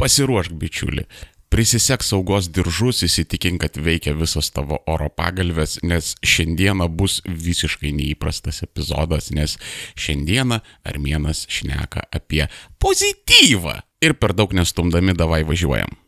pasiruošk 0.00 0.56
bičiuli. 0.56 1.04
Prisisek 1.50 2.04
saugos 2.06 2.46
diržus, 2.54 3.02
įsitikink, 3.02 3.58
kad 3.64 3.74
veikia 3.82 4.14
visos 4.14 4.52
tavo 4.54 4.78
oro 4.88 5.08
pagalbės, 5.10 5.80
nes 5.82 6.12
šiandieną 6.22 6.86
bus 6.94 7.18
visiškai 7.26 7.90
neįprastas 7.96 8.62
epizodas, 8.64 9.32
nes 9.34 9.56
šiandieną 9.98 10.60
Armėnas 10.86 11.42
šneka 11.50 12.06
apie 12.14 12.46
pozityvą. 12.78 13.80
Ir 14.00 14.14
per 14.16 14.32
daug 14.38 14.54
nestumdami 14.56 15.16
davai 15.18 15.42
važiuojam. 15.48 15.98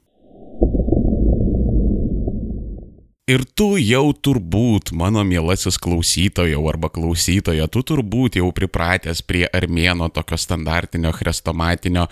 Ir 3.32 3.44
tu 3.56 3.78
jau 3.80 4.10
turbūt, 4.12 4.90
mano 4.98 5.22
mielasis 5.24 5.78
klausytojo 5.80 6.60
arba 6.68 6.90
klausytoja, 6.92 7.64
tu 7.72 7.80
turbūt 7.86 8.36
jau 8.36 8.50
pripratęs 8.52 9.22
prie 9.24 9.46
armėno 9.48 10.10
tokio 10.12 10.36
standartinio 10.36 11.14
chrestomatinio 11.16 12.08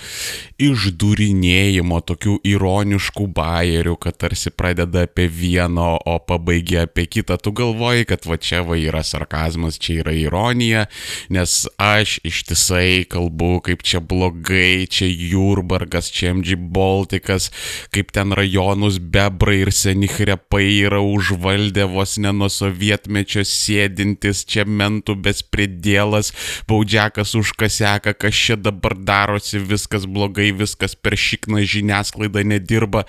išdūrinėjimo, 0.63 1.99
tokių 2.09 2.37
ironiškų 2.49 3.27
bairių, 3.37 3.97
kad 4.01 4.17
tarsi 4.23 4.53
pradeda 4.55 5.03
apie 5.09 5.27
vieną, 5.29 5.89
o 6.09 6.15
pabaigia 6.25 6.87
apie 6.87 7.05
kitą. 7.11 7.37
Tu 7.43 7.53
galvoji, 7.59 8.07
kad 8.09 8.25
va 8.31 8.41
čia 8.41 8.63
va 8.65 8.79
yra 8.81 9.03
sarkazmas, 9.05 9.77
čia 9.83 9.99
yra 10.05 10.17
ironija, 10.17 10.87
nes 11.29 11.67
aš 11.77 12.17
ištisai 12.25 13.05
kalbu, 13.11 13.59
kaip 13.69 13.85
čia 13.85 14.01
blogai, 14.01 14.87
čia 14.89 15.11
Jurbargas, 15.11 16.09
čia 16.15 16.33
MG 16.39 16.57
Baltikas, 16.57 17.51
kaip 17.93 18.15
ten 18.17 18.33
rajonus 18.33 19.03
bebrai 19.03 19.61
ir 19.67 19.75
seni 19.75 20.09
krepai 20.09 20.65
yra 20.87 21.03
yra 21.11 21.17
užvaldę 21.17 21.87
vos 21.87 22.19
ne 22.19 22.33
nuo 22.33 22.49
sovietmečio 22.49 23.43
sėdintis 23.45 24.45
čia 24.45 24.65
mentų 24.65 25.17
bespridėlas, 25.17 26.33
baudžiakas 26.69 27.35
užkaseka, 27.35 28.15
kas 28.15 28.35
čia 28.35 28.57
dabar 28.57 28.95
darosi, 28.97 29.59
viskas 29.59 30.07
blogai, 30.07 30.53
viskas 30.53 30.95
per 30.95 31.17
šikną 31.17 31.65
žiniasklaidą 31.65 32.45
nedirba. 32.45 33.05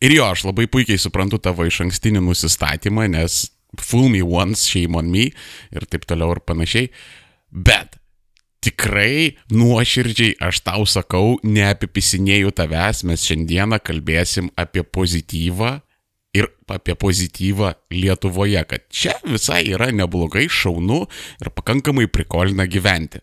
Ir 0.00 0.12
jo, 0.12 0.24
aš 0.26 0.44
labai 0.44 0.66
puikiai 0.66 0.98
suprantu 0.98 1.38
tavo 1.38 1.64
iš 1.64 1.80
ankstinį 1.86 2.20
nusistatymą, 2.20 3.08
nes 3.08 3.50
fool 3.80 4.08
me 4.08 4.22
once, 4.22 4.68
shame 4.68 4.96
on 4.96 5.10
me 5.10 5.30
ir 5.72 5.86
taip 5.86 6.04
toliau 6.04 6.34
ir 6.34 6.40
panašiai. 6.44 6.90
Bet 7.50 7.98
tikrai 8.64 9.36
nuoširdžiai 9.52 10.36
aš 10.40 10.62
tau 10.64 10.84
sakau, 10.88 11.38
neapipisinėjau 11.44 12.52
tavęs, 12.56 13.04
mes 13.04 13.24
šiandieną 13.24 13.80
kalbėsim 13.84 14.50
apie 14.56 14.82
pozityvą 14.84 15.83
ir 16.34 16.50
apie 16.68 16.96
pozityvą 16.98 17.72
Lietuvoje, 17.94 18.64
kad 18.68 18.84
čia 18.90 19.14
visai 19.24 19.62
yra 19.70 19.90
neblogai, 19.94 20.48
šaunu 20.50 21.04
ir 21.40 21.52
pakankamai 21.54 22.08
prikolina 22.10 22.66
gyventi. 22.66 23.22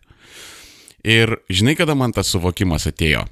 Ir 1.02 1.36
žinai, 1.50 1.74
kada 1.78 1.96
man 1.98 2.14
tas 2.14 2.30
suvokimas 2.30 2.86
atėjo? 2.90 3.26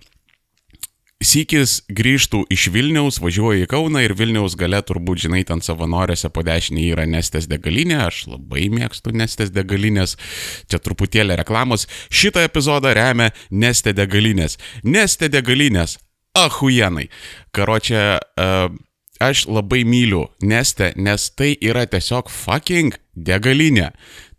Sykis 1.20 1.82
grįžtų 1.92 2.46
iš 2.48 2.70
Vilniaus, 2.72 3.18
važiuoju 3.20 3.66
į 3.66 3.68
Kauną 3.68 4.00
ir 4.00 4.14
Vilniaus 4.16 4.54
gale 4.56 4.78
turbūt, 4.80 5.26
žinai, 5.26 5.42
ten 5.44 5.60
savanoriuose 5.60 6.30
po 6.32 6.40
dešinį 6.46 6.86
yra 6.94 7.04
Nestės 7.04 7.44
degalinė, 7.50 7.98
aš 8.06 8.22
labai 8.32 8.70
mėgstu 8.72 9.12
Nestės 9.12 9.52
degalinės, 9.52 10.16
čia 10.72 10.80
truputėlį 10.80 11.36
reklamos. 11.42 11.84
Šitą 12.08 12.46
epizodą 12.48 12.94
remia 12.96 13.28
Nestė 13.52 13.92
degalinės. 13.98 14.56
Nestė 14.80 15.28
degalinės, 15.28 15.98
ahujenai. 16.40 17.10
Karočią, 17.52 18.06
uh, 18.16 18.72
aš 19.20 19.46
labai 19.48 19.84
myliu 19.84 20.26
Neste, 20.42 20.92
nes 20.96 21.28
tai 21.36 21.54
yra 21.60 21.84
tiesiog 21.86 22.30
fucking 22.32 22.96
degalinė. 23.14 23.90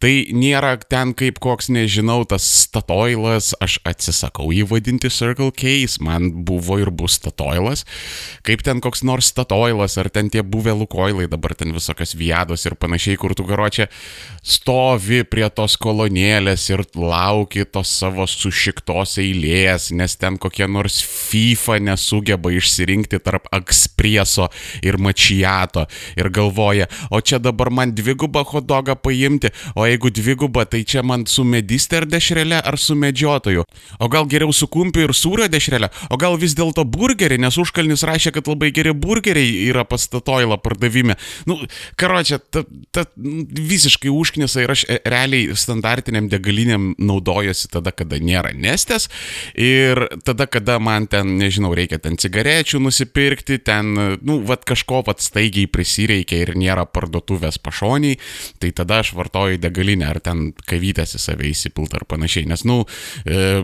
Tai 0.02 0.10
nėra 0.34 0.80
ten 0.90 1.12
kaip 1.14 1.38
koks, 1.38 1.68
nežinau, 1.70 2.24
tas 2.26 2.42
statoilas, 2.42 3.52
aš 3.62 3.76
atsisakau 3.86 4.48
jį 4.50 4.64
vadinti 4.72 5.12
Circle 5.14 5.52
Case, 5.54 6.02
man 6.02 6.32
buvo 6.48 6.80
ir 6.82 6.90
bus 6.90 7.20
statoilas, 7.20 7.84
kaip 8.42 8.64
ten 8.66 8.82
koks 8.82 9.04
nors 9.06 9.30
statoilas, 9.30 10.00
ar 10.02 10.10
ten 10.10 10.32
tie 10.34 10.42
buvę 10.42 10.74
lukoilai, 10.80 11.28
dabar 11.30 11.54
ten 11.54 11.76
visokios 11.76 12.16
viados 12.18 12.66
ir 12.66 12.74
panašiai, 12.82 13.20
kur 13.22 13.36
tu 13.38 13.46
garočią 13.46 13.86
stovi 14.42 15.22
prie 15.30 15.46
tos 15.54 15.78
kolonėlės 15.78 16.66
ir 16.72 16.84
lauki 16.98 17.68
tos 17.70 17.94
savo 18.02 18.26
sušiktos 18.26 19.20
eilės, 19.22 19.92
nes 19.94 20.18
ten 20.18 20.42
kokie 20.42 20.66
nors 20.66 20.98
FIFA 21.06 21.78
nesugeba 21.92 22.50
išsirinkti 22.58 23.22
tarp 23.22 23.46
ekspreso 23.54 24.50
ir 24.82 24.98
mačiato 24.98 25.86
ir 26.18 26.34
galvoja, 26.34 26.90
o 27.14 27.22
čia 27.22 27.38
dabar 27.38 27.70
man 27.70 27.94
dvigubą 27.94 28.48
hotdogą 28.50 28.98
paimti, 28.98 29.54
o 29.78 29.91
jeigu 29.92 30.12
dviguba, 30.14 30.66
tai 30.66 30.84
čia 30.88 31.04
man 31.04 31.26
su 31.30 31.44
mediste 31.48 32.00
ar 32.00 32.08
dešrelė, 32.10 32.62
ar 32.66 32.78
su 32.80 32.96
medžiotoju. 33.00 33.66
O 34.00 34.10
gal 34.12 34.28
geriau 34.32 34.54
su 34.56 34.68
kumpiu 34.72 35.06
ir 35.06 35.14
sūrio 35.18 35.48
dešrelė, 35.52 35.92
o 36.10 36.20
gal 36.22 36.38
vis 36.42 36.56
dėlto 36.58 36.86
burgerį, 36.88 37.40
nes 37.42 37.58
užkalnis 37.62 38.06
rašė, 38.08 38.34
kad 38.36 38.50
labai 38.50 38.72
geri 38.76 38.94
burgeriai 38.96 39.68
yra 39.70 39.86
pastatoilą 39.88 40.58
pardavime. 40.62 41.18
Nu, 41.50 41.60
karočią, 42.00 42.40
ta, 42.52 42.64
ta 42.96 43.06
visiškai 43.16 44.12
užknisa 44.12 44.64
ir 44.64 44.74
aš 44.76 44.86
e, 44.88 45.00
realiai 45.12 45.56
standartiniam 45.58 46.30
degaliniam 46.32 46.92
naudojuosi 47.00 47.70
tada, 47.72 47.94
kada 47.96 48.20
nėra 48.22 48.54
nestės 48.56 49.10
ir 49.58 50.06
tada, 50.26 50.48
kada 50.52 50.78
man 50.84 51.08
ten, 51.12 51.36
nežinau, 51.42 51.74
reikia 51.78 52.00
ten 52.02 52.18
cigarečių 52.22 52.82
nusipirkti, 52.86 53.60
ten, 53.66 53.94
nu, 54.22 54.40
vad 54.48 54.66
kažko 54.68 55.04
pat 55.08 55.24
staigiai 55.24 55.70
prisireikia 55.72 56.42
ir 56.46 56.56
nėra 56.60 56.86
parduotuvės 56.90 57.60
pašoniai, 57.62 58.20
tai 58.62 58.72
tada 58.76 59.02
aš 59.04 59.14
vartoju 59.18 59.60
degalinį 59.62 59.81
degalinę 59.82 60.08
ar 60.10 60.22
ten 60.22 60.52
kavytės 60.70 61.16
į 61.18 61.22
save 61.22 61.50
įsipilt 61.50 61.96
ar 61.98 62.06
panašiai. 62.06 62.48
Nes, 62.50 62.64
nu, 62.66 62.86
e, 63.26 63.64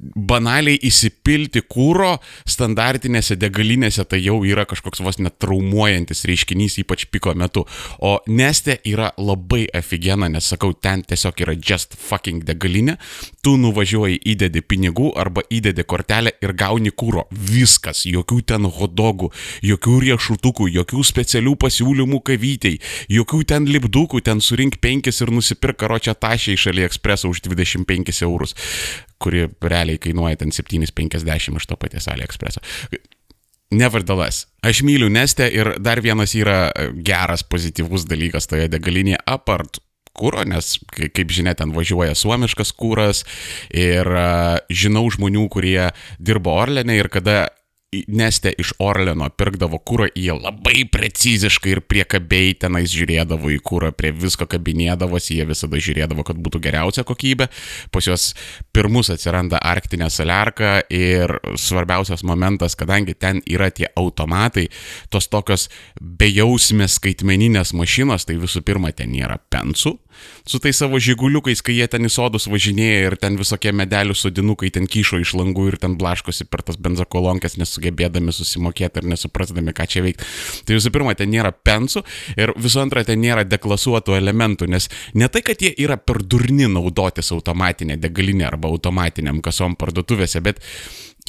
banaliai 0.00 0.78
įsipilti 0.88 1.60
kūro 1.68 2.16
standartinėse 2.48 3.36
degalinėse 3.36 4.06
tai 4.08 4.22
jau 4.24 4.38
yra 4.48 4.64
kažkoks 4.68 5.02
vos 5.04 5.18
net 5.20 5.36
traumuojantis 5.42 6.24
reiškinys, 6.28 6.78
ypač 6.80 7.04
piko 7.12 7.34
metu. 7.36 7.66
O 8.00 8.16
Neste 8.26 8.78
yra 8.88 9.10
labai 9.20 9.66
afigena, 9.76 10.30
nes 10.32 10.48
sakau, 10.48 10.72
ten 10.72 11.02
tiesiog 11.04 11.42
yra 11.44 11.54
just 11.56 11.96
fucking 12.00 12.44
degalinė, 12.48 12.96
tu 13.44 13.56
nuvažiuoji, 13.60 14.22
įdedi 14.32 14.62
pinigų 14.64 15.10
arba 15.20 15.44
įdedi 15.52 15.84
kortelę 15.84 16.32
ir 16.42 16.54
gauni 16.56 16.92
kūro. 16.92 17.26
Viskas, 17.30 18.06
jokių 18.08 18.40
ten 18.48 18.68
hodogų, 18.78 19.30
jokių 19.66 19.98
riešutukų, 20.06 20.70
jokių 20.78 21.04
specialių 21.04 21.56
pasiūlymų 21.66 22.22
kavytei, 22.26 22.80
jokių 23.12 23.42
ten 23.52 23.68
lipdukų, 23.68 24.22
ten 24.24 24.40
surink 24.40 24.80
penkis 24.80 25.20
ir 25.20 25.34
nusipirk 25.34 25.78
karočią 25.84 26.16
tašę 26.16 26.56
iš 26.56 26.70
AliExpress 26.72 27.28
už 27.28 27.44
25 27.44 28.24
eurus 28.24 28.56
kuri 29.22 29.46
realiai 29.62 30.00
kainuoja 30.02 30.42
ten 30.42 30.52
7,50 30.54 31.56
iš 31.56 31.66
to 31.66 31.76
paties 31.80 32.08
AliExpreso. 32.12 32.60
Nevertheless, 33.74 34.46
aš 34.62 34.84
myliu 34.86 35.08
Nestę 35.10 35.48
ir 35.50 35.72
dar 35.82 35.98
vienas 36.02 36.36
yra 36.38 36.70
geras 37.02 37.42
pozityvus 37.42 38.06
dalykas 38.06 38.46
toje 38.46 38.68
degalinėje, 38.70 39.18
apart 39.26 39.80
kūro, 40.16 40.44
nes, 40.48 40.76
kaip 40.94 41.34
žinia, 41.34 41.56
ten 41.58 41.74
važiuoja 41.76 42.14
suomiškas 42.16 42.72
kūras 42.78 43.24
ir 43.74 44.08
uh, 44.08 44.56
žinau 44.70 45.04
žmonių, 45.12 45.48
kurie 45.52 45.90
dirbo 46.22 46.54
Orlenė 46.56 47.00
ir 47.00 47.10
kada 47.12 47.48
Neste 47.92 48.50
iš 48.58 48.72
Orleno 48.82 49.28
pirkdavo 49.30 49.78
kūrą, 49.86 50.08
jie 50.18 50.34
labai 50.34 50.80
preciziškai 50.90 51.70
ir 51.70 51.80
priekabiai 51.86 52.56
tenais 52.58 52.90
žiūrėdavo 52.90 53.52
į 53.54 53.60
kūrą, 53.62 53.92
prie 53.94 54.10
visko 54.10 54.48
kabinėdavosi, 54.50 55.36
jie 55.38 55.46
visada 55.46 55.78
žiūrėdavo, 55.78 56.24
kad 56.26 56.40
būtų 56.42 56.60
geriausia 56.64 57.04
kokybė. 57.06 57.46
Pas 57.94 58.08
juos 58.10 58.32
pirmus 58.74 59.12
atsiranda 59.14 59.60
arktinė 59.62 60.10
saliarka 60.10 60.80
ir 60.90 61.36
svarbiausias 61.54 62.26
momentas, 62.26 62.74
kadangi 62.74 63.14
ten 63.14 63.38
yra 63.46 63.70
tie 63.70 63.86
automatai, 63.94 64.66
tos 65.06 65.30
tokios 65.30 65.68
bejausmės 66.02 66.98
skaitmeninės 66.98 67.70
mašinos, 67.78 68.26
tai 68.26 68.40
visų 68.42 68.66
pirma 68.66 68.90
ten 68.98 69.14
nėra 69.14 69.38
pensų, 69.46 69.94
su 70.46 70.60
tais 70.62 70.78
savo 70.78 70.98
žiguliukais, 71.02 71.62
kai 71.64 71.76
jie 71.78 71.86
ten 71.90 72.06
į 72.06 72.10
sodus 72.12 72.46
važinėja 72.50 73.10
ir 73.10 73.16
ten 73.20 73.38
visokie 73.40 73.72
medelių 73.76 74.16
sodinukai 74.16 74.70
ten 74.74 74.88
kyšo 74.90 75.20
iš 75.22 75.34
langų 75.38 75.68
ir 75.72 75.78
ten 75.82 75.96
blaškosi 76.00 76.46
per 76.50 76.62
tas 76.66 76.78
benzakolonkės, 76.80 77.58
nesugebėdami 77.60 78.34
susimokėti 78.34 79.02
ir 79.02 79.10
nesuprasdami, 79.12 79.74
ką 79.76 79.88
čia 79.90 80.04
veikti. 80.06 80.28
Tai 80.66 80.78
visų 80.78 80.92
pirma, 80.94 81.16
ten 81.18 81.32
nėra 81.32 81.52
pensų 81.52 82.04
ir 82.36 82.54
visų 82.56 82.84
antra, 82.86 83.04
ten 83.06 83.22
nėra 83.22 83.46
deklasuotų 83.48 84.18
elementų, 84.20 84.70
nes 84.70 84.90
ne 85.14 85.30
tai, 85.32 85.42
kad 85.46 85.62
jie 85.62 85.72
yra 85.82 85.98
per 85.98 86.22
durni 86.22 86.68
naudotis 86.70 87.32
automatinė 87.34 87.98
degalinė 88.00 88.48
arba 88.50 88.70
automatiniam 88.72 89.42
kasom 89.44 89.76
parduotuvėse, 89.78 90.42
bet 90.44 90.62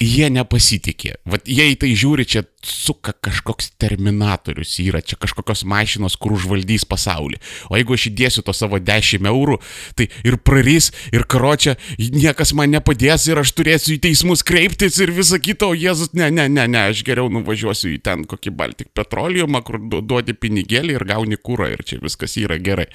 jie 0.03 0.29
nepasitikė. 0.33 1.17
Vat 1.29 1.47
jie 1.49 1.71
į 1.73 1.77
tai 1.81 1.91
žiūri, 1.97 2.25
čia 2.29 2.43
suka 2.67 3.13
kažkoks 3.23 3.71
terminatorius 3.79 4.75
yra, 4.83 5.01
čia 5.01 5.17
kažkokios 5.19 5.63
mašinos, 5.67 6.17
kur 6.19 6.35
užvaldys 6.35 6.85
pasaulį. 6.89 7.39
O 7.71 7.77
jeigu 7.79 7.95
aš 7.95 8.07
įdėsiu 8.11 8.43
to 8.45 8.53
savo 8.55 8.79
10 8.83 9.27
eurų, 9.29 9.57
tai 9.97 10.09
ir 10.27 10.37
prarys, 10.41 10.91
ir 11.15 11.25
karočią, 11.29 11.77
niekas 11.97 12.53
man 12.57 12.73
nepadės 12.75 13.27
ir 13.29 13.41
aš 13.41 13.53
turėsiu 13.57 13.95
į 13.95 14.01
teismus 14.07 14.43
kreiptis 14.47 14.99
ir 15.03 15.13
visą 15.15 15.39
kitą, 15.41 15.71
o 15.71 15.77
Jėzus, 15.77 16.13
ne, 16.17 16.29
ne, 16.33 16.47
ne, 16.51 16.67
ne, 16.67 16.83
aš 16.91 17.05
geriau 17.07 17.31
nuvažiuosiu 17.33 17.93
į 17.95 18.01
ten 18.05 18.27
kokį 18.29 18.53
Baltic 18.57 18.91
Petroleumą, 18.97 19.63
kur 19.65 19.79
duodi 19.79 20.35
pinigėlį 20.37 20.97
ir 20.97 21.07
gauni 21.07 21.39
kūrą 21.39 21.71
ir 21.73 21.85
čia 21.87 22.01
viskas 22.03 22.37
yra 22.41 22.59
gerai. 22.61 22.89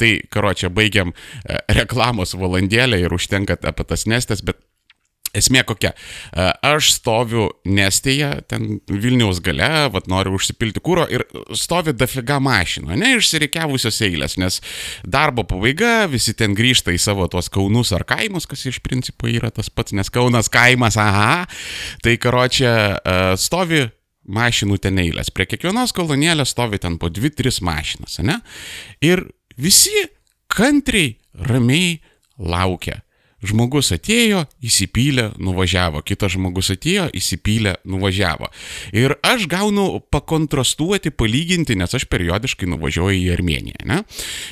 Tai 0.00 0.14
karočią, 0.32 0.72
baigiam 0.74 1.12
e, 1.12 1.60
reklamos 1.76 2.34
valandėlę 2.38 3.02
ir 3.04 3.14
užtenka 3.14 3.58
apie 3.60 3.86
tas 3.86 4.06
nestes, 4.08 4.44
bet 4.46 4.62
Esmė 5.36 5.62
kokia. 5.62 5.92
E, 5.94 6.46
aš 6.66 6.90
stoviu 6.96 7.46
Nestėje, 7.68 8.30
ten 8.50 8.80
Vilniaus 8.90 9.38
gale, 9.44 9.68
vad 9.94 10.08
noriu 10.10 10.34
užsipilti 10.34 10.82
kūro 10.82 11.04
ir 11.12 11.22
stovi 11.54 11.94
dafiga 11.94 12.40
mašinų, 12.42 12.96
ne 12.98 13.12
išsireikiavusios 13.18 14.00
eilės, 14.08 14.34
nes 14.42 14.58
darbo 15.06 15.44
pabaiga, 15.46 16.08
visi 16.10 16.34
ten 16.34 16.56
grįžta 16.58 16.94
į 16.94 16.98
savo 17.02 17.28
tuos 17.30 17.50
kaunus 17.52 17.92
ar 17.94 18.02
kaimus, 18.08 18.48
kas 18.50 18.66
iš 18.66 18.80
principo 18.82 19.30
yra 19.30 19.52
tas 19.54 19.70
pats, 19.70 19.94
nes 19.94 20.10
kaunas 20.10 20.50
kaimas, 20.50 20.98
aha. 20.98 21.44
Tai 22.02 22.14
karočią 22.18 22.72
e, 22.74 23.18
stovi 23.38 23.84
mašinų 24.30 24.80
ten 24.82 24.98
eilės. 25.02 25.30
Prie 25.34 25.46
kiekvienos 25.50 25.94
kolonėlės 25.94 26.56
stovi 26.56 26.80
ten 26.82 26.98
po 26.98 27.10
2-3 27.12 27.62
mašinas, 27.66 28.18
ne? 28.26 28.40
Ir 29.04 29.22
visi 29.60 29.94
kantriai, 30.50 31.14
ramiai 31.46 32.00
laukia 32.40 32.98
Žmogus 33.40 33.88
atėjo, 33.96 34.44
įsipylė, 34.64 35.30
nuvažiavo, 35.40 36.02
kitas 36.04 36.34
žmogus 36.36 36.70
atėjo, 36.74 37.08
įsipylė, 37.16 37.78
nuvažiavo. 37.88 38.50
Ir 38.92 39.16
aš 39.24 39.46
gaunu 39.50 40.02
pakontrastuoti, 40.12 41.12
palyginti, 41.12 41.78
nes 41.80 41.96
aš 41.96 42.04
periodiškai 42.12 42.68
nuvažiuoju 42.68 43.22
į 43.22 43.30
Armėniją. 43.38 43.86
Ne? 43.88 44.02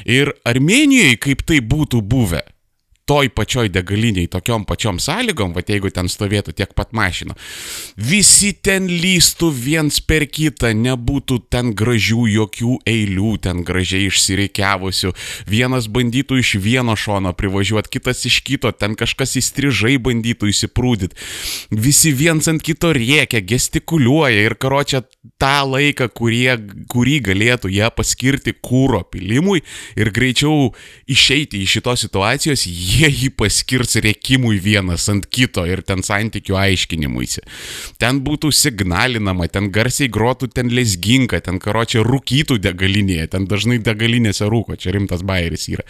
Ir 0.08 0.32
Armenijoje, 0.49 1.19
kaip 1.20 1.44
tai 1.49 1.61
būtų 1.61 2.00
buvę, 2.00 2.46
toj 3.08 3.31
pačioj 3.32 3.70
degaliniai, 3.72 4.28
tokiom 4.28 4.66
pačiom 4.69 4.99
sąlygom, 5.00 5.55
va 5.56 5.62
jeigu 5.64 5.90
ten 5.94 6.10
stovėtų 6.12 6.52
tiek 6.58 6.75
pat 6.76 6.93
mašinų, 6.96 7.37
visi 7.96 8.52
ten 8.52 8.88
lystų 8.88 9.49
viens 9.55 10.00
per 10.05 10.26
kitą, 10.28 10.75
nebūtų 10.76 11.38
ten 11.52 11.72
gražių 11.78 12.26
jokių 12.34 12.75
eilių, 12.88 13.32
ten 13.46 13.64
gražiai 13.69 14.10
išsireikiavusių, 14.10 15.14
vienas 15.49 15.88
bandytų 15.93 16.40
iš 16.43 16.55
vieno 16.60 16.96
šono 17.00 17.32
privažiuoti, 17.38 17.94
kitas 17.96 18.26
iš 18.28 18.43
kito, 18.44 18.72
ten 18.76 18.96
kažkas 18.99 19.38
įstrižai 19.40 19.96
bandytų 20.05 20.52
įsiprūdyti, 20.52 21.16
visi 21.72 22.12
viens 22.12 22.49
ant 22.50 22.64
kito 22.64 22.93
rėkia, 22.93 23.40
gestikuliuoja 23.40 24.44
ir 24.44 24.58
karočią 24.60 25.02
tą 25.40 25.56
laiką, 25.64 26.10
kurie, 26.12 26.58
kurį 26.93 27.19
galėtų 27.31 27.72
jie 27.72 27.88
paskirti 27.94 28.52
kūro 28.52 29.00
pilimui 29.08 29.62
ir 29.96 30.12
greičiau 30.12 30.72
išeiti 31.08 31.64
iš 31.64 31.78
šitos 31.78 32.05
situacijos, 32.05 32.66
jie 32.69 32.98
jie 32.99 33.09
jį 33.09 33.31
paskirs 33.39 33.99
rėkimui 34.03 34.59
vienas 34.62 35.06
ant 35.12 35.27
kito 35.31 35.65
ir 35.69 35.83
ten 35.87 36.03
santykių 36.06 36.56
aiškinimuisi. 36.59 37.45
Ten 38.00 38.23
būtų 38.27 38.50
signalinama, 38.55 39.49
ten 39.53 39.71
garsiai 39.75 40.11
grotų 40.12 40.50
ten 40.55 40.73
lesginka, 40.75 41.41
ten 41.45 41.61
karočią 41.62 42.05
rūkytų 42.06 42.59
degalinėje, 42.65 43.29
ten 43.35 43.47
dažnai 43.50 43.79
degalinėse 43.83 44.49
rūko, 44.50 44.79
čia 44.81 44.97
rimtas 44.97 45.23
bairis 45.27 45.69
yra. 45.71 45.87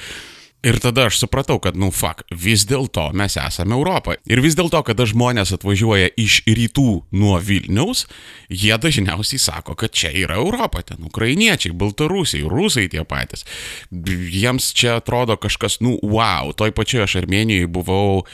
Ir 0.66 0.80
tada 0.82 1.04
aš 1.06 1.20
supratau, 1.20 1.60
kad, 1.62 1.76
nu, 1.78 1.92
fuck, 1.94 2.24
vis 2.34 2.64
dėlto 2.66 3.04
mes 3.14 3.36
esame 3.38 3.76
Europą. 3.76 4.16
Ir 4.26 4.42
vis 4.42 4.56
dėlto, 4.58 4.80
kada 4.88 5.06
žmonės 5.06 5.52
atvažiuoja 5.54 6.10
iš 6.18 6.40
rytų 6.50 6.88
nuo 7.14 7.36
Vilniaus, 7.38 8.08
jie 8.50 8.74
dažniausiai 8.74 9.38
sako, 9.38 9.76
kad 9.78 9.94
čia 9.94 10.10
yra 10.10 10.40
Europa, 10.42 10.82
ten 10.90 11.06
ukrainiečiai, 11.06 11.76
baltarusiai, 11.78 12.42
rusai 12.50 12.88
tie 12.90 13.06
patys. 13.06 13.46
Jiems 13.94 14.72
čia 14.74 14.98
atrodo 14.98 15.38
kažkas, 15.38 15.78
nu, 15.78 15.94
wow, 16.02 16.50
toj 16.50 16.74
pačioj 16.74 17.06
aš 17.06 17.20
Armenijoje 17.22 17.70
buvau 17.70 18.24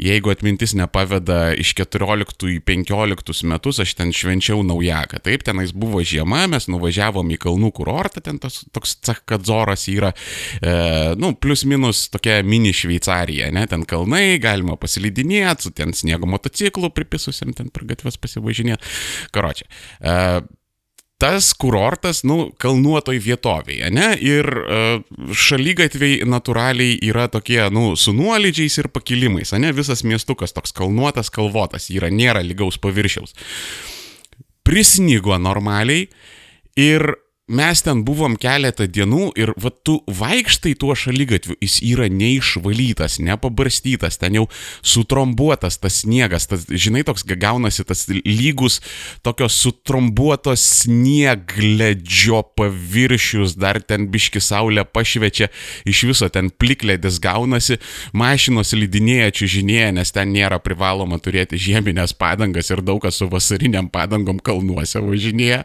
jeigu 0.00 0.32
atmintis 0.32 0.74
nepaveda 0.78 1.52
iš 1.58 1.74
14 1.78 2.46
į 2.48 2.58
15 2.66 3.44
metus, 3.50 3.80
aš 3.82 3.94
ten 3.98 4.12
švenčiau 4.16 4.62
naujaką. 4.66 5.20
Taip, 5.24 5.44
tenais 5.46 5.74
buvo 5.76 6.02
žiema, 6.06 6.46
mes 6.50 6.68
nuvažiavom 6.72 7.28
į 7.34 7.38
kalnų 7.42 7.72
kurortą, 7.76 8.22
ten 8.24 8.40
tas, 8.42 8.62
toks 8.74 8.96
cakadzoras 9.04 9.86
yra, 9.92 10.12
e, 10.60 10.72
nu, 11.20 11.34
plus 11.36 11.66
minus 11.68 12.06
tokia 12.12 12.40
mini 12.46 12.72
Šveicarija, 12.76 13.52
ne, 13.54 13.66
ten 13.70 13.86
kalnai, 13.88 14.38
galima 14.42 14.78
pasilidinėti, 14.80 15.74
ten 15.76 15.94
sniego 15.96 16.28
motociklu 16.30 16.92
pripisusiam, 16.94 17.52
ten 17.56 17.70
per 17.72 17.86
gatves 17.92 18.18
pasivažinėti. 18.22 18.96
Karočią. 19.34 19.68
E, 20.00 20.18
tas 21.22 21.52
kurortas, 21.54 22.24
nu, 22.26 22.48
kalnuotoj 22.58 23.20
vietovėje, 23.22 23.92
ne? 23.94 24.08
Ir 24.18 24.48
uh, 24.58 25.04
šalygatviai 25.30 26.24
natūraliai 26.26 26.96
yra 27.06 27.28
tokie, 27.30 27.60
nu, 27.70 27.92
su 27.94 28.10
nuolydžiais 28.16 28.80
ir 28.82 28.88
pakilimais, 28.90 29.54
ne? 29.62 29.70
Visas 29.76 30.02
miestukas 30.02 30.56
toks 30.56 30.74
kalnuotas, 30.74 31.30
kalvotas 31.30 31.86
yra, 31.94 32.10
nėra 32.10 32.42
lygaus 32.42 32.80
paviršiaus. 32.82 33.36
Prisnygo 34.66 35.38
normaliai 35.38 36.08
ir 36.78 37.06
mes 37.50 37.82
ten 37.82 38.04
buvom 38.06 38.36
keletą 38.38 38.86
dienų 38.86 39.32
ir 39.40 39.50
va 39.58 39.72
tu 39.74 39.96
vaikštai 40.06 40.76
tuo 40.78 40.94
šalygatviu, 40.94 41.56
jis 41.58 41.80
yra 41.82 42.06
neišvalytas, 42.06 43.18
nepabarstytas, 43.18 44.20
ten 44.22 44.38
jau 44.38 44.44
sutrombuotas 44.78 45.80
tas 45.82 46.02
sniegas, 46.04 46.46
tas, 46.46 46.68
žinai, 46.70 47.02
toks 47.06 47.26
gaunasi 47.26 47.82
tas 47.88 48.04
lygus, 48.08 48.78
tokios 49.26 49.56
sutrombuotos 49.58 50.62
sniegledžio 50.82 52.44
paviršius, 52.58 53.56
dar 53.58 53.80
ten 53.82 54.06
biški 54.12 54.38
saulė 54.42 54.86
pašvečia, 54.86 55.50
iš 55.88 56.04
viso 56.12 56.30
ten 56.30 56.52
plikledis 56.54 57.18
gaunasi, 57.22 57.80
mašinos 58.14 58.70
lydinėja, 58.78 59.32
čiūžinėja, 59.40 59.90
nes 59.98 60.14
ten 60.14 60.30
nėra 60.30 60.60
privaloma 60.62 61.18
turėti 61.18 61.58
žieminės 61.58 62.14
padangas 62.14 62.70
ir 62.70 62.84
daug 62.86 63.02
kas 63.02 63.18
su 63.18 63.26
vasariniam 63.32 63.90
padangom 63.90 64.38
kalnuose 64.38 65.02
važinėja. 65.02 65.64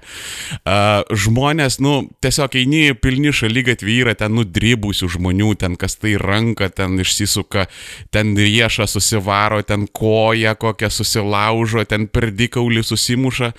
Uh, 0.65 1.06
žmonės 1.13 1.67
nes, 1.68 1.78
nu, 1.84 2.08
tiesiog 2.24 2.56
eini 2.56 2.96
pilni 2.96 3.34
šalygatvį 3.36 3.98
yra 4.06 4.14
ten 4.18 4.36
nudrybusių 4.38 5.10
žmonių, 5.18 5.52
ten 5.60 5.75
kas 5.80 5.98
tai 6.00 6.16
ranka, 6.22 6.69
ten 6.72 6.96
išsisuka, 7.04 7.68
ten 8.14 8.36
riešą 8.40 8.88
susivaro, 8.88 9.62
ten 9.68 9.88
koja 9.92 10.56
kokią 10.56 10.90
susilaužo, 10.94 11.84
ten 11.90 12.08
per 12.08 12.31
dikaulį 12.31 12.86
susimuša. 12.88 13.52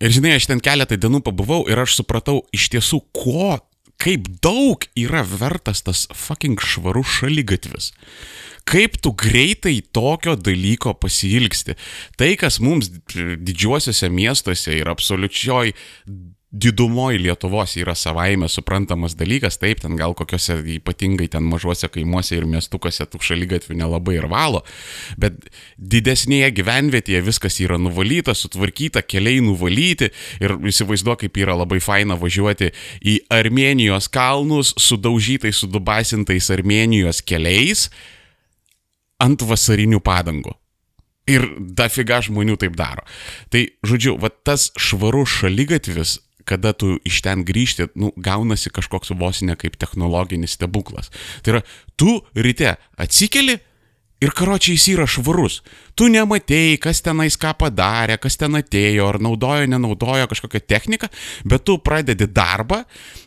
Ir 0.00 0.14
žinai, 0.16 0.36
aš 0.36 0.50
ten 0.50 0.60
keletą 0.64 0.96
dienų 1.00 1.22
pabuvau 1.24 1.64
ir 1.68 1.80
aš 1.80 2.00
supratau 2.00 2.42
iš 2.56 2.70
tiesų, 2.76 3.02
ko, 3.16 3.56
kaip 4.00 4.28
daug 4.44 4.84
yra 4.96 5.24
vertas 5.24 5.84
tas 5.84 6.06
fucking 6.16 6.60
švarus 6.60 7.20
šalygatvis 7.20 7.92
kaip 8.70 9.00
tu 9.02 9.10
greitai 9.16 9.80
tokio 9.90 10.36
dalyko 10.38 10.92
pasilgsti. 11.00 11.74
Tai, 12.20 12.28
kas 12.38 12.60
mums 12.62 12.90
didžiuosiuose 13.10 14.10
miestuose 14.14 14.76
ir 14.78 14.90
absoliučioj 14.92 15.72
didumoji 16.50 17.18
Lietuvos 17.18 17.76
yra 17.78 17.94
savaime 17.94 18.48
suprantamas 18.50 19.14
dalykas, 19.14 19.58
taip, 19.62 19.80
ten 19.84 19.94
gal 19.98 20.16
kokiuose 20.18 20.56
ypatingai 20.74 21.28
ten 21.30 21.44
mažuose 21.46 21.86
kaimuose 21.92 22.34
ir 22.34 22.46
miestukuose 22.50 23.06
tų 23.06 23.20
šalygatvių 23.22 23.76
nelabai 23.78 24.16
ir 24.18 24.26
valo, 24.30 24.64
bet 25.20 25.38
didesnėje 25.78 26.50
gyvenvietėje 26.58 27.20
viskas 27.26 27.60
yra 27.62 27.78
nuvalyta, 27.78 28.34
sutvarkyta, 28.34 29.04
keliai 29.06 29.42
nuvalyti 29.44 30.10
ir 30.42 30.56
įsivaizduok, 30.72 31.22
kaip 31.22 31.38
yra 31.38 31.54
labai 31.60 31.78
faina 31.84 32.18
važiuoti 32.18 32.72
į 32.98 33.18
Armenijos 33.30 34.10
kalnus 34.10 34.72
sudaužytais, 34.80 35.60
sudubasintais 35.62 36.50
Armenijos 36.50 37.22
keliais 37.22 37.86
ant 39.22 39.44
vasarinių 39.46 40.02
padangų. 40.02 40.56
Ir 41.30 41.46
dafiga 41.78 42.18
žmonių 42.26 42.56
taip 42.58 42.74
daro. 42.74 43.04
Tai, 43.54 43.62
žodžiu, 43.86 44.16
va 44.18 44.32
tas 44.32 44.70
švarus 44.80 45.36
šalygatvis 45.44 46.16
kada 46.48 46.72
tu 46.76 46.96
iš 47.06 47.20
ten 47.24 47.44
grįžti, 47.46 47.90
nu, 47.94 48.12
gaunasi 48.16 48.72
kažkoks 48.74 49.12
vos 49.18 49.42
ne 49.46 49.56
kaip 49.58 49.78
technologinis 49.80 50.56
stebuklas. 50.58 51.10
Tai 51.44 51.56
yra, 51.56 51.62
tu 52.00 52.20
ryte 52.34 52.76
atsikeli 53.00 53.58
ir 54.20 54.32
karočiai 54.36 54.76
jis 54.76 54.88
yra 54.94 55.06
švarus. 55.08 55.60
Tu 55.98 56.08
nematėjai, 56.12 56.76
kas 56.80 57.00
tenais 57.04 57.36
ką 57.40 57.52
padarė, 57.60 58.16
kas 58.20 58.38
ten 58.40 58.56
atėjo, 58.56 59.08
ar 59.10 59.18
naudojo, 59.20 59.66
nenaudojo 59.68 60.28
kažkokią 60.30 60.60
techniką, 60.68 61.08
bet 61.48 61.64
tu 61.68 61.76
pradedi 61.82 62.28
darbą 62.30 62.82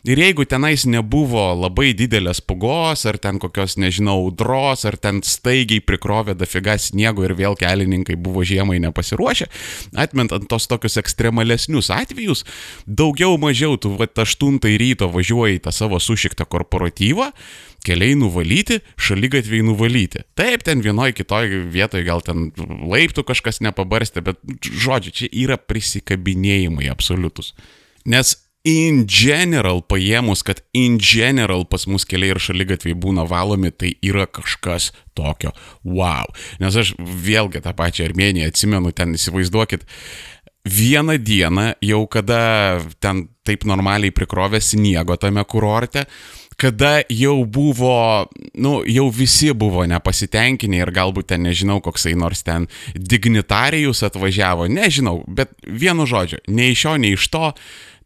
ir 0.06 0.22
jeigu 0.22 0.46
tenais 0.48 0.86
nebuvo 0.90 1.44
labai 1.58 1.92
didelės 1.98 2.40
pugos, 2.42 3.04
ar 3.10 3.18
ten 3.22 3.38
kokios, 3.42 3.76
nežinau, 3.78 4.16
audros, 4.24 4.86
ar 4.88 4.98
ten 4.98 5.20
staigiai 5.26 5.82
prikrovė 5.84 6.36
dafiga 6.38 6.78
sniego 6.80 7.26
ir 7.26 7.36
vėl 7.38 7.58
kelininkai 7.58 8.16
buvo 8.18 8.42
žiemai 8.46 8.80
nepasiruošę, 8.86 9.50
atmentant 9.98 10.48
tos 10.50 10.66
tokius 10.70 10.98
ekstremalesnius 11.02 11.92
atvejus, 11.94 12.44
daugiau 12.86 13.38
mažiau 13.38 13.78
tu 13.78 13.94
va 13.98 14.08
8 14.08 14.58
ryto 14.80 15.10
važiuoji 15.12 15.60
į 15.60 15.64
tą 15.66 15.74
savo 15.74 16.00
sušiktą 16.02 16.46
korporatyvą, 16.50 17.30
keliai 17.84 18.16
nuvalyti, 18.18 18.80
šalygatviai 19.00 19.64
nuvalyti. 19.66 20.24
Taip, 20.38 20.64
ten 20.66 20.82
vienoje 20.84 21.16
kitoje 21.18 21.64
vietoje 21.70 22.06
gal 22.06 22.24
ten 22.24 22.50
laiptų 22.90 23.26
kažkas 23.28 23.60
nepabarstė, 23.64 24.24
bet 24.24 24.40
žodžiu, 24.64 25.14
čia 25.20 25.30
yra 25.44 25.58
prisikabinėjimai 25.60 26.88
absoliutus. 26.92 27.52
Nes 28.08 28.36
in 28.64 29.04
general 29.04 29.82
paėmus, 29.84 30.42
kad 30.44 30.62
in 30.72 30.96
general 30.96 31.66
pas 31.68 31.84
mus 31.86 32.06
keliai 32.08 32.32
ir 32.32 32.40
šalygatviai 32.40 32.96
būna 32.96 33.26
valomi, 33.28 33.70
tai 33.70 33.92
yra 34.04 34.24
kažkas 34.24 34.90
tokio 35.16 35.52
wow. 35.84 36.24
Nes 36.62 36.76
aš 36.80 36.94
vėlgi 36.98 37.60
tą 37.64 37.74
pačią 37.76 38.08
Armeniją 38.08 38.48
atsimenu, 38.48 38.94
ten 38.96 39.12
įsivaizduokit, 39.18 39.84
vieną 40.64 41.18
dieną 41.20 41.74
jau 41.84 42.06
kada 42.08 42.80
ten 43.04 43.26
taip 43.44 43.66
normaliai 43.68 44.14
prikrovė 44.16 44.62
sniego 44.64 45.18
tame 45.20 45.44
kurorte, 45.44 46.06
kada 46.60 47.02
jau 47.12 47.44
buvo, 47.44 48.26
nu, 48.54 48.76
jau 48.88 49.08
visi 49.12 49.52
buvo 49.54 49.86
nepasitenkinę 49.90 50.82
ir 50.82 50.92
galbūt 50.94 51.32
ten 51.32 51.44
nežinau, 51.46 51.80
koksai 51.84 52.14
nors 52.18 52.44
ten 52.46 52.68
dignitarijus 52.94 54.04
atvažiavo, 54.06 54.68
nežinau, 54.70 55.22
bet 55.26 55.54
vienu 55.64 56.06
žodžiu, 56.08 56.42
nei 56.48 56.74
iš 56.74 56.84
šio, 56.86 56.94
nei 57.00 57.18
iš 57.18 57.28
to 57.32 57.50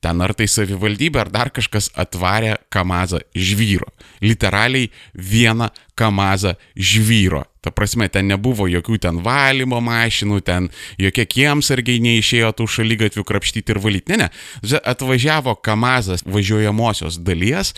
ten 0.01 0.23
ar 0.23 0.35
tai 0.37 0.47
savivaldybė, 0.51 1.23
ar 1.25 1.31
dar 1.33 1.51
kažkas 1.55 1.91
atvarė 1.99 2.57
kamazą 2.73 3.21
žvyro. 3.35 3.89
Literaliai 4.23 4.91
vieną 5.15 5.71
kamazą 5.99 6.55
žvyro. 6.77 7.45
Ta 7.65 7.73
prasme, 7.75 8.07
ten 8.09 8.29
nebuvo 8.31 8.69
jokių 8.71 9.01
ten 9.03 9.19
valymo 9.25 9.81
mašinų, 9.83 10.41
ten 10.47 10.69
jokie 11.01 11.27
kiemsargiai 11.27 12.03
neišėjo 12.05 12.53
tų 12.61 12.69
šalygatvių 12.79 13.27
krapštyti 13.27 13.75
ir 13.75 13.83
valyti. 13.83 14.15
Ne, 14.15 14.29
ne. 14.29 14.79
Atvažiavo 14.79 15.57
kamazas 15.67 16.23
važiuojamosios 16.27 17.19
dalies, 17.27 17.75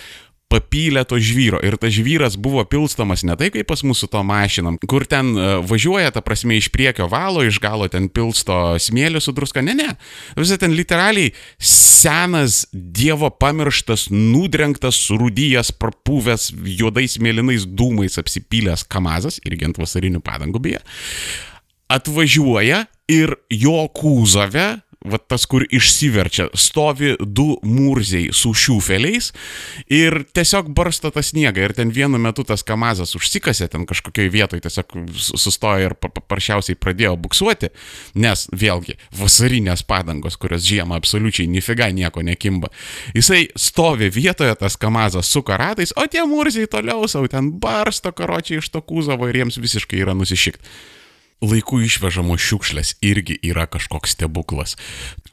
papylė 0.50 1.04
to 1.09 1.19
žvyro 1.23 1.61
ir 1.64 1.76
tas 1.80 1.95
žvyras 1.95 2.37
buvo 2.40 2.64
pilstomas 2.69 3.23
ne 3.26 3.37
taip 3.38 3.54
kaip 3.54 3.69
pas 3.71 3.83
mūsų 3.87 4.09
to 4.11 4.23
mašinam, 4.26 4.78
kur 4.90 5.07
ten 5.09 5.33
e, 5.35 5.49
važiuoja, 5.66 6.11
ta 6.14 6.23
prasme, 6.25 6.59
iš 6.59 6.71
priekio 6.75 7.07
valo, 7.11 7.45
iš 7.47 7.61
galo 7.62 7.87
ten 7.90 8.09
pilsto 8.12 8.57
smėlį 8.83 9.23
su 9.23 9.35
druska, 9.37 9.62
ne, 9.64 9.76
ne. 9.78 9.88
Visai 10.38 10.59
ten 10.61 10.75
literaliai 10.76 11.33
senas, 11.62 12.64
dievo 12.73 13.30
pamirštas, 13.30 14.09
nudrenktas, 14.11 14.99
surūdyjas, 15.07 15.73
prapūvęs, 15.80 16.50
juodais 16.80 17.19
mėlynais 17.23 17.69
dūmais 17.69 18.19
apsipylęs 18.21 18.87
kamazas, 18.90 19.40
irgi 19.47 19.71
ant 19.71 19.80
vasarinių 19.80 20.23
padangų 20.25 20.62
beje, 20.66 20.85
atvažiuoja 21.90 22.85
ir 23.11 23.35
jo 23.50 23.83
kūzove 23.95 24.69
va 25.00 25.16
tas, 25.16 25.47
kur 25.49 25.64
išsiverčia, 25.64 26.50
stovi 26.52 27.14
du 27.21 27.54
murziai 27.64 28.35
su 28.37 28.52
šiufeliais 28.52 29.30
ir 29.88 30.19
tiesiog 30.37 30.69
barsto 30.76 31.09
tą 31.14 31.23
sniegą 31.25 31.64
ir 31.64 31.75
ten 31.76 31.92
vienu 31.95 32.21
metu 32.21 32.45
tas 32.45 32.64
kamazas 32.66 33.14
užsikasė 33.16 33.71
ten 33.73 33.87
kažkokioj 33.88 34.28
vietoj, 34.33 34.61
tiesiog 34.66 34.92
sustojo 35.16 35.88
ir 35.88 35.97
paprasčiausiai 35.97 36.76
pradėjo 36.76 37.14
buksuoti, 37.25 37.73
nes 38.21 38.45
vėlgi 38.52 38.99
vasarinės 39.16 39.87
padangos, 39.88 40.37
kurios 40.40 40.69
žiemą 40.69 41.00
absoliučiai 41.00 41.49
nifiga 41.49 41.88
nieko 41.97 42.21
nekimba. 42.26 42.69
Jisai 43.16 43.47
stovi 43.57 44.12
vietoje, 44.12 44.52
tas 44.61 44.76
kamazas 44.76 45.33
su 45.33 45.40
karatais, 45.47 45.97
o 45.97 46.04
tie 46.12 46.26
murziai 46.28 46.69
toliau 46.69 47.09
savo 47.09 47.30
ten 47.33 47.54
barsto 47.62 48.12
karočiai 48.12 48.61
iš 48.61 48.69
to 48.75 48.85
kūzavo 48.85 49.33
ir 49.33 49.42
jiems 49.42 49.61
visiškai 49.64 50.04
yra 50.04 50.16
nusišikt 50.19 50.61
laiku 51.40 51.80
išvežamos 51.80 52.42
šiukšlės 52.44 52.94
irgi 53.04 53.38
yra 53.47 53.66
kažkoks 53.70 54.14
stebuklas. 54.16 54.76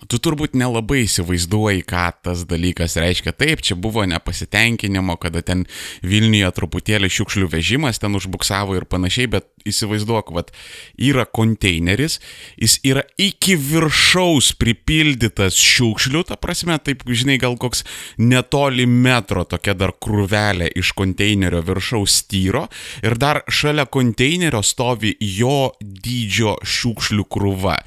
Tu 0.07 0.19
turbūt 0.23 0.55
nelabai 0.55 1.01
įsivaizduoji, 1.03 1.83
ką 1.87 2.05
tas 2.23 2.45
dalykas 2.47 2.95
reiškia. 3.01 3.33
Taip, 3.35 3.63
čia 3.65 3.75
buvo 3.75 4.05
nepasitenkinimo, 4.07 5.17
kada 5.19 5.41
ten 5.43 5.65
Vilniuje 6.05 6.51
truputėlį 6.55 7.09
šiukšlių 7.11 7.49
vežimas 7.51 7.99
ten 7.99 8.15
užbuksavo 8.15 8.77
ir 8.77 8.87
panašiai, 8.87 9.27
bet 9.35 9.49
įsivaizduok, 9.67 10.31
vad, 10.35 10.53
yra 10.95 11.25
konteineris, 11.27 12.21
jis 12.55 12.77
yra 12.87 13.03
iki 13.19 13.57
viršaus 13.59 14.53
pripildytas 14.61 15.57
šiukšlių, 15.59 16.23
ta 16.29 16.39
prasme, 16.39 16.77
taip, 16.79 17.03
žinai, 17.07 17.39
gal 17.41 17.57
koks 17.59 17.83
netoli 18.21 18.87
metro 18.87 19.43
tokia 19.49 19.75
dar 19.77 19.91
krūvelė 19.91 20.69
iš 20.77 20.93
konteinerio 20.97 21.63
viršaus 21.67 22.21
styro 22.21 22.67
ir 23.03 23.17
dar 23.19 23.43
šalia 23.51 23.87
konteinerio 23.91 24.63
stovi 24.65 25.13
jo 25.19 25.73
dydžio 26.03 26.55
šiukšlių 26.65 27.25
krūva. 27.31 27.77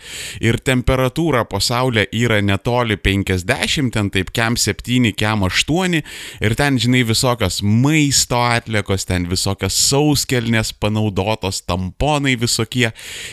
Ir 0.43 0.59
temperatūra 0.65 1.45
pasaulyje 1.51 2.09
yra 2.21 2.41
netoli 2.45 2.97
50, 3.01 3.93
ten 3.95 4.11
taip 4.15 4.33
kem 4.37 4.57
7, 4.61 5.13
kem 5.17 5.45
8 5.47 5.99
ir 6.01 6.57
ten, 6.59 6.79
žinai, 6.81 7.03
visokios 7.09 7.61
maisto 7.63 8.41
atliekos, 8.41 9.07
ten 9.09 9.29
visokios 9.31 9.77
sauskelnės 9.91 10.73
panaudotos, 10.81 11.63
tamponai 11.69 12.37
visokie 12.41 12.91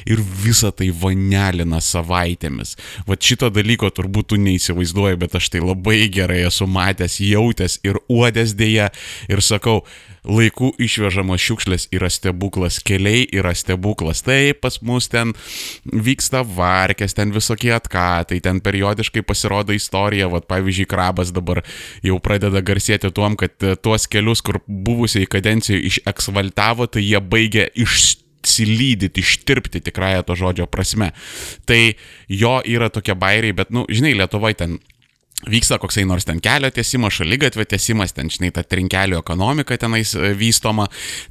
ir 0.07 0.23
visa 0.43 0.71
tai 0.71 0.89
vanelina 0.91 1.81
savaitėmis. 1.83 2.75
Vat 3.07 3.23
šito 3.23 3.51
dalyko 3.53 3.91
turbūt 3.93 4.31
tu 4.33 4.41
neįsivaizduoji, 4.41 5.21
bet 5.21 5.37
aš 5.39 5.51
tai 5.53 5.63
labai 5.63 6.05
gerai 6.13 6.43
esu 6.47 6.67
matęs, 6.69 7.19
jautęs 7.23 7.79
ir 7.87 8.01
uodęs 8.07 8.55
dėja 8.57 8.91
ir 9.31 9.43
sakau, 9.45 9.81
laikų 10.27 10.73
išvežamos 10.83 11.41
šiukšlės 11.41 11.87
yra 11.95 12.09
stebuklas, 12.11 12.79
keliai 12.85 13.25
yra 13.35 13.53
stebuklas. 13.57 14.23
Taip, 14.25 14.59
pas 14.63 14.79
mus 14.85 15.09
ten 15.11 15.33
vyksta 15.87 16.43
varkės, 16.43 17.15
ten 17.17 17.31
visokie 17.35 17.71
atkatai, 17.75 18.41
ten 18.43 18.61
periodiškai 18.63 19.23
pasirodo 19.27 19.75
istorija, 19.75 20.29
vad 20.31 20.47
pavyzdžiui, 20.49 20.89
krabas 20.89 21.31
dabar 21.35 21.63
jau 22.05 22.19
pradeda 22.23 22.61
garsėti 22.65 23.11
tuom, 23.15 23.37
kad 23.39 23.55
e, 23.63 23.75
tuos 23.79 24.07
kelius, 24.11 24.43
kur 24.45 24.61
buvusiai 24.67 25.29
kadencijoje 25.29 25.87
išeksvaltavo, 25.91 26.89
tai 26.91 27.05
jie 27.05 27.21
baigia 27.23 27.69
išsilydyti, 27.77 29.23
ištirpti 29.23 29.81
tikrąją 29.87 30.27
to 30.27 30.37
žodžio 30.39 30.67
prasme. 30.71 31.13
Tai 31.69 31.81
jo 32.27 32.59
yra 32.67 32.91
tokie 32.93 33.15
bairiai, 33.17 33.55
bet, 33.55 33.73
nu, 33.73 33.87
žinai, 33.89 34.15
Lietuvoje 34.19 34.59
ten 34.59 34.79
vyksta 35.45 35.77
koksai 35.77 36.05
nors 36.09 36.25
ten 36.25 36.39
kelio 36.41 36.69
tiesimas, 36.73 37.19
šalygatvė 37.19 37.67
tiesimas, 37.69 38.13
ten, 38.17 38.31
žinai, 38.33 38.49
ta 38.55 38.63
trinkelių 38.65 39.19
ekonomika 39.19 39.77
tenais 39.77 40.15
e, 40.17 40.31
vystoma. 40.37 40.87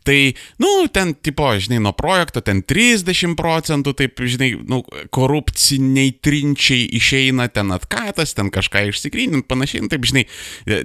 Tai, 0.07 0.19
nu, 0.63 0.71
ten, 0.95 1.11
tipo, 1.19 1.49
žinai, 1.59 1.81
nuo 1.83 1.91
projekto 1.97 2.41
ten 2.47 2.63
30 2.63 3.35
procentų, 3.39 3.97
taip, 3.99 4.23
žinai, 4.23 4.53
nu, 4.71 4.83
korupciniai 5.15 6.13
trinčiai 6.23 6.87
išeina, 6.97 7.49
ten 7.51 7.75
atkatas, 7.75 8.37
ten 8.39 8.53
kažką 8.55 8.85
išsigrynint, 8.93 9.49
panašiai, 9.51 9.83
nu, 9.85 9.91
taip, 9.91 10.07
žinai, 10.07 10.23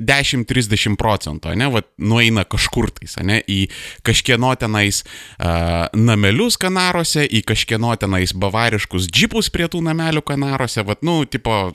10-30 0.01 0.97
procentų, 0.99 1.53
ne, 1.61 1.69
va, 1.71 1.83
nueina 2.01 2.47
kažkur 2.49 2.89
tais, 2.97 3.19
ne, 3.21 3.37
į 3.45 3.59
kažkieno 4.07 4.55
tenais 4.57 5.03
uh, 5.05 5.85
namelius 5.93 6.57
Kanaruose, 6.61 7.27
į 7.29 7.43
kažkieno 7.47 7.93
tenais 8.01 8.33
bavariškus 8.33 9.07
džipus 9.13 9.51
prie 9.53 9.69
tų 9.71 9.83
namelių 9.85 10.25
Kanaruose, 10.25 10.81
va, 10.89 10.97
nu, 11.05 11.21
tipo, 11.29 11.69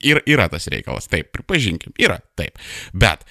ir, 0.00 0.24
yra 0.24 0.48
tas 0.48 0.69
reikalas. 0.72 1.08
Taip, 1.10 1.32
pripažinkim, 1.34 1.94
yra 2.00 2.20
taip. 2.38 2.58
Bet 2.92 3.24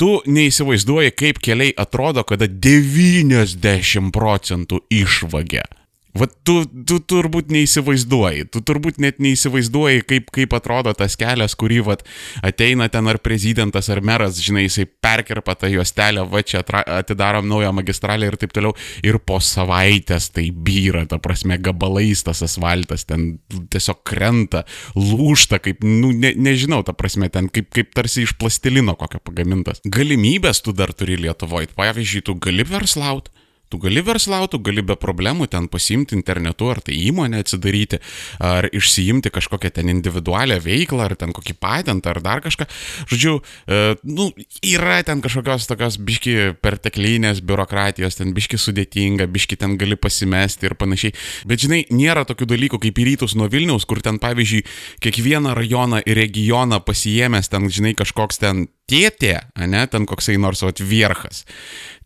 tu 0.00 0.18
neįsivaizduoji, 0.26 1.14
kaip 1.18 1.42
keliai 1.42 1.74
atrodo, 1.76 2.24
kada 2.28 2.48
90 2.48 4.10
procentų 4.14 4.82
išvagia. 4.92 5.66
Vat 6.12 6.32
tu, 6.44 6.58
tu 6.84 6.98
turbūt 7.08 7.48
neįsivaizduoji, 7.52 8.44
tu 8.52 8.60
turbūt 8.60 8.98
net 9.00 9.16
neįsivaizduoji, 9.24 10.02
kaip, 10.04 10.26
kaip 10.34 10.52
atrodo 10.58 10.92
tas 10.96 11.16
kelias, 11.16 11.54
kurį 11.56 11.78
vat, 11.86 12.04
ateina 12.44 12.90
ten 12.92 13.08
ar 13.08 13.16
prezidentas, 13.24 13.88
ar 13.92 14.02
meras, 14.04 14.36
žinai, 14.44 14.66
jisai 14.66 14.84
perkerpa 14.84 15.56
tą 15.56 15.70
juostelę, 15.72 16.26
va 16.28 16.44
čia 16.44 16.60
atidarom 16.82 17.48
naują 17.48 17.72
magistralę 17.78 18.28
ir 18.28 18.36
taip 18.36 18.52
toliau, 18.52 18.76
ir 19.00 19.16
po 19.24 19.40
savaitės 19.40 20.28
tai 20.36 20.50
byra, 20.52 21.06
ta 21.08 21.16
prasme, 21.22 21.56
gabalais 21.56 22.20
tas 22.26 22.44
asfaltas 22.44 23.08
ten 23.08 23.38
tiesiog 23.72 24.04
krenta, 24.04 24.66
lūšta, 24.98 25.62
kaip, 25.64 25.80
nu, 25.80 26.12
ne, 26.12 26.34
nežinau, 26.36 26.82
ta 26.84 26.92
prasme, 26.92 27.32
ten 27.32 27.48
kaip, 27.48 27.72
kaip 27.72 27.96
tarsi 27.96 28.26
iš 28.26 28.36
plastilino 28.36 28.98
kokio 29.00 29.22
pagamintas. 29.24 29.80
Galimybės 29.88 30.60
tu 30.60 30.76
dar 30.76 30.92
turi 30.92 31.16
Lietuvoje, 31.24 31.72
pavyzdžiui, 31.72 32.26
tu 32.28 32.36
gali 32.36 32.68
verslauti 32.68 33.32
Tu 33.72 33.78
gali 33.80 34.02
verslauti, 34.04 34.58
gali 34.60 34.82
be 34.84 34.98
problemų 35.00 35.46
ten 35.48 35.64
pasimti 35.72 36.12
internetu, 36.12 36.66
ar 36.68 36.82
tai 36.84 36.92
įmonę 37.06 37.38
atsidaryti, 37.40 38.02
ar 38.44 38.66
išsiimti 38.68 39.30
kažkokią 39.32 39.70
ten 39.78 39.88
individualią 39.88 40.58
veiklą, 40.60 41.06
ar 41.06 41.14
ten 41.16 41.32
kokį 41.32 41.56
patentą, 41.56 42.12
ar 42.12 42.20
dar 42.20 42.42
kažką. 42.44 42.66
Žodžiu, 43.08 43.38
e, 43.40 43.78
nu, 44.04 44.28
yra 44.60 44.98
ten 45.08 45.22
kažkokios 45.24 45.64
tokios 45.70 45.96
biški 45.96 46.34
perteklinės 46.60 47.40
biurokratijos, 47.40 48.20
ten 48.20 48.34
biški 48.36 48.60
sudėtinga, 48.60 49.24
biški 49.32 49.56
ten 49.56 49.78
gali 49.80 49.96
pasimesti 49.96 50.68
ir 50.68 50.76
panašiai. 50.76 51.16
Bet 51.48 51.64
žinai, 51.64 51.86
nėra 51.88 52.26
tokių 52.28 52.50
dalykų 52.52 52.82
kaip 52.84 53.00
į 53.00 53.08
rytus 53.08 53.38
nuo 53.40 53.48
Vilniaus, 53.48 53.88
kur 53.88 54.04
ten 54.04 54.20
pavyzdžiui 54.20 54.66
kiekvieną 55.00 55.56
rajoną 55.56 56.04
ir 56.04 56.20
regioną 56.20 56.82
pasijėmęs 56.84 57.48
ten, 57.48 57.72
žinai, 57.72 57.96
kažkoks 57.96 58.44
ten 58.44 58.66
tėtė, 58.92 59.38
ne, 59.56 59.86
ten 59.88 60.04
koksai 60.04 60.36
nors 60.36 60.60
atvierchas 60.66 61.46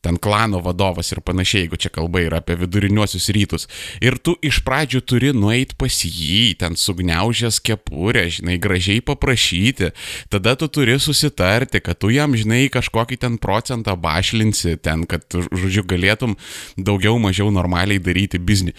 ten 0.07 0.21
klano 0.23 0.61
vadovas 0.63 1.11
ir 1.11 1.21
panašiai, 1.27 1.65
jeigu 1.65 1.79
čia 1.83 1.91
kalba 1.91 2.23
yra 2.23 2.39
apie 2.39 2.55
viduriniuosius 2.61 3.27
rytus. 3.35 3.67
Ir 3.99 4.21
tu 4.23 4.37
iš 4.45 4.61
pradžių 4.67 5.03
turi 5.03 5.33
nueiti 5.35 5.75
pas 5.79 5.99
jį, 6.07 6.55
ten 6.61 6.79
sugniaužęs 6.79 7.59
kepurę, 7.67 8.29
žinai, 8.39 8.61
gražiai 8.63 9.03
paprašyti, 9.03 9.91
tada 10.31 10.55
tu 10.55 10.71
turi 10.71 10.95
susitarti, 11.03 11.83
kad 11.83 11.99
tu 11.99 12.13
jam, 12.15 12.39
žinai, 12.39 12.69
kažkokį 12.71 13.19
ten 13.27 13.41
procentą 13.43 13.97
bašlinsi, 13.99 14.77
ten, 14.79 15.03
kad, 15.11 15.27
žodžiu, 15.35 15.83
galėtum 15.91 16.39
daugiau 16.79 17.19
mažiau 17.23 17.51
normaliai 17.51 17.99
daryti 18.03 18.39
biznį. 18.39 18.77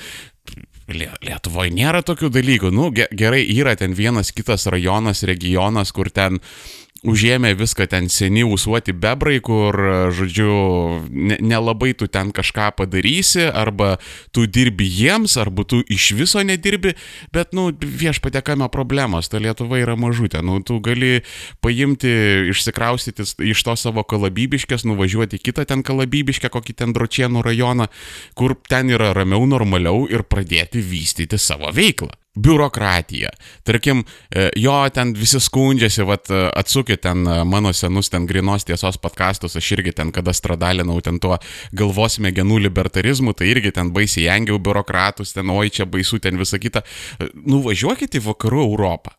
Lietuvoje 0.87 1.73
nėra 1.75 1.99
tokių 2.07 2.29
dalykų. 2.31 2.71
Nu, 2.71 2.87
gerai, 2.95 3.41
yra 3.51 3.73
ten 3.75 3.91
vienas 3.91 4.31
kitas 4.31 4.69
rajonas, 4.71 5.25
regionas, 5.27 5.91
kur 5.91 6.07
ten 6.07 6.39
užėmė 7.05 7.53
viską 7.57 7.87
ten 7.89 8.09
seni 8.09 8.43
usuoti 8.47 8.93
bebrai, 8.93 9.37
kur, 9.43 9.75
žodžiu, 10.15 10.51
nelabai 11.41 11.91
ne 11.93 11.97
tu 11.99 12.07
ten 12.07 12.31
kažką 12.31 12.71
padarysi, 12.77 13.45
arba 13.47 13.97
tu 14.31 14.47
dirbi 14.47 14.87
jiems, 14.89 15.37
arba 15.37 15.63
tu 15.63 15.81
iš 15.85 16.11
viso 16.17 16.41
nedirbi, 16.41 16.95
bet, 17.33 17.53
nu, 17.53 17.69
viešpatekame 17.71 18.69
problemos, 18.73 19.29
ta 19.29 19.41
Lietuva 19.41 19.81
yra 19.81 19.97
mažutė, 19.99 20.41
nu, 20.45 20.59
tu 20.65 20.79
gali 20.83 21.21
paimti, 21.61 22.13
išsikraustyti 22.53 23.27
iš 23.51 23.65
to 23.65 23.77
savo 23.79 24.03
kalabybiškės, 24.07 24.87
nuvažiuoti 24.87 25.41
kitą 25.41 25.67
ten 25.69 25.83
kalabybiškę, 25.85 26.51
kokį 26.53 26.77
ten 26.81 26.95
dročienų 26.97 27.43
rajoną, 27.45 27.89
kur 28.37 28.57
ten 28.69 28.89
yra 28.93 29.13
ramiau, 29.17 29.45
normaliau 29.49 30.07
ir 30.09 30.25
pradėti 30.27 30.81
vystyti 30.83 31.39
savo 31.41 31.71
veiklą 31.73 32.15
biurokratija. 32.37 33.29
Tarkim, 33.67 34.03
e, 34.31 34.49
jo 34.55 34.75
ten 34.93 35.13
visi 35.17 35.39
skundžiasi, 35.43 36.05
vat, 36.07 36.29
e, 36.29 36.43
atsukit 36.61 37.01
ten 37.01 37.25
e, 37.27 37.37
mano 37.45 37.73
senus 37.73 38.11
ten 38.13 38.27
grinos 38.29 38.67
tiesos 38.67 38.99
podkastus, 39.01 39.57
aš 39.57 39.71
irgi 39.77 39.95
ten 39.97 40.11
kada 40.15 40.33
stradalinau 40.33 40.99
ten 41.01 41.19
tuo 41.23 41.37
galvos 41.77 42.19
smegenų 42.19 42.61
libertarizmu, 42.67 43.33
tai 43.37 43.51
irgi 43.53 43.73
ten 43.75 43.91
baisiai 43.95 44.29
engiau 44.37 44.59
biurokratus, 44.61 45.33
ten 45.37 45.49
oi 45.53 45.69
čia 45.73 45.87
baisu, 45.89 46.21
ten 46.23 46.37
visa 46.39 46.59
kita. 46.61 46.83
Nuvažiuokit 47.45 48.19
į 48.19 48.25
vakarų 48.31 48.67
Europą. 48.67 49.15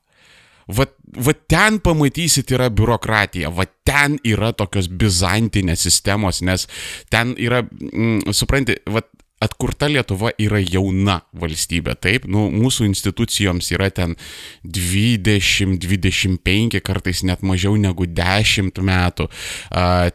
Va, 0.68 0.84
va 1.16 1.32
ten 1.48 1.78
pamatysit 1.80 2.50
yra 2.52 2.66
biurokratija, 2.68 3.48
va 3.56 3.64
ten 3.88 4.18
yra 4.28 4.50
tokios 4.52 4.90
bizantinės 5.00 5.80
sistemos, 5.86 6.42
nes 6.44 6.66
ten 7.08 7.32
yra, 7.40 7.62
mm, 7.64 8.34
supranti, 8.36 8.76
va 8.92 9.00
atkurta 9.44 9.88
Lietuva 9.90 10.32
yra 10.40 10.60
jauna 10.62 11.20
valstybė, 11.38 11.94
taip, 12.02 12.26
nu, 12.30 12.48
mūsų 12.54 12.88
institucijoms 12.88 13.70
yra 13.76 13.90
ten 13.94 14.16
20, 14.64 15.78
25, 15.84 16.80
kartais 16.84 17.22
net 17.26 17.44
mažiau 17.46 17.78
negu 17.78 18.08
10 18.08 18.82
metų. 18.88 19.28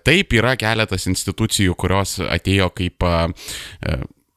Taip, 0.03 0.35
yra 0.35 0.57
keletas 0.59 1.07
institucijų, 1.11 1.77
kurios 1.79 2.19
atėjo 2.23 2.69
kaip 2.75 3.07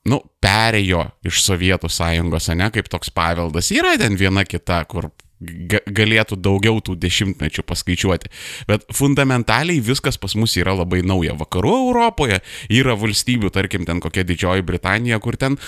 nu, 0.06 0.20
perėjo 0.42 1.02
iš 1.26 1.42
Sovietų 1.42 1.90
sąjungos, 1.90 2.50
ne 2.54 2.70
kaip 2.74 2.90
toks 2.92 3.10
paveldas. 3.14 3.72
Yra 3.74 3.96
ten 4.00 4.18
viena 4.18 4.46
kita, 4.46 4.84
kur 4.86 5.10
galėtų 5.40 6.38
daugiau 6.40 6.80
tų 6.80 6.94
dešimtmečių 7.00 7.64
paskaičiuoti. 7.68 8.30
Bet 8.68 8.86
fundamentaliai 8.96 9.82
viskas 9.84 10.16
pas 10.20 10.32
mus 10.38 10.56
yra 10.56 10.72
labai 10.78 11.02
nauja. 11.04 11.34
Vakarų 11.36 11.74
Europoje 11.82 12.40
yra 12.72 12.96
valstybių, 12.96 13.50
tarkim, 13.52 13.84
ten 13.88 14.00
kokia 14.00 14.24
Didžioji 14.24 14.64
Britanija, 14.66 15.18
kur 15.20 15.36
ten 15.36 15.58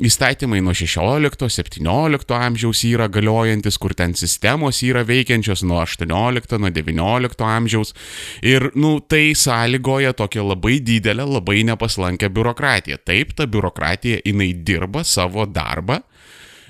įstatymai 0.00 0.62
nuo 0.64 0.72
16-17 0.76 2.38
amžiaus 2.38 2.84
yra 2.88 3.10
galiojantis, 3.12 3.76
kur 3.80 3.94
ten 3.96 4.16
sistemos 4.16 4.80
yra 4.86 5.04
veikiančios 5.04 5.66
nuo 5.68 5.82
18, 5.84 6.56
nuo 6.60 6.72
19 6.72 7.44
amžiaus. 7.44 7.92
Ir, 8.40 8.70
nu, 8.74 8.98
tai 9.04 9.34
sąlygoja 9.36 10.14
tokią 10.16 10.46
labai 10.48 10.78
didelę, 10.80 11.28
labai 11.28 11.60
nepaslankę 11.68 12.32
biurokratiją. 12.32 13.02
Taip, 13.04 13.36
ta 13.36 13.44
biurokratija, 13.50 14.24
jinai 14.24 14.54
dirba 14.64 15.04
savo 15.04 15.44
darbą 15.44 16.00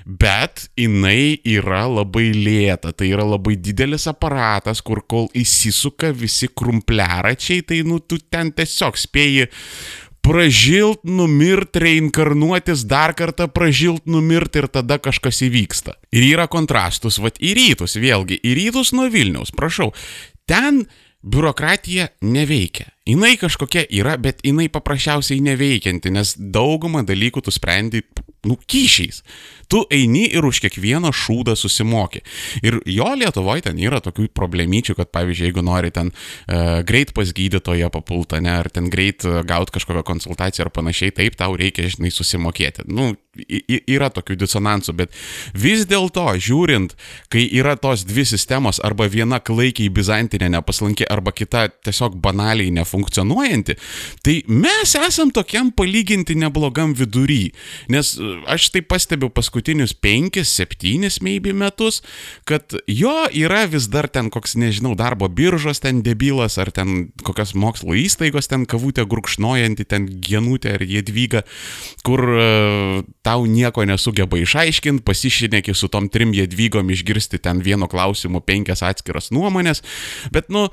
bet 0.05 0.67
jinai 0.79 1.39
yra 1.47 1.83
labai 1.89 2.29
lėta, 2.35 2.93
tai 2.93 3.11
yra 3.13 3.25
labai 3.27 3.57
didelis 3.57 4.07
aparatas, 4.11 4.81
kur 4.85 5.03
kol 5.07 5.29
įsisuka 5.37 6.11
visi 6.15 6.49
krumpliaračiai, 6.49 7.65
tai 7.65 7.81
nu 7.87 7.99
tu 7.99 8.19
ten 8.21 8.53
tiesiog 8.55 8.99
spėji 8.99 9.49
pražilt, 10.21 11.01
numirt, 11.03 11.75
reinkarnuotis, 11.81 12.85
dar 12.85 13.15
kartą 13.17 13.47
pražilt, 13.51 14.05
numirt 14.05 14.55
ir 14.59 14.69
tada 14.69 14.99
kažkas 15.01 15.41
įvyksta. 15.47 15.97
Ir 16.13 16.27
yra 16.35 16.47
kontrastus, 16.51 17.17
vad 17.21 17.41
į 17.41 17.55
rytus, 17.57 17.97
vėlgi, 17.97 18.37
į 18.45 18.57
rytus 18.59 18.93
nuo 18.93 19.09
Vilniaus, 19.11 19.53
prašau, 19.55 19.89
ten 20.49 20.85
biurokratija 21.21 22.07
neveikia. 22.25 22.89
Jinai 23.05 23.33
kažkokia 23.41 23.83
yra, 23.93 24.15
bet 24.21 24.43
jinai 24.45 24.67
paprasčiausiai 24.73 25.41
neveikianti, 25.43 26.13
nes 26.13 26.35
daugumą 26.37 27.01
dalykų 27.05 27.41
tu 27.45 27.53
sprendi, 27.53 28.03
nu, 28.45 28.57
kyšiais 28.57 29.21
tu 29.71 29.85
eini 29.93 30.25
ir 30.35 30.45
už 30.47 30.59
kiekvieną 30.65 31.13
šūdą 31.15 31.55
susimoki. 31.55 32.23
Ir 32.61 32.81
jo 32.85 33.07
Lietuvoje 33.15 33.65
ten 33.69 33.79
yra 33.79 34.01
tokių 34.03 34.27
problemyčių, 34.35 34.97
kad 34.99 35.11
pavyzdžiui, 35.15 35.47
jeigu 35.49 35.63
nori 35.65 35.93
ten 35.95 36.11
uh, 36.11 36.81
greit 36.87 37.15
pas 37.15 37.31
gydytoją 37.35 37.91
papultą, 37.93 38.41
ne, 38.43 38.51
ar 38.63 38.71
ten 38.73 38.91
greit 38.91 39.23
uh, 39.27 39.41
gauti 39.47 39.77
kažkokią 39.77 40.03
konsultaciją 40.07 40.67
ar 40.67 40.73
panašiai, 40.75 41.15
taip 41.15 41.39
tau 41.39 41.55
reikia, 41.59 41.87
žinai, 41.91 42.11
susimokėti. 42.11 42.87
Nu, 42.91 43.13
yra 43.87 44.09
tokių 44.11 44.35
disonansų, 44.41 44.93
bet 44.99 45.13
vis 45.55 45.85
dėlto, 45.87 46.25
žiūrint, 46.35 46.97
kai 47.31 47.45
yra 47.47 47.77
tos 47.79 48.03
dvi 48.07 48.25
sistemos, 48.27 48.81
arba 48.83 49.07
viena 49.07 49.39
klaikiai 49.39 49.91
bizantinė 49.93 50.49
nepaslanki, 50.51 51.07
arba 51.07 51.31
kita 51.31 51.69
tiesiog 51.85 52.17
banaliai 52.21 52.73
nefunkcionuojanti, 52.75 53.77
tai 54.25 54.35
mes 54.51 54.95
esam 54.99 55.31
tokiam 55.31 55.71
palyginti 55.71 56.35
neblogam 56.35 56.91
vidury. 56.97 57.53
Nes 57.91 58.17
e, 58.19 58.33
aš 58.51 58.67
tai 58.75 58.83
pastebiu 58.83 59.31
paskutinius 59.61 59.93
penkis, 59.93 60.49
septynis 60.49 61.21
maybe 61.21 61.53
metus, 61.53 62.01
kad 62.45 62.73
jo 62.87 63.27
yra 63.31 63.67
vis 63.69 63.87
dar 63.87 64.07
ten 64.09 64.29
koks, 64.29 64.55
nežinau, 64.55 64.95
darbo 64.95 65.29
biržos 65.29 65.79
ten 65.79 66.01
debilas, 66.01 66.57
ar 66.57 66.71
ten 66.71 67.11
kokios 67.23 67.53
mokslo 67.53 67.93
įstaigos 67.93 68.49
ten 68.49 68.65
kavutė 68.65 69.05
gurkšnojanti, 69.05 69.85
ten 69.85 70.07
genutė 70.07 70.75
ar 70.77 70.81
jėdvyga, 70.81 71.43
kur 72.03 72.21
uh, 72.25 73.03
tau 73.21 73.45
nieko 73.45 73.85
nesugeba 73.85 74.37
išaiškinti, 74.41 75.05
pasišinėki 75.05 75.75
su 75.75 75.87
tom 75.87 76.09
trim 76.09 76.33
jėdvygom 76.33 76.89
išgirsti 76.89 77.37
ten 77.39 77.61
vieno 77.61 77.87
klausimu 77.87 78.41
penkias 78.41 78.81
atskiras 78.81 79.31
nuomonės, 79.31 79.83
bet, 80.33 80.49
nu, 80.49 80.69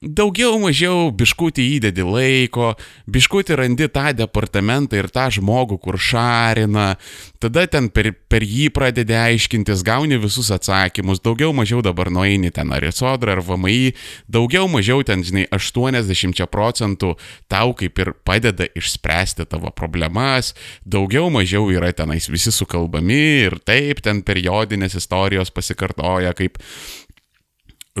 daugiau 0.00 0.56
mažiau 0.56 1.10
biškutį 1.12 1.64
įdedi 1.76 2.04
laiko, 2.08 2.70
biškutį 3.04 3.56
randi 3.60 3.88
tą 3.92 4.14
departamentą 4.16 4.96
ir 4.96 5.10
tą 5.12 5.26
žmogų, 5.36 5.76
kur 5.76 5.98
šarina, 6.00 6.94
tada 7.36 7.66
ten 7.68 7.90
per, 7.92 8.14
per 8.32 8.40
jį 8.40 8.70
pradedi 8.72 9.12
aiškintis, 9.12 9.84
gauni 9.84 10.16
visus 10.16 10.48
atsakymus, 10.56 11.20
daugiau 11.20 11.52
mažiau 11.52 11.82
dabar 11.84 12.08
nueini 12.08 12.48
ten 12.48 12.72
ar 12.72 12.86
į 12.88 12.94
sodrą 12.96 13.36
ar 13.36 13.42
VMI, 13.44 13.92
daugiau 14.24 14.70
mažiau 14.72 15.04
ten, 15.04 15.20
žinai, 15.20 15.44
80 15.52 16.48
procentų 16.48 17.12
tau 17.52 17.76
kaip 17.76 18.00
ir 18.00 18.14
padeda 18.24 18.70
išspręsti 18.72 19.44
tavo 19.52 19.68
problemas, 19.68 20.54
daugiau 20.88 21.28
mažiau 21.28 21.68
yra 21.76 21.92
tenais 21.92 22.30
visi 22.32 22.54
sukalbami 22.56 23.20
ir 23.50 23.60
taip 23.68 24.00
ten 24.00 24.24
periodinės 24.24 24.96
istorijos 24.96 25.52
pasikartoja, 25.52 26.32
kaip 26.32 26.56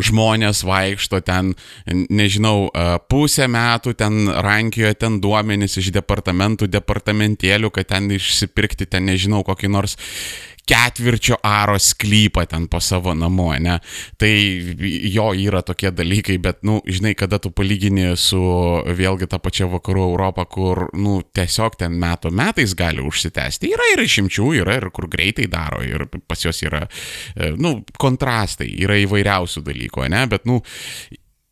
žmonės 0.04 0.62
vaikšto 0.66 1.20
ten, 1.26 1.54
nežinau, 1.86 2.70
pusę 3.10 3.48
metų 3.50 3.94
ten 3.98 4.28
rankioja 4.28 4.94
ten 4.94 5.20
duomenys 5.22 5.78
iš 5.80 5.92
departamentų, 5.94 6.70
departamentėlių, 6.70 7.72
kad 7.74 7.90
ten 7.94 8.10
išsipirkti 8.16 8.88
ten, 8.90 9.08
nežinau, 9.10 9.44
kokį 9.46 9.72
nors 9.72 9.96
ketvirčio 10.68 11.36
aro 11.42 11.78
sklypą 11.78 12.44
ten 12.46 12.66
po 12.68 12.80
savo 12.80 13.14
namu, 13.14 13.50
ne? 13.58 13.78
Tai 14.18 14.32
jo 15.10 15.30
yra 15.34 15.62
tokie 15.66 15.90
dalykai, 15.90 16.38
bet, 16.42 16.62
nu, 16.66 16.80
žinai, 16.86 17.14
kada 17.18 17.40
tu 17.42 17.50
palygini 17.54 18.12
su 18.20 18.40
vėlgi 18.86 19.28
tą 19.30 19.40
pačią 19.42 19.70
vakarų 19.72 20.04
Europą, 20.12 20.46
kur, 20.50 20.84
nu, 20.94 21.20
tiesiog 21.36 21.78
ten 21.80 21.96
metų 22.00 22.32
metais 22.34 22.74
gali 22.78 23.02
užsitęsti. 23.04 23.72
Yra 23.74 23.90
ir 23.94 24.04
išimčių, 24.04 24.52
yra 24.62 24.78
ir 24.80 24.90
kur 24.94 25.08
greitai 25.10 25.48
daro, 25.50 25.82
ir 25.86 26.06
pas 26.28 26.44
juos 26.44 26.62
yra, 26.66 26.86
e, 27.34 27.52
nu, 27.58 27.80
kontrastai, 27.98 28.70
yra 28.84 29.00
įvairiausių 29.04 29.64
dalykų, 29.66 30.06
ne? 30.12 30.24
Bet, 30.30 30.46
nu, 30.46 30.60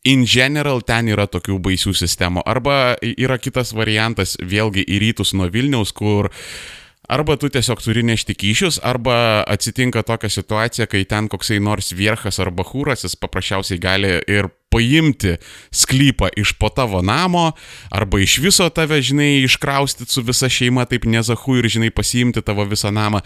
in 0.08 0.24
general 0.30 0.80
ten 0.86 1.10
yra 1.10 1.26
tokių 1.26 1.58
baisių 1.64 1.92
sistemų. 1.96 2.46
Arba 2.48 2.96
yra 3.02 3.36
kitas 3.42 3.74
variantas, 3.76 4.38
vėlgi 4.38 4.86
į 4.86 5.02
rytus 5.02 5.34
nuo 5.36 5.50
Vilniaus, 5.52 5.90
kur 5.92 6.30
uh, 6.30 6.77
Arba 7.08 7.38
tu 7.40 7.48
tiesiog 7.48 7.80
turi 7.80 8.02
nešti 8.04 8.34
kyšius, 8.36 8.82
arba 8.84 9.40
atsitinka 9.48 10.02
tokia 10.04 10.28
situacija, 10.28 10.84
kai 10.92 11.06
ten 11.08 11.30
koksai 11.32 11.56
nors 11.64 11.94
vierchas 11.96 12.36
arba 12.44 12.66
hūras, 12.68 13.06
jis 13.06 13.16
paprasčiausiai 13.16 13.80
gali 13.80 14.10
ir 14.28 14.50
paimti 14.68 15.38
sklypą 15.72 16.28
iš 16.36 16.52
po 16.60 16.68
tavo 16.68 17.00
namo, 17.00 17.46
arba 17.88 18.20
iš 18.20 18.36
viso 18.44 18.68
tave, 18.68 19.00
žinai, 19.00 19.40
iškraustyti 19.46 20.12
su 20.12 20.26
visa 20.28 20.52
šeima, 20.52 20.84
taip 20.84 21.08
nezahu 21.08 21.56
ir, 21.62 21.70
žinai, 21.72 21.88
pasiimti 21.96 22.44
tavo 22.44 22.68
visą 22.68 22.92
namą. 22.92 23.24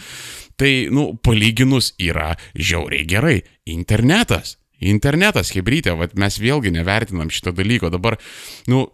Tai, 0.54 0.72
nu, 0.94 1.10
palyginus 1.18 1.96
yra 1.98 2.36
žiauriai 2.54 3.08
gerai. 3.10 3.38
Internetas. 3.66 4.60
Internetas, 4.82 5.50
hebrytė, 5.54 5.94
mes 6.18 6.38
vėlgi 6.42 6.70
nevertinam 6.74 7.30
šito 7.34 7.50
dalyko. 7.54 7.90
Dabar, 7.90 8.18
nu, 8.70 8.86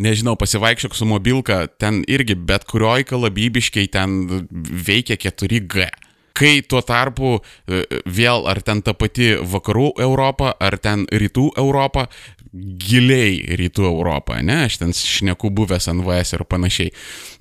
nežinau, 0.00 0.36
pasivaikščiok 0.40 0.96
su 0.96 1.08
mobilka, 1.08 1.66
ten 1.80 2.02
irgi 2.08 2.36
bet 2.36 2.64
kurioj 2.70 3.04
kalabybiškai 3.08 3.88
ten 3.92 4.24
veikia 4.86 5.18
4G. 5.20 5.88
Kai 6.32 6.62
tuo 6.64 6.80
tarpu 6.80 7.34
e, 7.36 7.82
vėl 8.08 8.46
ar 8.48 8.62
ten 8.64 8.80
ta 8.80 8.94
pati 8.96 9.34
vakarų 9.36 9.92
Europa, 10.00 10.54
ar 10.56 10.78
ten 10.80 11.04
rytų 11.12 11.50
Europa, 11.60 12.06
giliai 12.52 13.56
rytų 13.56 13.86
Europą, 13.88 14.36
ne, 14.44 14.66
aš 14.66 14.76
ten 14.82 14.92
šneku 14.96 15.50
buvęs 15.56 15.88
NVS 15.92 16.34
ir 16.36 16.44
panašiai. 16.48 16.92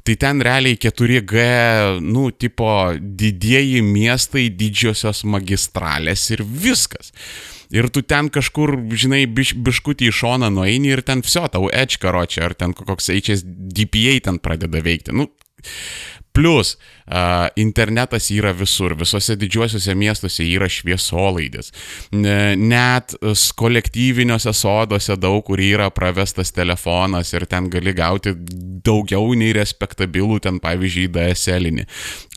Tai 0.07 0.15
ten 0.17 0.43
realiai 0.45 0.79
4G, 0.79 1.47
nu, 2.01 2.29
tipo 2.31 2.69
didieji 2.95 3.83
miestai, 3.85 4.47
didžiosios 4.49 5.25
magistralės 5.27 6.29
ir 6.31 6.45
viskas. 6.45 7.11
ir 7.71 7.87
tu 7.87 8.01
ten 8.03 8.27
kažkur, 8.27 8.75
žinai, 8.91 9.25
biš, 9.31 9.53
biškutį 9.55 10.09
į 10.09 10.15
šoną 10.15 10.49
nueini 10.51 10.91
ir 10.91 11.01
ten 11.07 11.21
viso 11.23 11.43
tau 11.47 11.69
edge 11.71 12.01
karočią, 12.03 12.49
ar 12.49 12.53
ten 12.53 12.73
koks 12.75 13.07
HSDPA 13.15 14.17
ten 14.25 14.39
pradeda 14.43 14.81
veikti. 14.83 15.15
Nu, 15.15 15.29
Plus, 16.33 16.77
uh, 17.11 17.49
internetas 17.59 18.29
yra 18.31 18.53
visur, 18.55 18.95
visose 18.95 19.35
didžiuosiuose 19.35 19.95
miestuose 19.99 20.45
yra 20.47 20.69
šviesolaidis. 20.71 21.71
Net 22.11 23.15
kolektyviniuose 23.59 24.53
soduose 24.55 25.17
daug 25.19 25.43
kur 25.47 25.59
yra 25.59 25.89
pravestas 25.91 26.53
telefonas 26.55 27.33
ir 27.35 27.47
ten 27.51 27.67
gali 27.71 27.93
gauti 27.97 28.35
daugiau 28.85 29.33
nei 29.37 29.51
respektabilų, 29.55 30.39
ten 30.45 30.59
pavyzdžiui, 30.63 31.09
DSL-inį. 31.11 31.87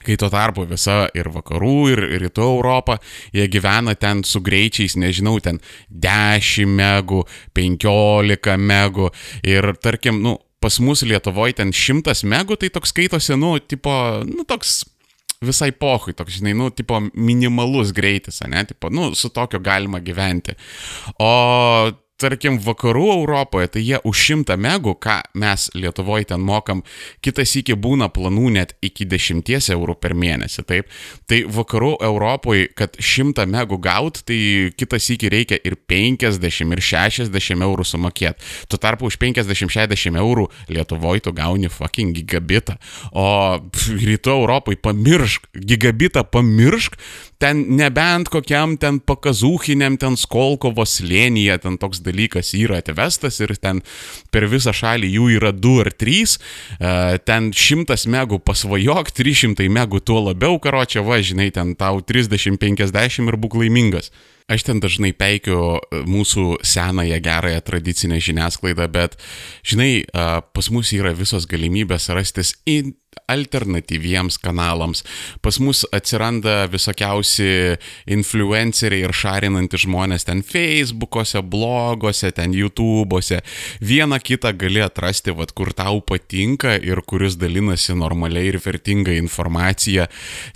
Kai 0.04 0.18
tuo 0.20 0.28
tarpu 0.28 0.66
visa 0.68 1.06
ir 1.16 1.30
vakarų, 1.32 1.76
ir 1.94 2.02
rytų 2.20 2.44
Europą, 2.44 2.98
jie 3.32 3.46
gyvena 3.48 3.94
ten 3.96 4.20
su 4.26 4.42
greičiais, 4.44 4.98
nežinau, 5.00 5.38
ten 5.40 5.62
10 5.88 6.74
megų, 6.76 7.22
15 7.56 8.58
megų 8.60 9.08
ir 9.48 9.70
tarkim, 9.80 10.20
nu, 10.26 10.36
pas 10.64 10.80
mus 10.80 11.04
Lietuvoje 11.04 11.58
ten 11.60 11.74
100 11.76 12.24
megų, 12.24 12.56
tai 12.60 12.70
toks 12.72 12.94
skaitosi, 12.94 13.36
nu, 13.36 13.52
tipo, 13.60 13.92
nu, 14.24 14.46
toks 14.48 14.80
visai 15.44 15.68
pohui, 15.76 16.14
toks, 16.16 16.38
žinai, 16.38 16.54
nu, 16.56 16.70
tipo, 16.72 16.96
minimalus 17.12 17.92
greitis, 17.92 18.40
ne, 18.48 18.62
tipo, 18.64 18.88
nu, 18.88 19.10
su 19.18 19.28
tokio 19.28 19.60
galima 19.60 20.00
gyventi. 20.00 20.56
O 21.20 21.28
tarkim, 22.20 22.58
vakarų 22.62 23.06
Europoje, 23.18 23.68
tai 23.74 23.82
jie 23.82 23.98
už 24.06 24.20
100 24.44 24.56
megų, 24.60 24.94
ką 25.02 25.16
mes 25.40 25.66
Lietuvoje 25.74 26.28
ten 26.30 26.42
mokam, 26.44 26.82
kitas 27.24 27.54
iki 27.58 27.74
būna 27.74 28.08
planų 28.14 28.52
net 28.54 28.74
iki 28.84 29.06
10 29.08 29.50
eurų 29.74 29.96
per 29.98 30.14
mėnesį, 30.14 30.64
taip. 30.68 30.92
Tai 31.30 31.40
vakarų 31.56 31.94
Europoje, 32.06 32.68
kad 32.78 32.96
100 33.00 33.46
megų 33.50 33.80
gaut, 33.82 34.22
tai 34.28 34.38
kitas 34.78 35.10
iki 35.10 35.30
reikia 35.32 35.58
ir 35.66 35.76
50, 35.90 36.72
ir 36.78 36.84
60 36.84 37.66
eurų 37.66 37.86
sumokėti. 37.88 38.46
Tuo 38.70 38.78
tarpu 38.78 39.10
už 39.10 39.18
50-60 39.22 40.20
eurų 40.20 40.48
Lietuvoje 40.70 41.26
tu 41.26 41.34
gauni 41.34 41.70
fucking 41.72 42.14
gigabitą. 42.14 42.78
O 43.10 43.58
rytų 43.74 44.38
Europoje 44.38 44.78
pamiršk, 44.84 45.50
gigabitą 45.54 46.24
pamiršk, 46.24 46.98
ten 47.42 47.64
nebent 47.76 48.30
kokiam 48.32 48.78
ten 48.80 49.00
pakazūchiniam, 49.04 49.98
ten 50.00 50.16
Skolkovo 50.20 50.86
slėnyje, 50.88 51.58
ten 51.66 51.76
toks 51.80 52.03
dalykas 52.04 52.52
yra 52.58 52.80
atvestas 52.82 53.40
ir 53.42 53.54
ten 53.56 53.82
per 54.34 54.48
visą 54.52 54.74
šalį 54.74 55.10
jų 55.16 55.30
yra 55.38 55.54
2 55.56 55.74
ar 55.84 55.92
3, 56.04 56.36
e, 56.78 57.18
ten 57.24 57.50
100 57.54 58.06
megų 58.14 58.40
pasvajok, 58.44 59.10
300 59.16 59.68
megų 59.72 60.02
tuo 60.04 60.20
labiau, 60.28 60.60
karo 60.62 60.84
čia 60.84 61.04
va, 61.06 61.20
žinai, 61.24 61.50
ten 61.54 61.74
tau 61.78 62.00
30-50 62.04 63.28
ir 63.28 63.40
būk 63.40 63.58
laimingas. 63.62 64.12
Aš 64.44 64.66
ten 64.66 64.80
dažnai 64.80 65.14
peikiu 65.16 65.56
e, 65.80 66.02
mūsų 66.04 66.58
senąją 66.68 67.16
gerąją 67.24 67.62
tradicinę 67.64 68.18
žiniasklaidą, 68.20 68.90
bet, 68.92 69.16
žinai, 69.64 70.04
e, 70.04 70.26
pas 70.52 70.68
mus 70.68 70.92
yra 70.92 71.14
visos 71.16 71.48
galimybės 71.48 72.10
rastis 72.12 72.52
į 72.68 72.92
alternatyviems 73.28 74.38
kanalams. 74.42 75.04
Pas 75.42 75.58
mus 75.60 75.84
atsiranda 75.94 76.64
visokiausi 76.70 77.76
influenceriai 78.10 79.04
ir 79.06 79.14
šarinantys 79.14 79.84
žmonės 79.84 80.26
ten 80.28 80.42
Facebook'ose, 80.44 81.42
bloguose, 81.42 82.30
ten 82.34 82.54
YouTube'ose. 82.56 83.40
Vieną 83.84 84.18
kitą 84.22 84.52
gali 84.58 84.82
atrasti, 84.84 85.34
vad 85.34 85.54
kur 85.56 85.72
tau 85.76 86.00
patinka 86.04 86.76
ir 86.76 87.02
kuris 87.06 87.38
dalinasi 87.40 87.96
normaliai 87.98 88.52
ir 88.52 88.60
vertinga 88.64 89.14
informacija. 89.16 90.08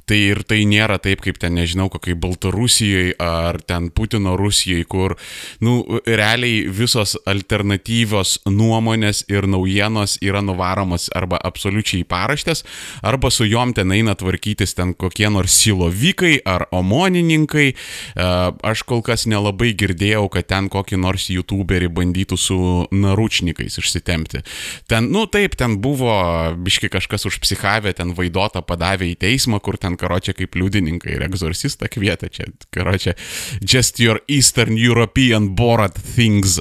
Tai 0.08 0.18
ir 0.18 0.42
tai 0.48 0.62
nėra 0.68 0.98
taip, 1.02 1.22
kaip 1.24 1.40
ten, 1.40 1.56
nežinau, 1.58 1.88
kokiai 1.92 2.16
Baltarusijoje 2.18 3.16
ar 3.22 3.60
ten 3.66 3.90
Putino 3.94 4.36
Rusijoje, 4.38 4.86
kur, 4.88 5.16
nu, 5.64 6.00
realiai 6.06 6.66
visos 6.72 7.16
alternatyvios 7.28 8.38
nuomonės 8.48 9.24
ir 9.30 9.48
naujienos 9.50 10.18
yra 10.24 10.42
nuvaromas 10.44 11.08
arba 11.16 11.40
absoliučiai 11.44 12.04
į 12.04 12.08
paraštę 12.08 12.47
paraštės, 12.48 12.64
arba 13.02 13.30
su 13.30 13.46
juom 13.46 13.74
ten 13.74 13.92
eina 13.92 14.14
tvarkytis 14.14 14.74
ten 14.74 14.94
kokie 14.94 15.28
nors 15.30 15.52
silovikai 15.52 16.40
ar 16.44 16.66
omonininkai. 16.72 17.68
E, 17.72 18.28
aš 18.62 18.82
kol 18.84 19.02
kas 19.02 19.26
nelabai 19.26 19.74
girdėjau, 19.74 20.28
kad 20.30 20.48
ten 20.48 20.68
kokį 20.68 20.98
nors 20.98 21.28
youtuberį 21.30 21.88
bandytų 21.88 22.36
su 22.38 22.58
naručnikais 22.90 23.78
išsitemti. 23.78 24.42
Ten, 24.88 25.10
nu 25.12 25.26
taip, 25.26 25.56
ten 25.56 25.78
buvo 25.80 26.54
biški 26.56 26.88
kažkas 26.88 27.26
užpsichavę, 27.28 27.92
ten 27.94 28.14
vaidotą 28.14 28.62
padavė 28.62 29.12
į 29.12 29.18
teismą, 29.20 29.60
kur 29.60 29.78
ten 29.78 29.96
karočią 29.96 30.34
kaip 30.38 30.56
liudininkai 30.56 31.16
ir 31.16 31.26
egzorcistą 31.28 31.88
kvietė 31.90 32.30
čia, 32.32 32.48
karočią, 32.74 33.14
just 33.60 34.00
your 34.00 34.20
Eastern 34.28 34.78
European 34.78 35.54
borat 35.56 35.98
things. 36.14 36.58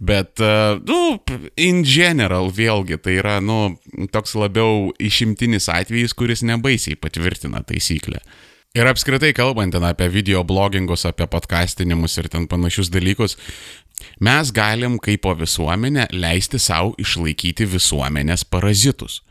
Bet, 0.00 0.40
uh, 0.40 0.80
nu, 0.86 1.20
in 1.60 1.82
general, 1.84 2.50
vėlgi, 2.54 2.98
tai 3.00 3.18
yra, 3.20 3.38
nu, 3.44 3.76
toks 4.12 4.34
labiau 4.38 4.90
išimti 5.00 5.29
išimtinis 5.30 5.68
atvejis, 5.68 6.14
kuris 6.14 6.42
nebaisiai 6.42 6.96
patvirtina 6.96 7.62
taisyklę. 7.62 8.20
Ir 8.74 8.86
apskritai 8.86 9.32
kalbant 9.34 9.72
ten 9.72 9.82
apie 9.82 10.08
video 10.08 10.44
blogingus, 10.44 11.04
apie 11.04 11.26
podcastinimus 11.26 12.18
ir 12.18 12.28
ten 12.28 12.46
panašius 12.46 12.90
dalykus, 12.90 13.36
mes 14.20 14.52
galim 14.52 14.98
kaip 14.98 15.22
po 15.22 15.34
visuomenė 15.34 16.08
leisti 16.12 16.58
savo 16.58 16.94
išlaikyti 16.98 17.66
visuomenės 17.66 18.44
parazitus. 18.44 19.22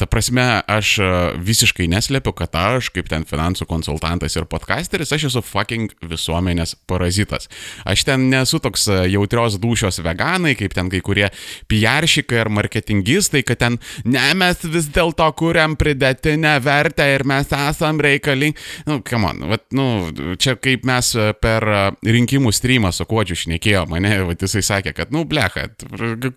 Ta 0.00 0.06
prasme, 0.08 0.62
aš 0.64 0.94
e, 0.96 1.06
visiškai 1.44 1.84
neslėpiu, 1.92 2.32
kad 2.32 2.54
aš, 2.56 2.88
kaip 2.94 3.10
ten 3.12 3.26
finansų 3.28 3.66
konsultantas 3.68 4.32
ir 4.38 4.46
podcasteris, 4.48 5.10
aš 5.12 5.26
esu 5.28 5.42
fucking 5.44 5.92
visuomenės 6.08 6.72
parazitas. 6.88 7.50
Aš 7.84 8.06
ten 8.08 8.30
nesu 8.32 8.62
toks 8.64 8.86
e, 8.88 9.02
jautrios 9.12 9.58
dušios 9.60 10.00
veganai, 10.00 10.54
kaip 10.56 10.72
ten 10.76 10.88
kai 10.88 11.02
kurie 11.04 11.28
piaršikai 11.68 12.38
ar 12.40 12.48
marketingistai, 12.56 13.42
kad 13.44 13.60
ten, 13.60 13.76
ne, 14.08 14.22
mes 14.40 14.64
vis 14.64 14.88
dėlto 14.94 15.26
kuriam 15.36 15.76
pridėtinę 15.76 16.54
vertę 16.64 17.04
ir 17.18 17.26
mes 17.28 17.52
esam 17.52 18.00
reikalingi. 18.00 18.56
Nu, 18.88 19.02
come 19.04 19.34
on, 19.34 19.44
vat, 19.52 19.66
nu, 19.76 20.08
čia 20.40 20.56
kaip 20.56 20.88
mes 20.88 21.12
e, 21.12 21.28
per 21.44 21.68
rinkimų 22.08 22.54
streamą 22.56 22.94
su 22.96 23.04
kuodžiu 23.10 23.36
šnekėjo, 23.42 23.84
mane, 23.92 24.14
vat, 24.32 24.48
jisai 24.48 24.64
sakė, 24.64 24.96
kad, 24.96 25.12
nu, 25.12 25.26
blecha, 25.28 25.68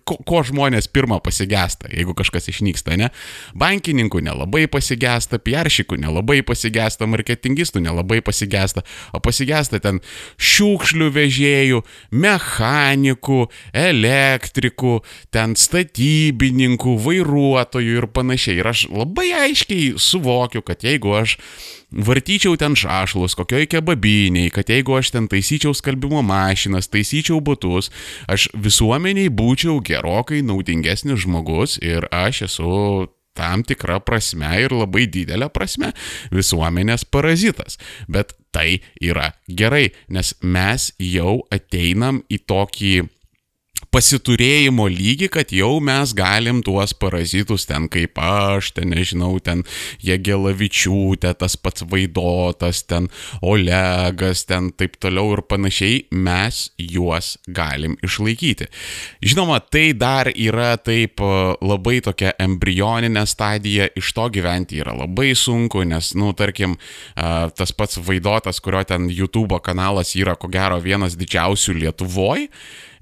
ko, 0.04 0.20
ko 0.20 0.44
žmonės 0.44 0.92
pirmą 0.92 1.22
pasigesta, 1.24 1.88
jeigu 1.88 2.12
kažkas 2.20 2.52
išnyksta, 2.52 3.00
ne? 3.00 3.13
Bankininkų 3.58 4.22
nelabai 4.24 4.64
pasigesta, 4.70 5.38
piaršikų 5.42 5.98
nelabai 6.02 6.40
pasigesta, 6.46 7.08
marketingistų 7.10 7.82
nelabai 7.84 8.20
pasigesta, 8.24 8.84
o 9.14 9.20
pasigesta 9.24 9.80
ten 9.82 10.00
šiukšlių 10.38 11.10
vežėjų, 11.14 11.82
mechanikų, 12.10 13.40
elektrikų, 13.84 14.96
ten 15.34 15.56
statybininkų, 15.58 16.96
vairuotojų 17.04 18.00
ir 18.02 18.08
panašiai. 18.14 18.58
Ir 18.62 18.72
aš 18.72 18.86
labai 18.92 19.30
aiškiai 19.44 19.94
suvokiu, 20.00 20.64
kad 20.66 20.84
jeigu 20.86 21.14
aš 21.18 21.38
vartyčiau 21.94 22.58
ten 22.58 22.74
šašlus, 22.78 23.36
kokioj 23.38 23.68
kebabiniai, 23.70 24.50
kad 24.54 24.70
jeigu 24.70 24.98
aš 24.98 25.14
ten 25.14 25.28
taisyčiau 25.30 25.74
skalbimo 25.76 26.22
mašinas, 26.26 26.90
taisyčiau 26.92 27.40
butus, 27.44 27.90
aš 28.30 28.48
visuomeniai 28.54 29.30
būčiau 29.30 29.80
gerokai 29.84 30.42
naudingesnis 30.46 31.24
žmogus 31.24 31.78
ir 31.82 32.08
aš 32.10 32.44
esu 32.50 32.74
tam 33.34 33.64
tikra 33.66 33.98
prasme 33.98 34.50
ir 34.62 34.74
labai 34.74 35.08
didelė 35.10 35.50
prasme 35.50 35.90
visuomenės 36.34 37.06
parazitas. 37.10 37.78
Bet 38.06 38.36
tai 38.54 38.78
yra 39.02 39.32
gerai, 39.48 39.90
nes 40.08 40.34
mes 40.42 40.92
jau 41.02 41.40
ateinam 41.54 42.22
į 42.30 42.38
tokį 42.46 42.94
pasiturėjimo 43.94 44.86
lygį, 44.90 45.28
kad 45.30 45.52
jau 45.54 45.78
mes 45.82 46.12
galim 46.16 46.62
tuos 46.66 46.94
parazitus 46.98 47.66
ten 47.68 47.86
kaip 47.90 48.18
aš, 48.18 48.72
ten 48.74 48.90
nežinau, 48.90 49.36
ten 49.42 49.62
Jėgelavičiūtė, 50.04 51.30
tas 51.38 51.54
pats 51.60 51.84
Vaidotas, 51.90 52.82
ten 52.90 53.08
Olegas, 53.42 54.44
ten 54.48 54.72
taip 54.74 54.96
toliau 55.02 55.36
ir 55.36 55.44
panašiai, 55.46 56.04
mes 56.10 56.68
juos 56.78 57.34
galim 57.46 57.96
išlaikyti. 58.04 58.70
Žinoma, 59.24 59.60
tai 59.62 59.92
dar 59.98 60.30
yra 60.32 60.74
taip 60.78 61.22
e, 61.22 61.32
labai 61.62 62.00
tokia 62.04 62.34
embrioninė 62.42 63.26
stadija, 63.30 63.90
iš 63.98 64.14
to 64.16 64.28
gyventi 64.34 64.80
yra 64.82 64.96
labai 65.04 65.32
sunku, 65.38 65.84
nes, 65.86 66.12
nu, 66.18 66.32
tarkim, 66.34 66.78
e, 67.14 67.30
tas 67.58 67.74
pats 67.74 68.02
Vaidotas, 68.02 68.62
kurio 68.64 68.82
ten 68.88 69.06
YouTube 69.10 69.60
kanalas 69.62 70.16
yra 70.18 70.34
ko 70.38 70.50
gero 70.50 70.80
vienas 70.82 71.18
didžiausių 71.20 71.78
Lietuvoje, 71.78 72.50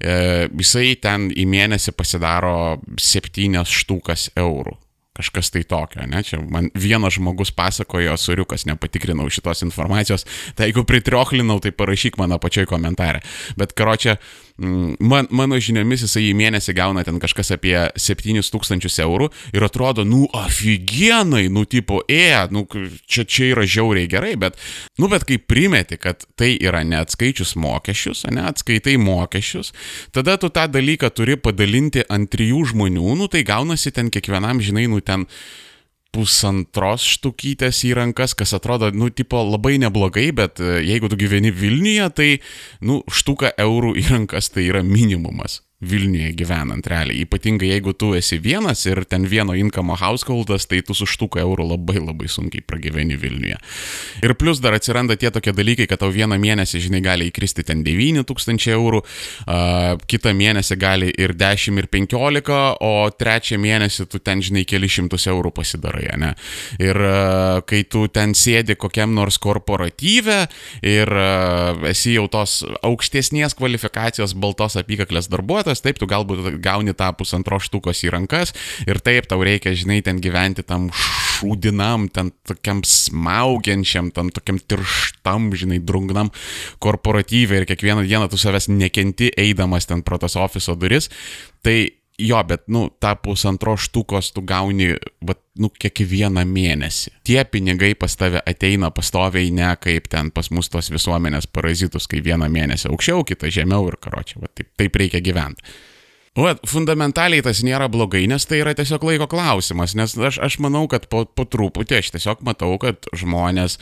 jisai 0.03 0.95
ten 1.01 1.29
į 1.31 1.45
mėnesį 1.49 1.93
pasidaro 1.95 2.55
septynias 2.99 3.71
štukas 3.71 4.29
eurų. 4.35 4.77
Kažkas 5.13 5.51
tai 5.53 5.61
tokio, 5.69 6.01
ne? 6.09 6.23
Čia 6.25 6.39
man 6.41 6.71
vienas 6.73 7.19
žmogus 7.19 7.51
pasakojo, 7.53 8.15
suriukas, 8.17 8.63
nepatikrinau 8.65 9.27
šitos 9.29 9.61
informacijos, 9.61 10.25
tai 10.57 10.71
jeigu 10.71 10.81
pritriochlinau, 10.89 11.59
tai 11.61 11.69
parašyk 11.69 12.17
mano 12.17 12.39
pačioj 12.41 12.65
komentarė. 12.71 13.21
Bet 13.59 13.75
karočią, 13.77 14.15
man, 14.57 15.27
mano 15.33 15.57
žiniomis 15.61 16.03
jisai 16.05 16.27
į 16.29 16.33
mėnesį 16.37 16.75
gauna 16.77 17.03
ten 17.05 17.17
kažkas 17.21 17.53
apie 17.55 17.75
7000 17.97 19.01
eurų 19.03 19.29
ir 19.55 19.65
atrodo, 19.65 20.05
nu, 20.05 20.27
aфиgenai, 20.37 21.47
nu, 21.53 21.65
tipo, 21.65 22.03
e, 22.07 22.29
nu, 22.53 22.65
čia, 23.07 23.25
čia 23.25 23.49
yra 23.53 23.65
žiauriai 23.65 24.09
gerai, 24.11 24.35
bet, 24.39 24.59
nu, 25.01 25.09
bet 25.11 25.25
kai 25.29 25.39
primeti, 25.41 25.97
kad 25.97 26.27
tai 26.39 26.53
yra 26.61 26.83
neatskaičius 26.85 27.55
mokesčius, 27.59 28.25
ne, 28.29 28.45
atskaitai 28.51 28.95
mokesčius, 29.01 29.73
tada 30.13 30.37
tu 30.37 30.51
tą 30.53 30.67
dalyką 30.71 31.09
turi 31.17 31.37
padalinti 31.39 32.05
ant 32.09 32.29
trijų 32.33 32.69
žmonių, 32.73 33.17
nu, 33.19 33.29
tai 33.31 33.45
gaunasi 33.47 33.93
ten 33.95 34.13
kiekvienam, 34.13 34.61
žinai, 34.63 34.85
nu, 34.91 35.01
ten 35.01 35.27
pusantros 36.13 37.05
štukytės 37.15 37.83
į 37.89 37.95
rankas, 37.97 38.35
kas 38.37 38.53
atrodo, 38.55 38.91
nu, 38.93 39.09
tipo, 39.09 39.41
labai 39.47 39.79
neblogai, 39.81 40.29
bet 40.35 40.61
e, 40.61 40.77
jeigu 40.85 41.09
tu 41.09 41.17
gyveni 41.19 41.51
Vilniuje, 41.53 42.09
tai, 42.13 42.29
nu, 42.85 43.01
štuka 43.09 43.55
eurų 43.65 43.95
į 43.99 44.07
rankas 44.11 44.51
tai 44.53 44.67
yra 44.69 44.83
minimumas. 44.85 45.61
Vilniuje 45.83 46.31
gyvenant 46.39 46.87
realiai. 46.87 47.23
Ypatingai 47.25 47.73
jeigu 47.73 47.93
tu 47.97 48.13
esi 48.17 48.39
vienas 48.41 48.85
ir 48.87 49.03
ten 49.09 49.27
vieno 49.29 49.55
income 49.57 49.97
householdas, 49.99 50.67
tai 50.69 50.81
tu 50.85 50.95
su 50.97 51.07
štuku 51.09 51.41
eurų 51.43 51.67
labai 51.73 51.99
labai 51.99 52.29
sunkiai 52.31 52.63
pragyveni 52.65 53.17
Vilniuje. 53.19 53.57
Ir 54.23 54.35
plus 54.39 54.61
dar 54.63 54.77
atsiranda 54.77 55.17
tie 55.19 55.31
tokie 55.33 55.53
dalykai, 55.55 55.87
kad 55.89 56.01
tau 56.01 56.11
vieną 56.13 56.37
mėnesį, 56.41 56.81
žinai, 56.87 57.01
gali 57.03 57.29
įkristi 57.31 57.65
ten 57.67 57.83
9 57.85 58.23
tūkstančiai 58.29 58.75
eurų, 58.77 59.01
kitą 60.09 60.33
mėnesį 60.37 60.77
gali 60.79 61.11
ir 61.11 61.35
10 61.37 61.81
ir 61.81 61.89
15, 61.91 62.59
o 62.83 62.93
trečią 63.11 63.59
mėnesį 63.61 64.07
tu 64.11 64.21
ten, 64.23 64.41
žinai, 64.45 64.65
keli 64.69 64.89
šimtus 64.91 65.27
eurų 65.31 65.53
pasidarai, 65.55 66.05
ne? 66.21 66.33
Ir 66.81 66.99
kai 67.67 67.83
tu 67.89 68.05
ten 68.13 68.35
sėdi 68.37 68.77
kokiam 68.79 69.13
nors 69.15 69.39
korporatyve 69.41 70.39
ir 70.85 71.13
esi 71.89 72.15
jau 72.17 72.27
tos 72.31 72.61
aukštesnės 72.85 73.57
kvalifikacijos 73.57 74.35
baltos 74.37 74.77
apykaklės 74.79 75.29
darbuotojas, 75.31 75.72
štukas, 75.73 75.81
taip, 75.81 75.99
tu 75.99 76.07
galbūt 76.07 76.61
gauni 76.61 76.93
tą 76.93 77.11
pusantro 77.17 77.59
štukos 77.59 78.03
į 78.05 78.11
rankas 78.13 78.53
ir 78.85 78.99
taip, 78.99 79.27
tau 79.27 79.41
reikia, 79.43 79.73
žinai, 79.73 80.01
ten 80.03 80.19
gyventi 80.21 80.63
tam 80.63 80.89
šūdinam, 80.91 82.09
ten 82.13 82.31
tokiam 82.45 82.83
smaugiančiam, 82.83 84.11
tam 84.13 84.29
tokiam 84.29 84.59
tirštam, 84.59 85.53
žinai, 85.53 85.81
drungnam 85.81 86.31
korporatyvai 86.79 87.61
ir 87.61 87.65
kiekvieną 87.65 88.05
dieną 88.05 88.29
tu 88.29 88.37
savęs 88.37 88.69
nekenti 88.69 89.31
eidamas 89.37 89.87
ten 89.87 90.03
pro 90.03 90.17
tas 90.17 90.35
ofiso 90.35 90.75
duris. 90.75 91.09
Tai 91.63 92.02
jo, 92.19 92.43
bet, 92.43 92.67
nu, 92.67 92.87
tą 92.99 93.15
pusantro 93.15 93.77
štukos 93.77 94.31
tu 94.33 94.41
gauni, 94.41 94.93
bet, 95.25 95.39
nu, 95.59 95.69
kiekvieną 95.69 96.45
mėnesį. 96.49 97.15
Tie 97.25 97.39
pinigai 97.45 97.93
pas 97.99 98.15
tave 98.17 98.41
ateina 98.45 98.91
pastoviai, 98.93 99.51
ne 99.53 99.71
kaip 99.81 100.09
ten 100.11 100.31
pas 100.33 100.49
mus 100.53 100.69
tos 100.73 100.91
visuomenės 100.93 101.49
parazitus, 101.49 102.07
kai 102.09 102.21
vieną 102.25 102.49
mėnesį 102.53 102.91
aukščiau, 102.91 103.25
kitą 103.27 103.51
žemiau 103.53 103.89
ir 103.89 103.97
karočią, 104.01 104.43
va 104.43 104.51
taip, 104.53 104.71
taip 104.79 105.01
reikia 105.01 105.23
gyventi. 105.23 105.65
O, 106.33 106.47
fundamentaliai 106.65 107.43
tas 107.45 107.59
nėra 107.61 107.85
blogai, 107.93 108.23
nes 108.25 108.47
tai 108.49 108.57
yra 108.63 108.71
tiesiog 108.73 109.03
laiko 109.05 109.27
klausimas, 109.29 109.91
nes 109.93 110.15
aš, 110.17 110.39
aš 110.41 110.55
manau, 110.65 110.87
kad 110.89 111.03
po, 111.05 111.27
po 111.29 111.43
truputį 111.45 111.99
aš 111.99 112.07
tiesiog 112.15 112.39
matau, 112.41 112.71
kad 112.81 113.05
žmonės 113.13 113.75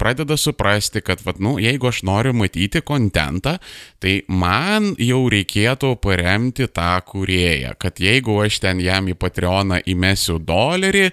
pradeda 0.00 0.38
suprasti, 0.40 1.02
kad, 1.04 1.20
vat, 1.26 1.36
nu, 1.36 1.58
jeigu 1.60 1.90
aš 1.90 2.00
noriu 2.08 2.32
matyti 2.32 2.80
kontentą, 2.80 3.58
tai 4.00 4.14
man 4.24 4.94
jau 4.96 5.18
reikėtų 5.28 5.90
paremti 6.00 6.70
tą 6.72 6.94
kurėją, 7.10 7.74
kad 7.76 8.00
jeigu 8.00 8.38
aš 8.40 8.62
ten 8.64 8.80
jam 8.80 9.12
į 9.12 9.18
Patreoną 9.20 9.82
įmesiu 9.92 10.38
dolerį, 10.40 11.10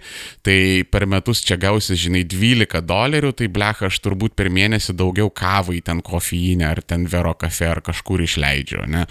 tai 0.47 0.57
per 0.87 1.07
metus 1.11 1.43
čia 1.43 1.59
gausi, 1.59 1.99
žinai, 1.99 2.23
12 2.23 2.85
dolerių, 2.87 3.33
tai 3.35 3.51
blecha 3.51 3.89
aš 3.91 3.99
turbūt 4.07 4.37
per 4.39 4.47
mėnesį 4.47 4.95
daugiau 4.95 5.27
kavai 5.27 5.83
ten 5.83 5.99
kofeinę 5.99 6.71
ar 6.71 6.79
ten 6.87 7.03
vero 7.11 7.35
kafe 7.35 7.67
ar 7.73 7.83
kažkur 7.83 8.23
išleidžiu, 8.23 8.87
ne? 8.95 9.03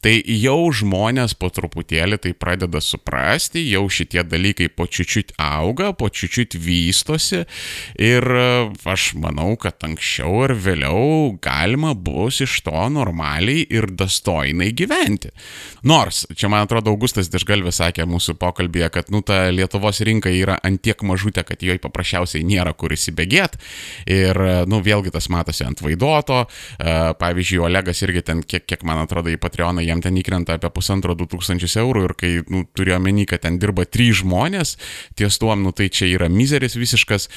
Tai 0.00 0.16
jau 0.24 0.58
žmonės 0.72 1.25
žmonės 1.26 1.34
po 1.34 1.50
truputėlį 1.50 2.18
tai 2.22 2.32
pradeda 2.34 2.80
suprasti, 2.80 3.64
jau 3.70 3.88
šitie 3.88 4.22
dalykai 4.22 4.68
po 4.68 4.86
čiučiut 4.86 5.34
auga, 5.38 5.92
po 5.92 6.08
čiučiut 6.08 6.54
vystosi 6.54 7.44
ir 7.98 8.22
e, 8.22 8.70
aš 8.84 9.14
manau, 9.16 9.56
kad 9.56 9.82
anksčiau 9.82 10.44
ar 10.44 10.54
vėliau 10.54 11.38
galima 11.42 11.94
bus 11.94 12.40
iš 12.40 12.62
to 12.62 12.88
normaliai 12.88 13.66
ir 13.68 13.90
dastojnai 13.90 14.72
gyventi. 14.72 15.32
Nors, 15.82 16.26
čia 16.34 16.48
man 16.48 16.66
atrodo, 16.66 16.90
Augustas 16.90 17.28
Dešgalvė 17.28 17.72
sakė 17.72 18.06
mūsų 18.06 18.36
pokalbėje, 18.38 18.90
kad, 18.90 19.10
nu, 19.10 19.22
ta 19.22 19.50
Lietuvos 19.50 20.00
rinka 20.06 20.30
yra 20.30 20.58
antiek 20.62 21.00
mažutė, 21.02 21.44
kad 21.46 21.62
joj 21.62 21.80
paprasčiausiai 21.82 22.44
nėra 22.46 22.74
kur 22.74 22.94
įsibėgėti. 22.94 23.58
Ir, 24.06 24.36
e, 24.36 24.56
nu, 24.70 24.80
vėlgi 24.84 25.14
tas 25.14 25.28
matosi 25.32 25.66
ant 25.66 25.82
vaidoto. 25.82 26.44
E, 26.78 26.96
pavyzdžiui, 27.18 27.64
Olegas 27.66 28.02
irgi 28.06 28.24
ten, 28.26 28.42
kiek, 28.46 28.66
kiek 28.66 28.86
man 28.86 29.02
atrodo, 29.04 29.32
į 29.32 29.40
Patreoną 29.42 29.84
jam 29.84 30.02
ten 30.04 30.16
įkrenta 30.18 30.58
apie 30.58 30.70
pusantro 30.74 31.15
2000 31.18 31.80
eurų 31.82 32.04
ir 32.06 32.14
kai 32.18 32.32
nu, 32.52 32.64
turiu 32.76 32.96
omeny, 32.96 33.26
kad 33.28 33.44
ten 33.44 33.58
dirba 33.62 33.86
trys 33.88 34.22
žmonės, 34.22 34.76
ties 35.18 35.38
tuom, 35.42 35.64
nu 35.66 35.72
tai 35.76 35.88
čia 35.92 36.08
yra 36.12 36.28
mizeris 36.32 36.76
visiškas, 36.78 37.28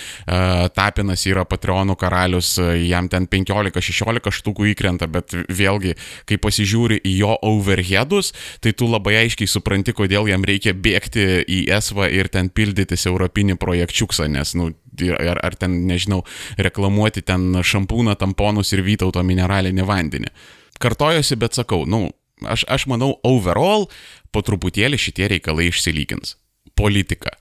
Tapinas 0.75 1.25
yra 1.29 1.45
Patreonų 1.49 1.95
karalius, 1.99 2.55
jam 2.59 3.09
ten 3.11 3.27
15-16 3.29 4.33
štukų 4.39 4.69
įkrenta, 4.73 5.09
bet 5.11 5.35
vėlgi, 5.49 5.95
kai 6.29 6.39
pasižiūri 6.41 6.99
į 7.03 7.15
jo 7.21 7.33
overheadus, 7.45 8.33
tai 8.63 8.73
tu 8.77 8.89
labai 8.89 9.17
aiškiai 9.23 9.49
supranti, 9.49 9.95
kodėl 9.95 10.29
jam 10.29 10.45
reikia 10.45 10.75
bėgti 10.75 11.43
į 11.47 11.63
esvą 11.79 12.09
ir 12.13 12.29
ten 12.31 12.51
pildytis 12.53 13.07
europinį 13.09 13.57
projekčiuksą, 13.61 14.29
nes, 14.31 14.55
nu, 14.59 14.71
ar, 15.07 15.41
ar 15.45 15.57
ten, 15.59 15.81
nežinau, 15.89 16.23
reklamuoti 16.59 17.23
ten 17.25 17.61
šampūną, 17.63 18.15
tamponus 18.19 18.73
ir 18.75 18.83
vytauto 18.85 19.23
mineralinį 19.25 19.85
vandenį. 19.87 20.33
Kartojosi, 20.79 21.35
bet 21.39 21.57
sakau, 21.59 21.83
nu, 21.89 22.07
Aš, 22.45 22.65
aš 22.69 22.87
manau, 22.91 23.15
overall 23.27 23.89
po 24.31 24.43
truputėlį 24.45 24.99
šitie 25.01 25.31
reikalai 25.35 25.69
išsilygins. 25.71 26.37
Politika. 26.79 27.35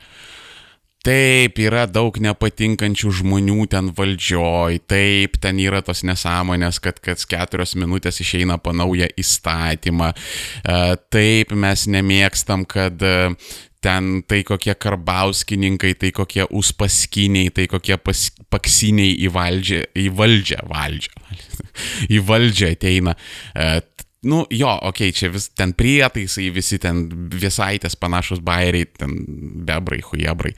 Taip, 1.07 1.61
yra 1.63 1.85
daug 1.87 2.17
nepatinkančių 2.21 3.13
žmonių 3.21 3.69
ten 3.71 3.93
valdžioj, 3.95 4.81
taip, 4.91 5.37
ten 5.39 5.61
yra 5.63 5.79
tos 5.87 6.03
nesąmonės, 6.05 6.81
kad 6.83 6.99
kas 6.99 7.23
keturios 7.31 7.77
minutės 7.79 8.19
išeina 8.21 8.59
po 8.59 8.75
naują 8.75 9.07
įstatymą, 9.15 10.11
e, 10.11 10.81
taip, 11.15 11.55
mes 11.55 11.87
nemėgstam, 11.95 12.67
kad 12.67 12.99
e, 13.07 13.15
ten 13.81 14.25
tai 14.27 14.43
kokie 14.43 14.75
karbauskininkai, 14.75 15.95
tai 16.03 16.11
kokie 16.13 16.49
uspaskiniai, 16.51 17.55
tai 17.55 17.69
kokie 17.71 17.95
pas, 18.03 18.27
paksiniai 18.51 19.15
į 19.23 19.31
valdžią, 19.39 19.85
į 20.03 20.09
valdžią, 20.19 20.61
valdžią, 20.67 21.39
į 22.19 22.21
valdžią 22.27 22.75
ateina. 22.75 23.15
Nu 24.26 24.42
jo, 24.50 24.70
okei, 24.83 25.09
okay, 25.09 25.14
čia 25.14 25.31
vis 25.31 25.48
ten 25.54 25.72
prietaisai, 25.78 26.48
visi 26.50 26.81
ten 26.83 27.04
visaitės 27.31 27.94
panašus 27.94 28.42
bairiai, 28.42 28.88
ten 28.98 29.14
bebrai, 29.68 30.00
hujebrai. 30.02 30.54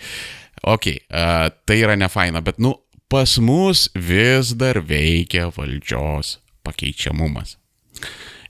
Okei, 0.62 0.96
okay, 0.96 1.04
uh, 1.12 1.48
tai 1.68 1.80
yra 1.82 1.96
ne 1.96 2.08
faina, 2.08 2.40
bet 2.44 2.60
nu 2.60 2.74
pas 3.10 3.36
mus 3.42 3.88
vis 3.94 4.54
dar 4.56 4.80
veikia 4.86 5.50
valdžios 5.52 6.38
pakeičiamumas. 6.64 7.59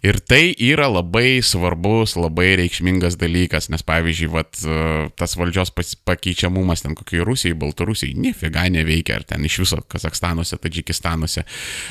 Ir 0.00 0.16
tai 0.24 0.54
yra 0.56 0.86
labai 0.88 1.42
svarbus, 1.44 2.14
labai 2.16 2.54
reikšmingas 2.56 3.18
dalykas, 3.20 3.68
nes 3.68 3.84
pavyzdžiui, 3.84 4.30
vat, 4.32 4.56
e, 4.64 5.08
tas 5.20 5.36
valdžios 5.36 5.74
pakeičiamumas 6.08 6.84
ten 6.86 6.94
kokiai 6.96 7.26
Rusijai, 7.28 7.58
Baltarusijai, 7.60 8.14
nifiga 8.16 8.64
neveikia, 8.72 9.18
ar 9.20 9.26
ten 9.28 9.44
iš 9.44 9.58
viso 9.60 9.80
Kazakstanuose, 9.84 10.56
Tadžikistanuose. 10.56 11.44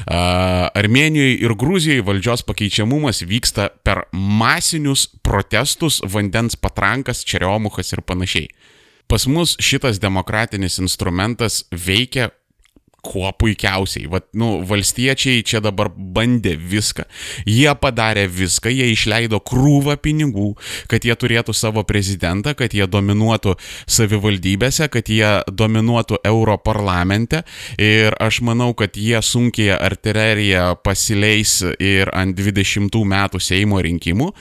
Armenijoje 0.10 1.38
ir 1.43 1.54
Gruzijoje 1.54 2.08
valdžios 2.08 2.45
pakeičiamumas 2.50 3.22
vyksta 3.30 3.69
per 3.86 4.08
masinius 4.12 5.06
protestus, 5.22 6.02
vandens 6.02 6.58
patrankas, 6.58 7.22
čeriomukas 7.28 7.93
ir 7.93 8.02
panašiai. 8.02 8.50
Pas 9.10 9.26
mus 9.26 9.56
šitas 9.58 9.98
demokratinis 10.02 10.78
instrumentas 10.82 11.63
veikia 11.74 12.30
kuo 13.06 13.32
puikiausiai. 13.32 14.08
Vat, 14.12 14.28
nu, 14.38 14.60
valstiečiai 14.68 15.44
čia 15.46 15.62
dabar 15.64 15.90
bandė 15.90 16.56
viską. 16.60 17.06
Jie 17.50 17.70
padarė 17.82 18.26
viską, 18.32 18.72
jie 18.74 18.90
išleido 18.94 19.40
krūvą 19.44 19.98
pinigų, 20.04 20.52
kad 20.92 21.06
jie 21.08 21.16
turėtų 21.20 21.56
savo 21.56 21.84
prezidentą, 21.88 22.56
kad 22.58 22.76
jie 22.76 22.88
dominuotų 22.90 23.56
savivaldybėse, 23.90 24.90
kad 24.92 25.10
jie 25.12 25.40
dominuotų 25.48 26.22
Europarlamente. 26.28 27.44
Ir 27.80 28.18
aš 28.20 28.42
manau, 28.46 28.74
kad 28.78 28.98
jie 29.00 29.22
sunkiai 29.24 29.74
artileriją 29.78 30.74
pasileis 30.84 31.62
ir 31.80 32.12
ant 32.16 32.38
20 32.38 33.04
metų 33.14 33.42
Seimo 33.44 33.82
rinkimų. 33.84 34.34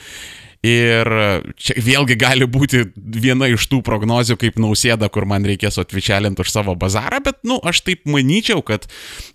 Ir 0.59 1.07
čia 1.55 1.73
vėlgi 1.79 2.17
gali 2.19 2.43
būti 2.43 2.81
viena 2.95 3.47
iš 3.47 3.69
tų 3.71 3.77
prognozių 3.87 4.35
kaip 4.41 4.57
nausėda, 4.59 5.07
kur 5.07 5.23
man 5.23 5.45
reikės 5.47 5.79
atvičelinti 5.79 6.43
už 6.43 6.51
savo 6.51 6.73
bazarą, 6.75 7.21
bet, 7.23 7.37
nu, 7.47 7.61
aš 7.63 7.79
taip 7.87 8.03
manyčiau, 8.03 8.59
kad 8.67 8.89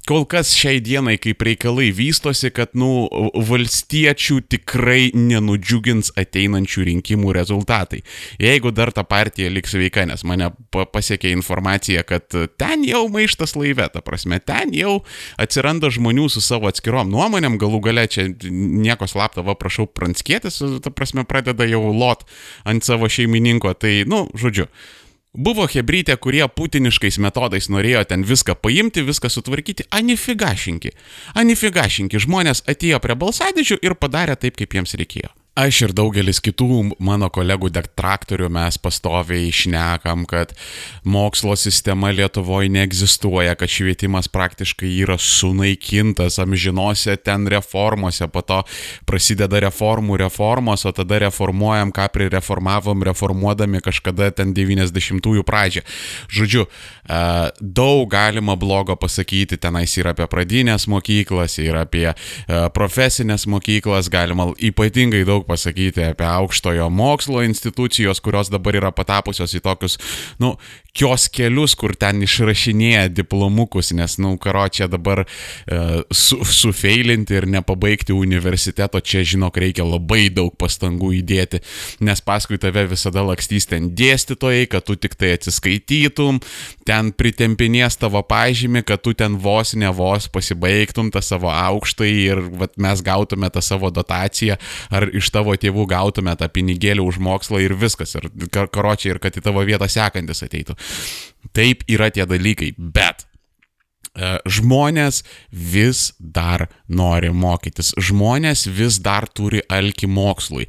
kol 0.05 0.27
kas 0.29 0.53
šiai 0.53 0.83
dienai, 0.85 1.17
kaip 1.17 1.41
reikalai 1.41 1.89
vystosi, 1.97 2.51
kad, 2.53 2.75
nu, 2.77 3.07
valstiečių 3.41 4.37
tikrai 4.53 5.15
nenudžiugins 5.17 6.13
ateinančių 6.21 6.85
rinkimų 6.91 7.33
rezultatai. 7.39 8.03
Jeigu 8.43 8.75
dar 8.77 8.93
ta 8.93 9.07
partija 9.09 9.49
liks 9.49 9.73
veika, 9.81 10.05
nes 10.05 10.27
mane 10.29 10.51
pasiekė 10.77 11.33
informacija, 11.33 12.05
kad 12.05 12.29
ten 12.61 12.85
jau 12.85 13.07
maištas 13.09 13.57
laive, 13.57 13.89
ta 13.97 14.05
prasme, 14.05 14.43
ten 14.45 14.77
jau 14.77 14.99
atsiranda 15.41 15.89
žmonių 15.89 16.29
su 16.37 16.45
savo 16.45 16.69
atskirom 16.69 17.09
nuomonėm, 17.09 17.57
galų 17.57 17.81
gale 17.89 18.05
čia 18.13 18.29
nieko 18.45 19.09
slapta, 19.09 19.41
va 19.41 19.57
prašau, 19.57 19.89
pranskėtis, 19.89 20.61
ta 20.85 20.93
prasme, 20.93 21.14
prasme, 21.15 21.25
pradeda 21.29 21.65
jau 21.65 21.93
lot 21.93 22.25
ant 22.65 22.83
savo 22.85 23.09
šeimininko. 23.09 23.75
Tai, 23.75 24.05
nu, 24.07 24.29
žodžiu. 24.35 24.67
Buvo 25.35 25.67
hebrytė, 25.67 26.15
kurie 26.17 26.47
putiniškais 26.47 27.19
metodais 27.19 27.67
norėjo 27.69 28.05
ten 28.07 28.23
viską 28.23 28.55
paimti, 28.55 29.03
viską 29.03 29.29
sutvarkyti, 29.29 29.89
anifigašinki. 29.91 30.93
Anifigašinki 31.35 32.21
žmonės 32.23 32.63
atėjo 32.71 33.01
prie 33.03 33.17
balsadėžių 33.19 33.81
ir 33.83 33.97
padarė 33.99 34.37
taip, 34.39 34.55
kaip 34.55 34.75
jiems 34.75 34.95
reikėjo. 34.95 35.33
Aš 35.55 35.85
ir 35.87 35.93
daugelis 35.95 36.41
kitų 36.43 36.97
mano 36.99 37.29
kolegų 37.31 37.69
detraktorių 37.71 38.49
mes 38.51 38.75
pastoviai 38.83 39.53
išnekam, 39.53 40.25
kad 40.27 40.51
mokslo 41.07 41.55
sistema 41.55 42.09
Lietuvoje 42.11 42.73
neegzistuoja, 42.75 43.53
kad 43.55 43.71
švietimas 43.71 44.27
praktiškai 44.35 44.91
yra 45.05 45.15
sunaikintas 45.15 46.41
amžinose 46.43 47.15
ten 47.23 47.47
reformose, 47.47 48.27
po 48.35 48.43
to 48.43 48.57
prasideda 49.07 49.61
reformų 49.63 50.19
reformos, 50.25 50.83
o 50.91 50.93
tada 50.97 51.21
reformuojam, 51.23 51.95
ką 51.95 52.09
prireformavom, 52.17 53.07
reformuodami 53.07 53.79
kažkada 53.87 54.33
ten 54.35 54.57
90-ųjų 54.59 55.47
pradžią. 55.47 55.85
Žodžiu, 56.35 56.67
e, 56.67 57.21
daug 57.61 58.09
galima 58.11 58.59
blogo 58.59 58.99
pasakyti 58.99 59.63
tenais 59.63 59.95
ir 60.03 60.11
apie 60.11 60.27
pradinės 60.27 60.91
mokyklas, 60.91 61.61
ir 61.63 61.79
apie 61.79 62.11
e, 62.11 62.15
profesinės 62.75 63.47
mokyklas, 63.47 64.11
galima 64.11 64.51
ypatingai 64.59 65.23
daug 65.23 65.44
daug 65.45 65.47
pasakyti 65.47 66.03
apie 66.05 66.27
aukštojo 66.27 66.91
mokslo 66.91 67.43
institucijos, 67.43 68.21
kurios 68.21 68.51
dabar 68.51 68.75
yra 68.75 68.93
patapusios 68.93 69.55
į 69.55 69.61
tokius, 69.61 69.99
nu, 70.41 70.57
kioskelius, 70.95 71.75
kur 71.79 71.97
ten 71.99 72.23
išrašinėja 72.23 73.09
diplomukus, 73.11 73.91
nes, 73.97 74.17
nu, 74.23 74.37
karo 74.41 74.63
čia 74.71 74.87
dabar 74.91 75.25
e, 75.25 75.79
su, 76.15 76.39
sufeilinti 76.47 77.35
ir 77.35 77.49
nepabaigti 77.51 78.15
universiteto, 78.15 79.01
čia, 79.03 79.25
žinok, 79.27 79.59
reikia 79.65 79.87
labai 79.87 80.29
daug 80.35 80.55
pastangų 80.61 81.11
įdėti, 81.19 81.61
nes 82.07 82.23
paskui 82.25 82.61
tave 82.63 82.87
visada 82.93 83.25
lakstys 83.27 83.67
ten 83.71 83.91
dėstytojai, 83.99 84.69
kad 84.71 84.87
tu 84.87 84.95
tik 85.01 85.19
tai 85.19 85.33
atsiskaitytum, 85.35 86.39
ten 86.87 87.11
pritempinės 87.17 87.99
tavo 87.99 88.23
pažymį, 88.23 88.85
kad 88.87 89.03
tu 89.03 89.17
ten 89.19 89.39
vos 89.43 89.75
ne 89.75 89.91
vos 89.91 90.31
pasibaigtum 90.31 91.11
tą 91.15 91.25
savo 91.25 91.51
aukštai 91.51 92.13
ir 92.15 92.45
vat, 92.61 92.77
mes 92.79 93.03
gautume 93.03 93.51
tą 93.51 93.65
savo 93.65 93.91
dotaciją, 93.95 94.61
ar 94.95 95.09
iš 95.11 95.33
tavo 95.35 95.59
tėvų 95.59 95.89
gautume 95.91 96.37
tą 96.39 96.49
pinigėlį 96.55 97.03
už 97.03 97.19
mokslą 97.19 97.65
ir 97.67 97.75
viskas, 97.79 98.15
ir 98.15 98.31
karočiai, 98.55 99.17
ir 99.17 99.23
kad 99.23 99.35
į 99.35 99.43
tavo 99.51 99.67
vietą 99.67 99.91
sekantis 99.91 100.47
ateitų. 100.47 100.79
Taip 101.55 101.85
yra 101.91 102.11
tie 102.11 102.27
dalykai, 102.27 102.73
bet 102.79 103.25
e, 103.25 104.39
žmonės 104.51 105.23
vis 105.51 106.09
dar 106.19 106.67
nori 106.89 107.31
mokytis, 107.31 107.93
žmonės 107.99 108.67
vis 108.67 108.99
dar 109.03 109.29
turi 109.31 109.63
alki 109.71 110.11
mokslui 110.11 110.67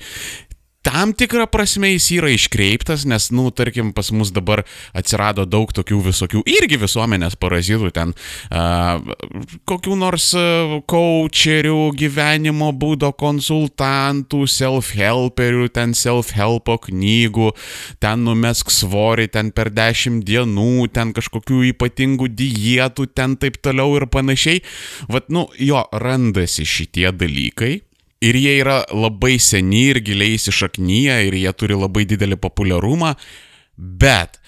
tam 0.85 1.13
tikrą 1.17 1.47
prasme 1.49 1.89
jis 1.95 2.11
yra 2.19 2.29
iškreiptas, 2.35 3.05
nes, 3.09 3.31
nu, 3.33 3.49
tarkim, 3.55 3.91
pas 3.95 4.11
mus 4.13 4.31
dabar 4.35 4.63
atsirado 4.93 5.47
daug 5.49 5.71
tokių 5.73 6.01
visokių 6.11 6.43
irgi 6.45 6.77
visuomenės 6.81 7.37
parazitų, 7.41 7.89
ten 7.95 8.13
uh, 8.13 9.01
kokių 9.69 9.97
nors 9.97 10.29
coacherių, 10.91 11.79
gyvenimo 11.97 12.69
būdo 12.75 13.11
konsultantų, 13.17 14.43
self-helperių, 14.51 15.69
ten 15.73 15.95
self-helpo 15.97 16.77
knygų, 16.87 17.51
ten 18.03 18.25
numesk 18.27 18.73
svorį, 18.73 19.29
ten 19.33 19.51
per 19.55 19.71
dešimt 19.73 20.25
dienų, 20.27 20.87
ten 20.93 21.15
kažkokių 21.17 21.63
ypatingų 21.73 22.29
dietų, 22.29 23.09
ten 23.17 23.37
taip 23.41 23.57
toliau 23.65 23.97
ir 23.97 24.07
panašiai. 24.11 24.61
Vat, 25.09 25.33
nu, 25.33 25.47
jo, 25.57 25.81
randasi 25.91 26.67
šitie 26.67 27.09
dalykai 27.15 27.79
Ir 28.23 28.37
jie 28.39 28.55
yra 28.61 28.83
labai 28.95 29.35
seni 29.43 29.89
ir 29.91 29.99
giliai 30.05 30.37
įsišaknyje 30.37 31.17
ir 31.27 31.35
jie 31.35 31.51
turi 31.57 31.75
labai 31.77 32.05
didelį 32.07 32.39
populiarumą, 32.39 33.15
bet 33.75 34.39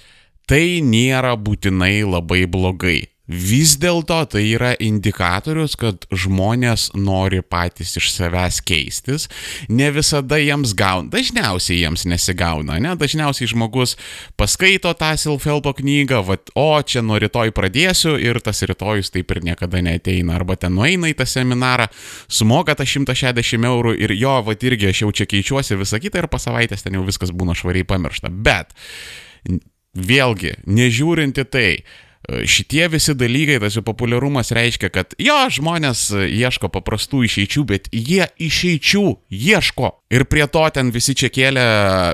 tai 0.47 0.79
nėra 0.81 1.35
būtinai 1.35 2.05
labai 2.07 2.45
blogai. 2.47 3.01
Vis 3.27 3.73
dėlto 3.75 4.21
tai 4.31 4.45
yra 4.53 4.69
indikatorius, 4.79 5.75
kad 5.75 6.05
žmonės 6.15 6.93
nori 6.95 7.41
patys 7.43 7.97
iš 7.99 8.13
savęs 8.13 8.61
keistis, 8.63 9.27
ne 9.67 9.89
visada 9.91 10.39
jiems 10.39 10.71
gauna, 10.79 11.11
dažniausiai 11.11 11.81
jiems 11.81 12.05
nesigauna, 12.07 12.77
ne, 12.79 12.93
dažniausiai 12.95 13.49
žmogus 13.51 13.97
paskaito 14.39 14.93
tą 14.95 15.11
self-helpo 15.19 15.75
knygą, 15.75 16.21
va, 16.23 16.39
o 16.55 16.69
čia 16.79 17.03
nuo 17.03 17.19
rytoj 17.19 17.51
pradėsiu 17.57 18.15
ir 18.15 18.39
tas 18.39 18.63
rytojus 18.63 19.11
taip 19.11 19.35
ir 19.35 19.43
niekada 19.49 19.83
neteina, 19.83 20.39
arba 20.39 20.55
ten 20.55 20.77
nueina 20.79 21.11
į 21.11 21.19
tą 21.19 21.27
seminarą, 21.27 21.91
sumoka 22.31 22.77
tą 22.79 22.87
160 22.87 23.67
eurų 23.67 23.97
ir 24.07 24.15
jo, 24.15 24.39
va, 24.47 24.55
irgi 24.55 24.93
aš 24.93 25.03
jau 25.03 25.11
čia 25.11 25.27
keičiuosi 25.27 25.75
visą 25.75 25.99
kitą 25.99 26.23
ir 26.23 26.31
po 26.31 26.39
savaitės 26.39 26.87
ten 26.87 26.95
jau 26.95 27.03
viskas 27.03 27.35
būna 27.35 27.59
švariai 27.59 27.83
pamiršta, 27.91 28.31
bet 28.31 28.71
vėlgi, 29.97 30.59
nežiūrinti 30.63 31.43
tai, 31.51 31.69
šitie 32.25 32.87
visi 32.91 33.15
dalykai, 33.15 33.59
tas 33.61 33.77
jų 33.77 33.83
populiarumas 33.87 34.51
reiškia, 34.55 34.89
kad 34.93 35.13
jo, 35.21 35.37
žmonės 35.53 36.09
ieško 36.27 36.69
paprastų 36.73 37.23
išeičių, 37.27 37.63
bet 37.69 37.87
jie 37.93 38.27
išeičių 38.47 39.05
ieško. 39.31 39.93
Ir 40.11 40.27
prie 40.31 40.45
to 40.51 40.63
ten 40.75 40.91
visi 40.95 41.15
čia 41.17 41.29
kėlė 41.33 41.63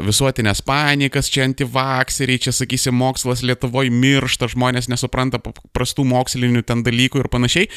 visuotinės 0.05 0.63
panikas, 0.65 1.31
čia 1.33 1.47
antivakseriai, 1.47 2.41
čia 2.41 2.53
sakysim, 2.55 2.95
mokslas 2.97 3.43
Lietuvoje 3.45 3.93
miršta, 3.93 4.49
žmonės 4.53 4.89
nesupranta 4.91 5.41
paprastų 5.41 6.05
mokslinių 6.09 6.63
ten 6.67 6.85
dalykų 6.85 7.23
ir 7.23 7.33
panašiai. 7.33 7.69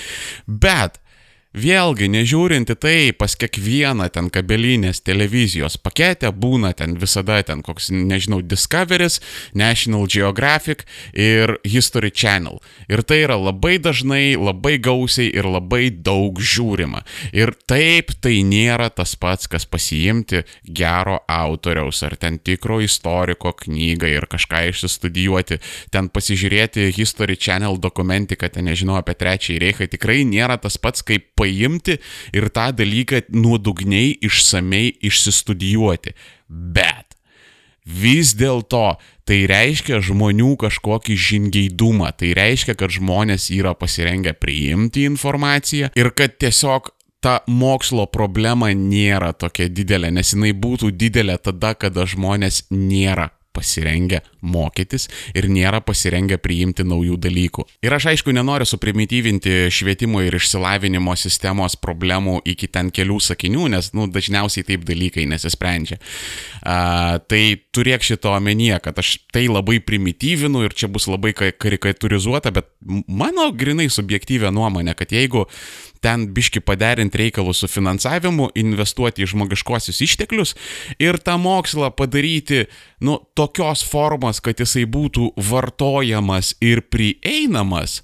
Bet 0.46 1.00
Vėlgi, 1.56 2.10
nežiūrinti 2.12 2.74
tai, 2.76 3.12
pas 3.16 3.32
kiekvieną 3.32 4.10
ten 4.12 4.26
kabelinės 4.28 4.98
televizijos 5.00 5.78
paketę 5.80 6.28
būna 6.36 6.74
ten 6.76 6.98
visada 7.00 7.38
ten 7.48 7.62
koks, 7.64 7.88
nežinau, 7.88 8.42
Discovery's, 8.44 9.22
National 9.56 10.04
Geographic 10.04 10.84
ir 11.16 11.54
History 11.64 12.10
Channel. 12.12 12.60
Ir 12.92 13.00
tai 13.08 13.22
yra 13.22 13.38
labai 13.40 13.78
dažnai, 13.80 14.36
labai 14.36 14.74
gausiai 14.84 15.30
ir 15.32 15.48
labai 15.48 15.88
daug 15.88 16.36
žiūrima. 16.36 17.00
Ir 17.32 17.54
taip 17.64 18.12
tai 18.20 18.42
nėra 18.44 18.90
tas 18.92 19.16
pats, 19.16 19.48
kas 19.48 19.64
pasiimti 19.64 20.44
gero 20.68 21.22
autoriaus 21.24 22.02
ar 22.04 22.18
ten 22.20 22.36
tikro 22.36 22.82
istoriko 22.84 23.54
knygą 23.64 24.12
ir 24.12 24.28
kažką 24.28 24.66
išsistudijuoti, 24.74 25.62
ten 25.88 26.12
pasižiūrėti 26.12 26.90
History 27.00 27.40
Channel 27.40 27.80
dokumentiką, 27.80 28.52
ten 28.52 28.68
nežinau 28.68 29.00
apie 29.00 29.16
trečiąjį 29.16 29.58
reichą, 29.64 29.88
tikrai 29.96 30.20
nėra 30.28 30.60
tas 30.60 30.76
pats 30.76 31.00
kaip 31.00 31.32
paimti 31.46 31.98
ir 32.34 32.48
tą 32.50 32.70
dalyką 32.76 33.26
nuodugniai, 33.34 34.16
išsamei 34.26 34.96
išsistudijuoti. 35.06 36.14
Bet 36.48 37.14
vis 37.86 38.34
dėlto 38.34 38.96
tai 39.26 39.44
reiškia 39.50 40.00
žmonių 40.02 40.56
kažkokį 40.58 41.16
žingeidumą, 41.16 42.10
tai 42.18 42.34
reiškia, 42.38 42.74
kad 42.78 42.90
žmonės 42.94 43.48
yra 43.54 43.74
pasirengę 43.78 44.34
priimti 44.38 45.06
informaciją 45.06 45.90
ir 45.94 46.12
kad 46.14 46.36
tiesiog 46.38 46.92
ta 47.22 47.40
mokslo 47.46 48.06
problema 48.06 48.70
nėra 48.74 49.32
tokia 49.34 49.70
didelė, 49.72 50.12
nes 50.14 50.34
jinai 50.34 50.52
būtų 50.54 50.92
didelė 50.94 51.38
tada, 51.42 51.74
kada 51.74 52.06
žmonės 52.06 52.66
nėra 52.70 53.30
pasirengę 53.56 54.20
mokytis 54.44 55.08
ir 55.36 55.48
nėra 55.50 55.80
pasirengę 55.84 56.38
priimti 56.42 56.84
naujų 56.86 57.16
dalykų. 57.26 57.66
Ir 57.86 57.96
aš 57.96 58.10
aišku 58.12 58.34
nenoriu 58.36 58.68
suprimityvinti 58.68 59.70
švietimo 59.72 60.22
ir 60.24 60.36
išsilavinimo 60.38 61.16
sistemos 61.18 61.78
problemų 61.80 62.40
iki 62.52 62.68
ten 62.72 62.92
kelių 62.94 63.18
sakinių, 63.30 63.70
nes 63.76 63.92
nu, 63.96 64.08
dažniausiai 64.12 64.66
taip 64.68 64.84
dalykai 64.88 65.26
nesisprendžia. 65.30 65.98
A, 66.62 67.18
tai 67.24 67.42
turėk 67.74 68.04
šito 68.06 68.34
omenyje, 68.36 68.80
kad 68.84 69.00
aš 69.02 69.16
tai 69.34 69.46
labai 69.50 69.80
primityvinu 69.84 70.66
ir 70.66 70.76
čia 70.76 70.90
bus 70.92 71.08
labai 71.10 71.34
karikaturizuota, 71.36 72.52
bet 72.54 72.70
mano 73.08 73.50
grinai 73.56 73.88
subjektyvė 73.92 74.52
nuomonė, 74.54 74.96
kad 74.98 75.12
jeigu 75.14 75.46
ten 76.02 76.28
biški 76.36 76.62
paderinti 76.64 77.20
reikalus 77.20 77.62
su 77.62 77.70
finansavimu, 77.70 78.50
investuoti 78.58 79.24
į 79.24 79.30
žmogiškuosius 79.34 80.02
išteklius 80.06 80.56
ir 81.02 81.18
tą 81.18 81.36
mokslą 81.40 81.92
padaryti, 81.96 82.66
nu, 83.00 83.18
tokios 83.34 83.84
formos, 83.86 84.40
kad 84.40 84.60
jisai 84.62 84.86
būtų 84.88 85.32
vartojamas 85.50 86.54
ir 86.64 86.84
prieinamas, 86.90 88.02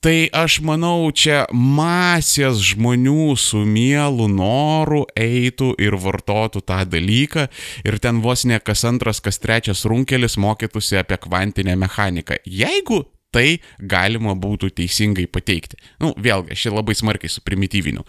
Tai 0.00 0.30
aš 0.32 0.62
manau, 0.64 1.10
čia 1.12 1.42
masės 1.52 2.62
žmonių 2.70 3.34
su 3.36 3.58
mielu 3.68 4.30
noru 4.32 5.02
eitų 5.12 5.74
ir 5.76 5.98
vartotų 6.00 6.62
tą 6.64 6.78
dalyką 6.88 7.44
ir 7.84 7.98
ten 8.00 8.22
vos 8.24 8.46
ne 8.48 8.56
kas 8.64 8.86
antras, 8.88 9.20
kas 9.20 9.36
trečias 9.42 9.84
runkelis 9.84 10.38
mokytųsi 10.40 10.96
apie 11.02 11.20
kvantinę 11.20 11.76
mechaniką. 11.76 12.40
Jeigu 12.48 13.02
tai 13.34 13.60
galima 13.78 14.36
būtų 14.38 14.72
teisingai 14.80 15.26
pateikti. 15.30 15.80
Na, 15.98 16.10
nu, 16.10 16.14
vėlgi, 16.18 16.54
aš 16.54 16.66
čia 16.66 16.74
labai 16.74 16.96
smarkiai 16.98 17.32
suprimityviniu. 17.32 18.06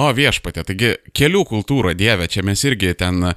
O 0.00 0.06
viešpatė, 0.16 0.62
taigi 0.64 0.90
kelių 1.16 1.42
kultūra, 1.50 1.92
dieve, 1.98 2.24
čia 2.30 2.44
mes 2.46 2.62
irgi 2.64 2.94
ten 2.96 3.24
uh, 3.26 3.34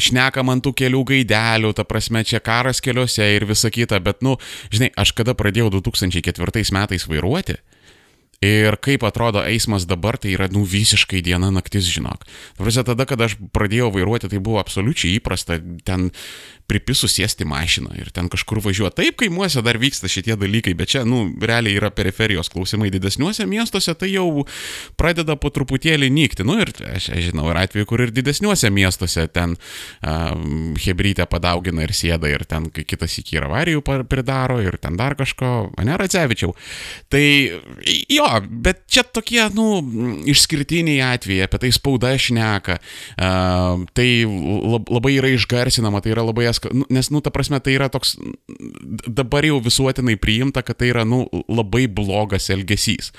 šnekam 0.00 0.50
ant 0.50 0.64
tų 0.64 0.72
kelių 0.80 1.04
gaidelių, 1.12 1.70
ta 1.76 1.84
prasme, 1.86 2.24
čia 2.26 2.40
karas 2.42 2.80
keliuose 2.82 3.26
ir 3.36 3.46
visa 3.46 3.70
kita, 3.70 4.00
bet, 4.02 4.24
nu, 4.26 4.34
žinai, 4.74 4.88
aš 4.98 5.12
kada 5.14 5.36
pradėjau 5.38 5.68
2004 5.76 6.64
metais 6.74 7.06
vairuoti, 7.06 7.60
Ir 8.44 8.76
kaip 8.78 9.02
atrodo 9.02 9.40
eismas 9.42 9.82
dabar, 9.90 10.14
tai 10.22 10.36
yra, 10.36 10.46
nu, 10.54 10.62
visiškai 10.62 11.24
diena 11.26 11.48
naktis, 11.50 11.88
žinok. 11.90 12.22
Prasė, 12.60 12.84
tada, 12.86 13.02
kada 13.08 13.26
aš 13.26 13.34
pradėjau 13.50 13.90
vairuoti, 13.96 14.30
tai 14.30 14.38
buvo 14.38 14.60
absoliučiai 14.62 15.16
įprasta 15.18 15.58
ten 15.82 16.12
pripisus 16.68 17.14
sėsti 17.16 17.46
mašiną 17.48 17.94
ir 17.96 18.10
ten 18.14 18.28
kažkur 18.28 18.60
važiuoti. 18.62 18.98
Taip, 19.00 19.16
kaimuose 19.22 19.62
dar 19.64 19.78
vyksta 19.80 20.10
šitie 20.12 20.36
dalykai, 20.38 20.74
bet 20.76 20.92
čia, 20.92 21.02
nu, 21.08 21.22
realiai 21.40 21.78
yra 21.80 21.88
periferijos 21.94 22.52
klausimai. 22.52 22.90
Didesniuose 22.92 23.46
miestuose 23.48 23.94
tai 23.98 24.10
jau 24.12 24.44
pradeda 25.00 25.38
po 25.40 25.50
truputėlį 25.54 26.10
nykti. 26.12 26.44
Nu 26.46 26.58
ir 26.60 26.70
aš, 26.92 27.08
aš 27.16 27.30
žinau, 27.30 27.48
ir 27.50 27.62
atveju, 27.62 27.88
kur 27.88 28.04
ir 28.04 28.12
didesniuose 28.14 28.70
miestuose 28.74 29.24
ten 29.32 29.56
um, 29.56 30.76
hebrytę 30.78 31.24
padaugina 31.32 31.88
ir 31.88 31.96
sėda 31.96 32.28
ir 32.30 32.44
ten 32.48 32.68
kitas 32.76 33.16
iki 33.22 33.40
ir 33.40 33.48
avarijų 33.48 33.82
pridaro 34.06 34.60
ir 34.60 34.76
ten 34.82 35.00
dar 35.00 35.16
kažko, 35.18 35.72
ne, 35.80 35.96
Radzevičiau. 35.98 36.52
Tai 37.08 37.24
jo, 38.12 38.27
bet 38.48 38.84
čia 38.90 39.04
tokie, 39.04 39.40
nu, 39.56 39.80
išskirtiniai 40.28 41.02
atvejai, 41.14 41.46
apie 41.48 41.60
tai 41.64 41.70
spauda 41.74 42.12
šneka, 42.20 42.78
uh, 42.78 43.84
tai 43.96 44.08
labai 44.26 45.14
yra 45.16 45.32
išgarsinama, 45.34 46.02
tai 46.04 46.14
yra 46.14 46.26
labai 46.28 46.48
nes, 46.48 46.62
nu, 46.72 46.88
nes, 46.92 47.10
nu, 47.14 47.22
ta 47.24 47.32
prasme, 47.34 47.60
tai 47.64 47.76
yra 47.78 47.90
toks, 47.92 48.16
dabar 49.06 49.46
jau 49.46 49.60
visuotinai 49.64 50.18
priimta, 50.20 50.64
kad 50.66 50.80
tai 50.80 50.92
yra, 50.92 51.06
nu, 51.08 51.24
labai 51.48 51.86
blogas 51.90 52.50
elgesys. 52.54 53.12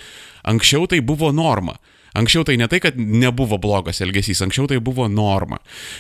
Anksčiau 0.48 0.88
tai 0.90 1.02
buvo 1.06 1.32
norma. 1.36 1.78
Anksčiau 2.18 2.46
tai 2.48 2.58
ne 2.58 2.68
tai, 2.70 2.80
kad 2.82 2.98
nebuvo 2.98 3.60
blogas 3.62 4.02
elgesys, 4.02 4.42
anksčiau 4.42 4.70
tai 4.70 4.80
buvo 4.82 5.08
norma. 5.12 5.60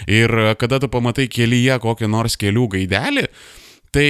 Ir 0.09 0.55
kada 0.59 0.79
tu 0.81 0.89
pamatai 0.91 1.27
kelyje 1.29 1.77
kokį 1.83 2.09
nors 2.09 2.37
kelių 2.39 2.65
gaidelį, 2.75 3.27
tai 3.93 4.09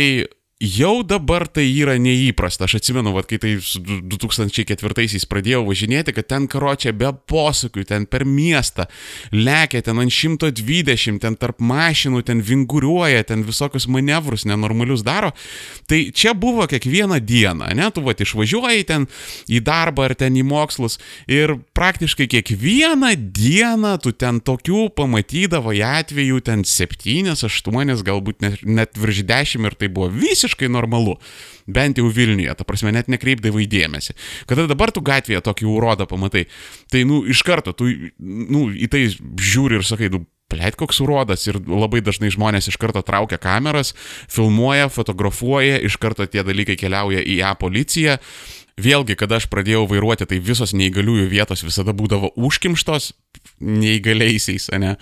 jau 0.60 1.04
dabar 1.08 1.46
tai 1.48 1.64
yra 1.72 1.96
neįprasta. 1.96 2.68
Aš 2.68 2.80
atsimenu, 2.82 3.14
vat, 3.16 3.30
kai 3.30 3.38
tai 3.40 3.54
2004-aisiais 3.64 5.24
pradėjau 5.32 5.62
važinėti, 5.70 6.12
kad 6.18 6.28
ten 6.28 6.50
karočią 6.52 6.92
be 7.00 7.14
posūkių, 7.32 7.86
ten 7.88 8.08
per 8.12 8.26
miestą, 8.28 8.90
lekia 9.32 9.80
ten 9.88 10.02
ant 10.04 10.12
120, 10.12 11.22
ten 11.24 11.38
tarp 11.40 11.64
mašinų, 11.64 12.26
ten 12.28 12.44
vinguriuoja, 12.44 13.24
ten 13.30 13.46
visokius 13.48 13.88
manevrus 13.88 14.44
nenormalius 14.50 15.06
daro. 15.08 15.32
Tai 15.88 16.02
čia 16.12 16.36
buvo 16.36 16.68
kiekvieną 16.68 17.22
dieną, 17.24 17.72
ne, 17.80 17.88
tu 17.96 18.04
vat 18.04 18.20
išvažiuoji 18.20 18.88
ten 18.92 19.08
į 19.48 19.64
darbą 19.64 20.10
ar 20.10 20.18
ten 20.20 20.36
į 20.36 20.44
mokslus 20.44 21.00
ir 21.32 21.56
praktiškai 21.78 22.28
kiekvieną 22.36 23.14
dieną 23.16 23.96
tu 24.04 24.12
ten 24.12 24.44
tokių 24.44 24.90
pamatydavo 25.00 25.72
atvejų, 25.72 26.44
ten 26.44 26.68
7, 26.68 27.32
8, 27.40 28.04
galbūt 28.04 28.44
net, 28.68 29.00
virš 29.00 29.24
10 29.30 29.70
ir 29.70 29.80
tai 29.80 29.88
buvo 29.94 30.10
visiškai 30.12 30.49
visiškai 30.50 30.70
normalu. 30.70 31.18
Bent 31.68 31.98
jau 31.98 32.10
Vilniuje, 32.10 32.56
ta 32.58 32.66
prasme, 32.66 32.92
net 32.92 33.08
nekreipdavai 33.08 33.68
dėmesį. 33.70 34.16
Kada 34.50 34.66
dabar 34.68 34.92
tu 34.92 35.02
gatvėje 35.02 35.42
tokį 35.46 35.70
urodą 35.70 36.08
pamatai, 36.10 36.48
tai, 36.90 37.06
nu, 37.06 37.24
iš 37.30 37.44
karto 37.46 37.74
tu, 37.74 37.86
nu, 38.18 38.70
į 38.74 38.90
tai 38.90 39.06
žiūri 39.10 39.78
ir 39.78 39.86
sakai, 39.86 40.10
nu, 40.10 40.26
pleit 40.50 40.74
koks 40.76 41.00
urodas 41.06 41.46
ir 41.46 41.60
labai 41.62 42.02
dažnai 42.02 42.32
žmonės 42.34 42.72
iš 42.72 42.80
karto 42.82 43.04
traukia 43.06 43.38
kameras, 43.38 43.94
filmuoja, 44.28 44.90
fotografuoja, 44.90 45.78
iš 45.86 46.00
karto 46.02 46.26
tie 46.26 46.42
dalykai 46.42 46.74
keliauja 46.80 47.22
į 47.22 47.44
ją 47.44 47.54
policiją. 47.62 48.18
Vėlgi, 48.80 49.18
kada 49.20 49.38
aš 49.38 49.50
pradėjau 49.52 49.84
vairuoti, 49.92 50.26
tai 50.26 50.40
visos 50.40 50.72
neįgaliųjų 50.74 51.28
vietos 51.30 51.62
visada 51.68 51.92
būdavo 51.94 52.32
užkimštos, 52.40 53.12
neįgaliaisiais, 53.60 54.70
ne? 54.80 54.94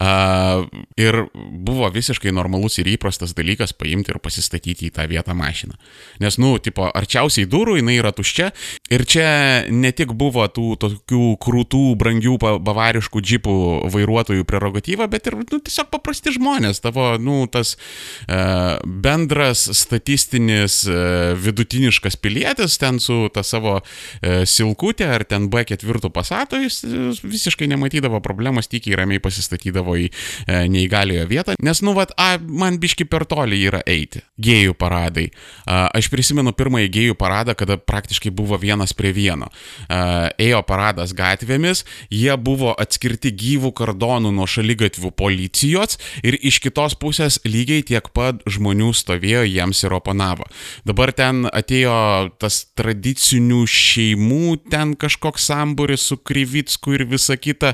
Uh, 0.00 0.64
ir 1.00 1.20
buvo 1.34 1.88
visiškai 1.92 2.32
normalus 2.34 2.78
ir 2.80 2.88
įprastas 2.94 3.34
dalykas 3.36 3.74
paimti 3.76 4.14
ir 4.14 4.20
pasistatyti 4.22 4.88
į 4.88 4.94
tą 4.96 5.04
vietą 5.10 5.36
mašiną. 5.36 5.76
Nes, 6.22 6.38
nu, 6.40 6.54
tipo, 6.62 6.88
arčiausiai 6.88 7.48
durų 7.50 7.78
jinai 7.78 7.98
yra 8.00 8.12
tuščia 8.16 8.50
ir 8.94 9.04
čia 9.08 9.28
ne 9.68 9.92
tik 9.92 10.14
buvo 10.16 10.46
tų 10.48 10.76
tokių 10.80 11.24
krūtų, 11.44 11.82
brangių, 12.00 12.38
bavariškų 12.64 13.22
džipų 13.28 13.56
vairuotojų 13.92 14.48
prerogatyva, 14.48 15.08
bet 15.12 15.28
ir, 15.28 15.38
nu, 15.42 15.60
tiesiog 15.60 15.90
paprasti 15.92 16.32
žmonės, 16.38 16.80
tavo, 16.84 17.10
nu, 17.20 17.42
tas 17.52 17.74
uh, 17.76 18.78
bendras 18.84 19.66
statistinis 19.76 20.80
uh, 20.88 21.36
vidutiniškas 21.38 22.16
pilietis 22.20 22.78
ten 22.80 23.02
su 23.02 23.26
ta 23.34 23.44
savo 23.44 23.78
uh, 23.82 24.40
silkutė 24.48 25.10
ar 25.12 25.26
ten 25.28 25.50
B4 25.52 26.12
pasato, 26.14 26.60
jis 26.62 26.80
visiškai 27.22 27.68
nematė 27.68 27.77
matydavo 27.80 28.20
problemos, 28.24 28.68
tykiai 28.70 28.98
ramiai 29.00 29.22
pasistatydavo 29.22 29.96
į 29.98 30.08
e, 30.08 30.60
neįgaliojo 30.70 31.26
vietą, 31.30 31.56
nes, 31.64 31.82
nu, 31.86 31.94
vat, 31.96 32.14
a, 32.20 32.36
man 32.38 32.78
biški 32.82 33.08
per 33.08 33.26
toli 33.28 33.60
yra 33.68 33.82
eiti. 33.88 34.22
Gėjų 34.42 34.74
paradai. 34.78 35.28
A, 35.64 35.86
aš 35.96 36.10
prisimenu 36.12 36.54
pirmąjį 36.56 36.90
gėjų 36.94 37.18
paradą, 37.18 37.56
kada 37.58 37.78
praktiškai 37.78 38.32
buvo 38.34 38.58
vienas 38.60 38.94
prie 38.96 39.12
vieno. 39.16 39.50
A, 39.88 40.30
ėjo 40.38 40.62
paradas 40.68 41.14
gatvėmis, 41.16 41.84
jie 42.12 42.34
buvo 42.36 42.74
atskirti 42.78 43.32
gyvų 43.34 43.72
kardonų 43.78 44.32
nuo 44.34 44.46
šalygatvių 44.48 45.12
policijos 45.18 45.98
ir 46.22 46.38
iš 46.38 46.60
kitos 46.64 46.96
pusės 46.98 47.38
lygiai 47.46 47.84
tiek 47.86 48.10
pat 48.14 48.42
žmonių 48.48 48.92
stovėjo 48.96 49.44
jiems 49.48 49.84
ir 49.84 49.94
oponavo. 49.96 50.46
Dabar 50.88 51.12
ten 51.16 51.46
atėjo 51.48 51.96
tas 52.40 52.62
tradicinių 52.78 53.64
šeimų, 53.68 54.58
ten 54.72 54.94
kažkoks 54.98 55.48
sambūris 55.50 56.08
su 56.10 56.18
Krivicku 56.18 56.96
ir 56.96 57.06
visa 57.08 57.36
kita. 57.36 57.67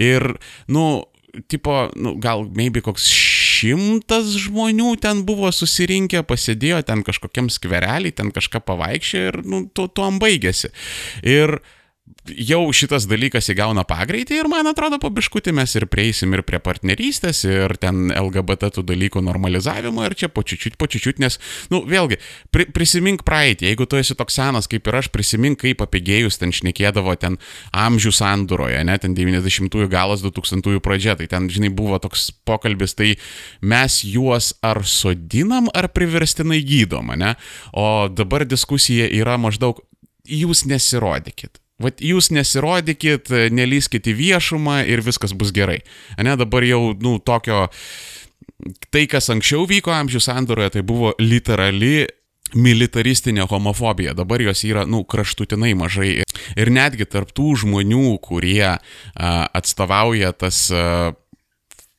Ir, 0.00 0.26
nu, 0.72 0.86
tipo, 1.48 1.86
nu, 1.96 2.14
gal 2.20 2.44
maybe 2.56 2.82
koks 2.84 3.06
šimtas 3.62 4.34
žmonių 4.46 4.96
ten 5.02 5.22
buvo 5.28 5.50
susirinkę, 5.54 6.24
pasėdėjo 6.26 6.82
ten 6.88 7.04
kažkokiam 7.06 7.50
skverelį, 7.52 8.14
ten 8.18 8.32
kažką 8.34 8.62
pavaikščiojo 8.66 9.30
ir, 9.32 9.40
nu, 9.46 9.62
tuo, 9.72 9.88
tuom 9.88 10.20
baigėsi. 10.22 10.72
Ir 11.22 11.60
jau 12.22 12.60
šitas 12.74 13.06
dalykas 13.10 13.48
įgauna 13.52 13.82
pagreitį 13.88 14.36
ir 14.40 14.48
man 14.50 14.68
atrodo 14.70 14.98
po 15.02 15.10
biškutį 15.14 15.54
mes 15.56 15.74
ir 15.78 15.86
prieisim 15.90 16.34
ir 16.36 16.44
prie 16.46 16.60
partnerystės, 16.62 17.42
ir 17.48 17.74
ten 17.82 18.12
LGBT 18.14 18.70
tų 18.76 18.84
dalykų 18.86 19.22
normalizavimo, 19.26 20.04
ir 20.06 20.14
čia 20.18 20.28
po 20.32 20.44
čiučiut, 20.46 20.76
po 20.78 20.86
čiučiut, 20.90 21.18
nes, 21.22 21.38
nu, 21.72 21.82
vėlgi, 21.88 22.18
pri, 22.54 22.68
prisimink 22.74 23.24
praeitį, 23.26 23.68
jeigu 23.70 23.86
tu 23.90 23.98
esi 24.00 24.16
toks 24.18 24.38
senas 24.38 24.70
kaip 24.70 24.86
ir 24.88 24.98
aš, 25.00 25.10
prisimink, 25.14 25.60
kaip 25.62 25.82
apie 25.84 26.02
gėjus 26.04 26.38
ten 26.42 26.54
šnekėdavo 26.54 27.14
ten 27.22 27.38
amžių 27.74 28.14
sandūroje, 28.18 28.84
ne, 28.86 28.98
ten 29.02 29.16
90-ųjų 29.18 29.90
galas, 29.92 30.24
2000-ųjų 30.26 30.82
pradžia, 30.84 31.16
tai 31.18 31.30
ten, 31.32 31.48
žinai, 31.52 31.72
buvo 31.74 31.98
toks 32.02 32.30
pokalbis, 32.48 32.96
tai 32.98 33.14
mes 33.60 34.02
juos 34.06 34.52
ar 34.62 34.84
sodinam, 34.86 35.70
ar 35.74 35.90
priverstinai 35.92 36.62
gydom, 36.66 37.16
ne, 37.18 37.34
o 37.74 38.06
dabar 38.12 38.46
diskusija 38.48 39.10
yra 39.10 39.38
maždaug, 39.40 39.82
jūs 40.22 40.66
nesirodykit 40.70 41.61
Vat 41.82 42.02
jūs 42.04 42.30
nesirodykit, 42.34 43.32
nelyskit 43.54 44.08
į 44.08 44.16
viešumą 44.18 44.82
ir 44.90 45.04
viskas 45.04 45.34
bus 45.36 45.52
gerai. 45.54 45.80
Ne, 46.20 46.36
dabar 46.40 46.66
jau, 46.66 46.92
nu, 47.02 47.18
tokio, 47.18 47.66
tai 48.94 49.06
kas 49.10 49.30
anksčiau 49.32 49.66
vyko 49.70 49.94
amžių 49.94 50.22
sandoroje, 50.22 50.76
tai 50.76 50.86
buvo 50.86 51.14
literali 51.20 52.06
militaristinė 52.52 53.46
homofobija. 53.48 54.12
Dabar 54.16 54.42
jos 54.44 54.64
yra, 54.68 54.84
nu, 54.88 55.02
kraštutinai 55.08 55.72
mažai. 55.78 56.10
Ir 56.58 56.72
netgi 56.72 57.06
tarptų 57.08 57.54
žmonių, 57.64 58.18
kurie 58.24 58.66
a, 58.68 58.78
atstovauja 59.56 60.34
tas 60.36 60.66
a, 60.68 61.12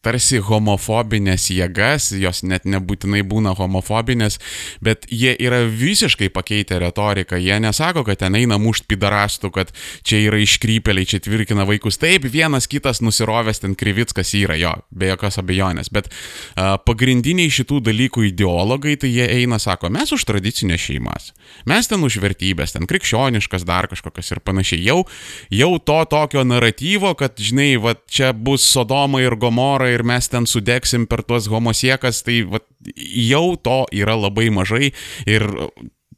tarsi 0.03 0.41
homofobinės 0.43 1.47
jėgas, 1.53 2.11
jos 2.19 2.43
net 2.43 2.67
nebūtinai 2.69 3.23
būna 3.27 3.53
homofobinės, 3.57 4.39
bet 4.83 5.07
jie 5.11 5.33
yra 5.39 5.63
visiškai 5.69 6.29
pakeitę 6.33 6.79
retoriką. 6.83 7.39
Jie 7.39 7.59
nesako, 7.63 8.03
kad 8.07 8.19
ten 8.23 8.35
eina 8.37 8.59
mušt 8.61 8.87
pidarastų, 8.91 9.51
kad 9.55 9.71
čia 10.03 10.19
yra 10.27 10.41
iškrypeliai, 10.43 11.07
čia 11.07 11.21
tvirkina 11.23 11.65
vaikus. 11.69 11.99
Taip, 12.01 12.27
vienas 12.27 12.67
kitas 12.71 13.01
nusirovęs 13.03 13.63
ten 13.63 13.77
krivickas 13.79 14.33
yra 14.37 14.57
jo, 14.59 14.73
be 14.91 15.13
jokios 15.13 15.39
abejonės. 15.41 15.91
Bet 15.93 16.09
uh, 16.11 16.75
pagrindiniai 16.83 17.51
šitų 17.53 17.79
dalykų 17.87 18.27
ideologai, 18.33 18.97
tai 18.99 19.13
jie 19.13 19.27
eina, 19.39 19.59
sako, 19.61 19.91
mes 19.93 20.11
už 20.15 20.27
tradicinės 20.27 20.83
šeimas, 20.83 21.31
mes 21.69 21.89
ten 21.89 22.03
už 22.03 22.19
vertybės, 22.23 22.75
ten 22.75 22.87
krikščioniškas 22.89 23.65
dar 23.67 23.87
kažkokias 23.91 24.35
ir 24.35 24.43
panašiai. 24.43 24.83
Jau, 24.83 24.99
jau 25.53 25.71
to 25.79 25.99
tokio 26.11 26.43
naratyvo, 26.47 27.13
kad, 27.19 27.39
žinai, 27.39 27.71
va 27.79 27.95
čia 28.11 28.33
bus 28.35 28.65
Sodoma 28.67 29.21
ir 29.23 29.37
Gomora 29.39 29.92
ir 29.93 30.03
mes 30.07 30.29
ten 30.31 30.47
sudegsim 30.49 31.07
per 31.09 31.23
tuos 31.27 31.49
homosiekas, 31.51 32.23
tai 32.25 32.41
va, 32.49 32.61
jau 33.29 33.55
to 33.61 33.83
yra 33.95 34.17
labai 34.19 34.49
mažai. 34.53 34.91
Ir 35.29 35.47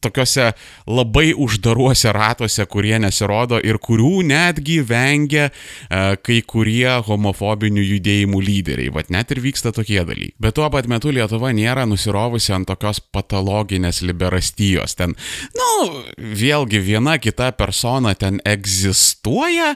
tokiuose 0.03 0.51
labai 0.87 1.33
uždaruose 1.33 2.11
ratuose, 2.15 2.65
kurie 2.71 2.97
nesirodo 3.01 3.59
ir 3.63 3.79
kurių 3.81 4.23
netgi 4.29 4.79
vengia 4.87 5.47
e, 5.49 6.15
kai 6.21 6.39
kurie 6.47 6.97
homofobinių 7.05 7.83
judėjimų 7.85 8.41
lyderiai. 8.45 8.93
Vat 8.95 9.11
net 9.13 9.31
ir 9.35 9.41
vyksta 9.43 9.73
tokie 9.75 10.01
dalykai. 10.01 10.35
Bet 10.41 10.57
tuo 10.57 10.69
pat 10.73 10.89
metu 10.91 11.13
Lietuva 11.15 11.51
nėra 11.55 11.85
nusirovusi 11.89 12.53
ant 12.55 12.69
tokios 12.69 13.01
patologinės 13.13 14.01
liberastijos. 14.05 14.97
Ten, 14.99 15.15
nu, 15.55 16.03
vėlgi 16.17 16.81
viena 16.83 17.17
kita 17.21 17.51
persona 17.57 18.15
ten 18.19 18.41
egzistuoja 18.45 19.73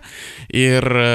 ir 0.55 0.83
e, 0.83 1.09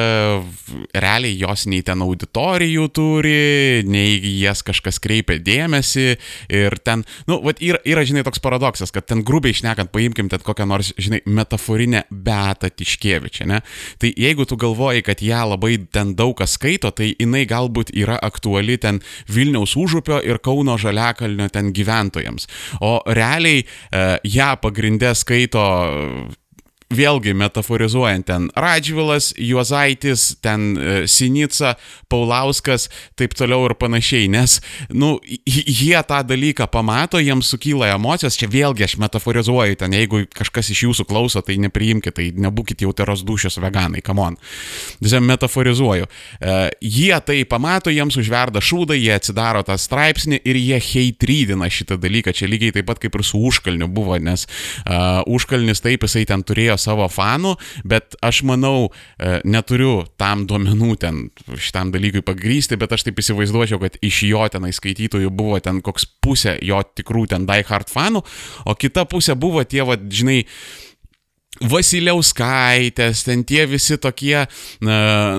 realiai 0.94 1.36
jos 1.38 1.66
nei 1.70 1.82
ten 1.86 2.04
auditorijų 2.04 2.88
turi, 2.94 3.82
nei 3.88 4.18
jas 4.40 4.64
kažkas 4.66 5.00
kreipia 5.02 5.38
dėmesį 5.42 6.08
ir 6.54 6.78
ten, 6.84 7.04
nu, 7.30 7.40
vat 7.44 7.60
yra, 7.64 7.80
yra, 7.88 8.04
žinai, 8.06 8.24
toks 8.26 8.42
paradoksas, 8.44 8.93
kad 8.94 9.08
ten 9.10 9.24
grubiai 9.26 9.56
šnekant, 9.56 9.92
paimkim 9.94 10.30
ten 10.32 10.42
kokią 10.44 10.66
nors, 10.68 10.92
žinai, 11.00 11.20
metaforinę 11.26 12.04
Beatą 12.10 12.70
Tiškievičią, 12.70 13.48
ne? 13.50 13.60
Tai 13.98 14.12
jeigu 14.20 14.46
tu 14.48 14.58
galvoji, 14.60 15.04
kad 15.06 15.22
ją 15.24 15.42
labai 15.54 15.76
ten 15.92 16.14
daug 16.18 16.36
kas 16.38 16.56
skaito, 16.58 16.92
tai 16.94 17.12
jinai 17.12 17.44
galbūt 17.50 17.92
yra 17.94 18.18
aktuali 18.22 18.78
ten 18.80 19.00
Vilniaus 19.30 19.76
užupio 19.80 20.20
ir 20.24 20.40
Kauno 20.44 20.78
Žaliakalnio 20.80 21.50
ten 21.52 21.72
gyventojams. 21.74 22.48
O 22.84 22.96
realiai 23.06 23.64
e, 23.64 24.06
ją 24.24 24.54
pagrindę 24.62 25.14
skaito 25.18 25.64
vėlgi 26.96 27.34
metaforizuojant 27.38 28.26
ten 28.28 28.48
Radžvilas, 28.56 29.32
Juozaitis, 29.38 30.34
ten 30.44 30.74
e, 30.76 30.94
Sinica, 31.10 31.74
Paulauskas, 32.12 32.88
taip 33.18 33.34
toliau 33.38 33.66
ir 33.68 33.76
panašiai, 33.78 34.28
nes, 34.32 34.58
nu, 34.94 35.16
jie 35.46 35.96
tą 36.08 36.22
dalyką 36.26 36.68
pamato, 36.72 37.20
jiems 37.22 37.50
sukyla 37.54 37.92
emocijos, 37.94 38.38
čia 38.40 38.48
vėlgi 38.50 38.86
aš 38.86 38.96
metaforizuoju, 39.02 39.78
ten 39.80 39.94
jeigu 39.96 40.24
kažkas 40.34 40.70
iš 40.74 40.84
jūsų 40.86 41.08
klauso, 41.10 41.42
tai 41.44 41.58
nepriimkite, 41.62 42.14
tai 42.14 42.28
nebūkite 42.46 42.86
jau 42.86 42.94
teros 42.96 43.24
dušios 43.26 43.58
veganai, 43.62 44.02
kamon. 44.04 44.38
Tiesiog 45.02 45.24
metaforizuoju. 45.26 46.06
E, 46.06 46.56
jie 46.80 47.14
tai 47.26 47.40
pamato, 47.48 47.92
jiems 47.92 48.18
užverda 48.20 48.62
šūdą, 48.64 48.96
jie 48.98 49.14
atsidaro 49.16 49.64
tą 49.66 49.76
straipsnį 49.80 50.40
ir 50.44 50.58
jie 50.60 50.80
heitrydina 50.88 51.68
šitą 51.72 51.98
dalyką, 52.00 52.34
čia 52.36 52.48
lygiai 52.50 52.74
taip 52.74 52.88
pat 52.88 53.00
kaip 53.02 53.18
ir 53.18 53.24
su 53.26 53.40
užkalniu 53.48 53.88
buvo, 53.92 54.16
nes 54.22 54.46
uh, 54.46 55.22
užkalnis 55.30 55.82
taip 55.84 56.04
jisai 56.06 56.24
ten 56.28 56.44
turėjo 56.46 56.76
savo 56.84 57.08
fanų, 57.10 57.54
bet 57.88 58.16
aš 58.24 58.42
manau, 58.48 58.90
e, 59.18 59.40
neturiu 59.48 60.04
tam 60.20 60.46
duomenų 60.50 60.92
ten 61.00 61.20
šitam 61.56 61.92
dalykui 61.94 62.24
pagrysti, 62.26 62.78
bet 62.80 62.94
aš 62.94 63.08
taip 63.08 63.20
įsivaizduočiau, 63.22 63.80
kad 63.82 63.98
iš 64.04 64.22
jo 64.28 64.44
tenai 64.52 64.72
skaitytojų 64.76 65.32
buvo 65.34 65.60
ten 65.64 65.82
koks 65.84 66.06
pusė 66.24 66.58
jo 66.64 66.82
tikrų 66.84 67.28
ten 67.34 67.48
die 67.48 67.64
hard 67.68 67.92
fanų, 67.92 68.24
o 68.68 68.76
kita 68.78 69.06
pusė 69.10 69.38
buvo 69.38 69.64
tie, 69.64 69.82
va, 69.86 69.96
žinai, 69.98 70.44
Vasiliauskaitės, 71.62 73.20
ten 73.28 73.44
tie 73.46 73.62
visi 73.70 73.94
tokie 74.02 74.40
uh, 74.42 74.48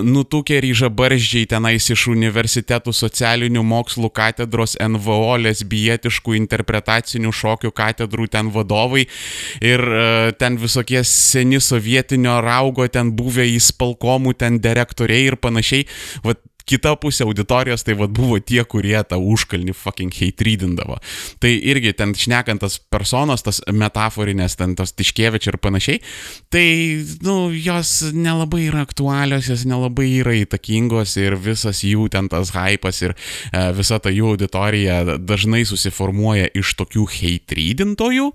nutukę 0.00 0.62
ryžabarzdžiai 0.64 1.44
tenais 1.50 1.90
iš 1.92 2.06
universitetų 2.14 2.94
socialinių 2.96 3.60
mokslų 3.60 4.08
katedros 4.16 4.78
NVO 4.80 5.36
lesbietiškų 5.44 6.38
interpretacinių 6.40 7.34
šokių 7.36 7.72
katedrų 7.76 8.30
ten 8.32 8.48
vadovai 8.54 9.04
ir 9.60 9.84
uh, 9.84 10.32
ten 10.40 10.56
visokie 10.56 11.04
seni 11.04 11.60
sovietinio 11.60 12.40
raugo 12.40 12.88
ten 12.88 13.12
buvę 13.12 13.44
įspalkomų 13.52 14.38
ten 14.40 14.60
direktoriai 14.64 15.28
ir 15.28 15.36
panašiai. 15.36 15.84
Vat 16.24 16.40
kita 16.66 16.94
pusė 17.00 17.26
auditorijos 17.26 17.84
tai 17.86 17.96
vad 17.98 18.12
buvo 18.16 18.38
tie, 18.42 18.62
kurie 18.66 18.96
tą 19.06 19.18
užkalnį 19.22 19.74
fucking 19.76 20.14
heitrydindavo. 20.14 20.98
Tai 21.42 21.52
irgi 21.54 21.94
ten 21.96 22.14
šnekantas 22.18 22.78
personos, 22.92 23.44
tas 23.46 23.62
metaforinės, 23.70 24.58
ten 24.58 24.74
tos 24.78 24.94
tiškievičiai 24.98 25.54
ir 25.54 25.60
panašiai, 25.62 26.02
tai, 26.52 26.66
nu, 27.26 27.36
jos 27.54 27.94
nelabai 28.16 28.66
yra 28.66 28.82
aktualios, 28.86 29.50
jos 29.52 29.66
nelabai 29.68 30.08
yra 30.20 30.36
įtakingos 30.42 31.16
ir 31.22 31.38
visas 31.40 31.84
jų 31.86 32.10
ten 32.12 32.30
tas 32.32 32.52
hypas 32.56 33.02
ir 33.04 33.14
e, 33.16 33.66
visa 33.76 34.00
ta 34.02 34.12
jų 34.12 34.34
auditorija 34.34 35.18
dažnai 35.22 35.64
susiformuoja 35.68 36.50
iš 36.58 36.76
tokių 36.80 37.06
heitrydintojų. 37.16 38.32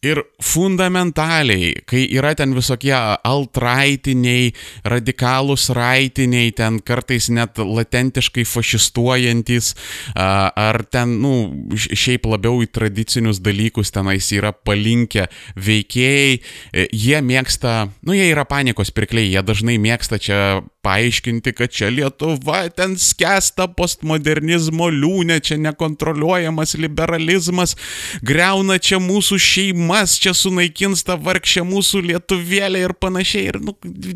Ir 0.00 0.16
fundamentaliai, 0.40 1.74
kai 1.84 2.06
yra 2.16 2.30
ten 2.32 2.54
visokie 2.56 2.94
altraitiniai, 2.96 4.46
radikalūs 4.88 5.66
raitiniai, 5.76 6.54
ten 6.56 6.78
kartais 6.80 7.26
net 7.28 7.60
latentiškai 7.60 8.46
fašistuojantis, 8.48 9.74
ar 10.16 10.80
ten, 10.88 11.18
nu, 11.20 11.34
šiaip 11.76 12.30
labiau 12.32 12.62
į 12.64 12.70
tradicinius 12.72 13.42
dalykus 13.44 13.92
tenais 13.92 14.30
yra 14.32 14.54
palinkę 14.56 15.26
veikėjai, 15.60 16.32
e, 16.72 16.88
jie 16.96 17.20
mėgsta, 17.20 17.90
nu, 18.00 18.16
jie 18.16 18.30
yra 18.32 18.48
panikos 18.48 18.94
pirkliai, 18.96 19.28
jie 19.28 19.44
dažnai 19.44 19.76
mėgsta 19.76 20.16
čia 20.16 20.40
paaiškinti, 20.82 21.52
kad 21.52 21.70
čia 21.70 21.90
Lietuva 21.92 22.62
ten 22.72 22.96
skęsta 22.98 23.66
postmodernizmo 23.76 24.88
liūnė, 24.92 25.40
čia 25.44 25.58
nekontroliuojamas 25.60 26.74
liberalizmas, 26.80 27.76
greuna 28.24 28.78
čia 28.80 29.00
mūsų 29.02 29.38
šeimas, 29.44 30.16
čia 30.20 30.32
sunaikins 30.36 31.04
tą 31.04 31.18
vargšę 31.20 31.64
mūsų 31.68 32.02
lietuvėlę 32.08 32.84
ir 32.86 32.94
panašiai. 32.96 33.50
Ir, 33.50 33.60
nu, 33.64 33.74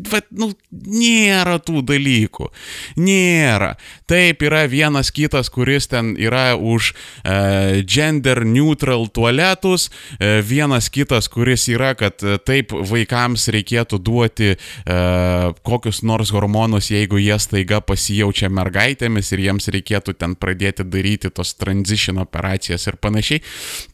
va, 0.09 0.23
nu, 0.33 0.49
nėra 0.71 1.59
tų 1.61 1.83
dalykų. 1.85 2.49
Nėra. 2.97 3.75
Taip, 4.09 4.41
yra 4.45 4.65
vienas 4.69 5.11
kitas, 5.13 5.51
kuris 5.53 5.89
ten 5.91 6.15
yra 6.21 6.55
už 6.57 6.93
uh, 6.93 7.81
gender 7.85 8.41
neutral 8.45 9.05
tualetus, 9.13 9.89
uh, 10.17 10.41
vienas 10.45 10.89
kitas, 10.93 11.29
kuris 11.29 11.69
yra, 11.69 11.93
kad 11.97 12.25
uh, 12.25 12.39
taip 12.41 12.73
vaikams 12.73 13.49
reikėtų 13.53 14.01
duoti 14.01 14.53
uh, 14.55 15.53
kokius 15.65 16.01
nors 16.05 16.33
hormonus 16.33 16.54
hormonus, 16.55 16.89
jeigu 16.89 17.19
jie 17.19 17.35
staiga 17.39 17.81
pasijaučia 17.83 18.49
mergaitėmis 18.49 19.31
ir 19.33 19.41
jiems 19.43 19.67
reikėtų 19.73 20.15
ten 20.15 20.35
pradėti 20.39 20.85
daryti 20.87 21.29
tos 21.29 21.53
transition 21.59 22.17
operacijas 22.21 22.87
ir 22.87 22.95
panašiai. 23.01 23.41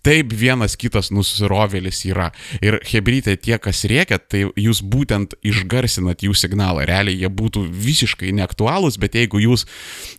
Taip 0.05 0.34
vienas 0.34 0.78
kitas 0.78 1.09
nusirovėlis 1.12 2.03
yra. 2.05 2.32
Ir 2.62 2.80
hebrytė 2.86 3.38
tie, 3.41 3.57
kas 3.57 3.84
rėkia, 3.89 4.20
tai 4.20 4.43
jūs 4.55 4.84
būtent 4.84 5.34
išgarsinat 5.41 6.22
jų 6.22 6.36
signalą. 6.38 6.86
Realiai 6.86 7.18
jie 7.18 7.30
būtų 7.30 7.66
visiškai 7.66 8.32
neaktualūs, 8.38 8.99
bet 9.01 9.18
jeigu 9.18 9.41
jūs 9.41 9.66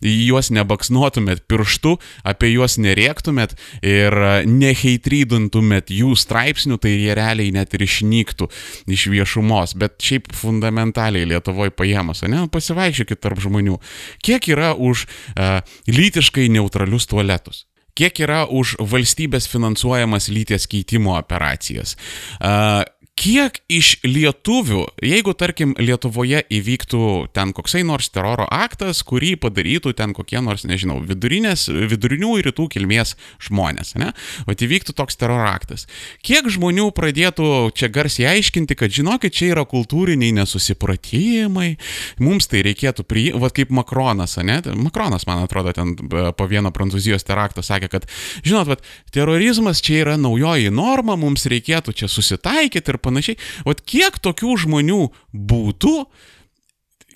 juos 0.03 0.51
nebaksnuotumėt 0.51 1.45
pirštu, 1.47 1.95
apie 2.27 2.51
juos 2.53 2.77
nerėktumėt 2.81 3.55
ir 3.81 4.17
neheitrydintumėt 4.49 5.93
jų 5.93 6.11
straipsnių, 6.19 6.79
tai 6.81 6.97
jie 6.97 7.15
realiai 7.15 7.55
net 7.55 7.73
ir 7.77 7.87
išnyktų 7.87 8.49
iš 8.91 9.07
viešumos. 9.13 9.77
Bet 9.79 9.99
šiaip 10.03 10.31
fundamentaliai 10.35 11.29
Lietuvoje 11.29 11.71
paėmus, 11.75 12.25
ne, 12.33 12.47
pasivaikščiokit 12.51 13.21
tarp 13.23 13.41
žmonių. 13.43 13.77
Kiek 14.25 14.49
yra 14.53 14.73
už 14.73 15.05
uh, 15.05 15.61
lytiškai 15.87 16.49
neutralius 16.53 17.07
tualetus? 17.09 17.65
Kiek 17.93 18.23
yra 18.25 18.47
už 18.49 18.73
valstybės 18.81 19.45
finansuojamas 19.51 20.31
lyties 20.33 20.65
keitimo 20.69 21.13
operacijas? 21.13 21.93
Uh, 22.41 22.81
kiek 23.19 23.59
iš 23.71 23.99
lietuvių, 24.03 24.83
jeigu 25.05 25.33
tarkim 25.37 25.75
Lietuvoje 25.77 26.41
įvyktų 26.53 27.33
ten 27.35 27.53
koksai 27.53 27.83
nors 27.85 28.09
teroro 28.13 28.47
aktas, 28.49 29.03
kurį 29.05 29.35
padarytų 29.43 29.93
ten 29.97 30.15
kokie 30.17 30.41
nors, 30.41 30.65
nežinau, 30.65 30.97
vidurinių 31.05 32.31
ir 32.39 32.49
rytų 32.49 32.67
kilmės 32.73 33.13
žmonės, 33.43 33.93
ne? 34.01 34.11
O 34.49 34.55
įvyktų 34.55 34.95
toks 34.97 35.17
teroro 35.19 35.45
aktas. 35.51 35.85
Kiek 36.25 36.49
žmonių 36.51 36.89
pradėtų 36.95 37.69
čia 37.77 37.91
garsiai 37.93 38.31
aiškinti, 38.33 38.77
kad 38.79 38.93
žinokit, 38.93 39.35
čia 39.35 39.51
yra 39.53 39.65
kultūriniai 39.69 40.33
nesusipratimai, 40.39 41.75
mums 42.23 42.49
tai 42.49 42.63
reikėtų 42.65 43.05
priimti, 43.05 43.41
va 43.43 43.51
kaip 43.53 43.73
Makronas, 43.73 44.39
ne? 44.41 44.57
Makronas, 44.73 45.27
man 45.29 45.45
atrodo, 45.45 45.75
ten 45.75 45.93
po 45.99 46.49
vieno 46.49 46.73
prancūzijos 46.73 47.27
terakto 47.27 47.61
sakė, 47.65 47.91
kad, 47.93 48.09
žinot, 48.41 48.73
va, 48.73 48.79
terorizmas 49.13 49.83
čia 49.85 50.01
yra 50.01 50.17
naujoji 50.17 50.73
norma, 50.73 51.17
mums 51.19 51.45
reikėtų 51.51 51.93
čia 52.01 52.09
susitaikyti 52.11 52.93
ir 52.93 53.02
panašiai. 53.03 53.39
O 53.67 53.75
kiek 53.75 54.19
tokių 54.23 54.57
žmonių 54.65 55.01
būtų 55.33 55.95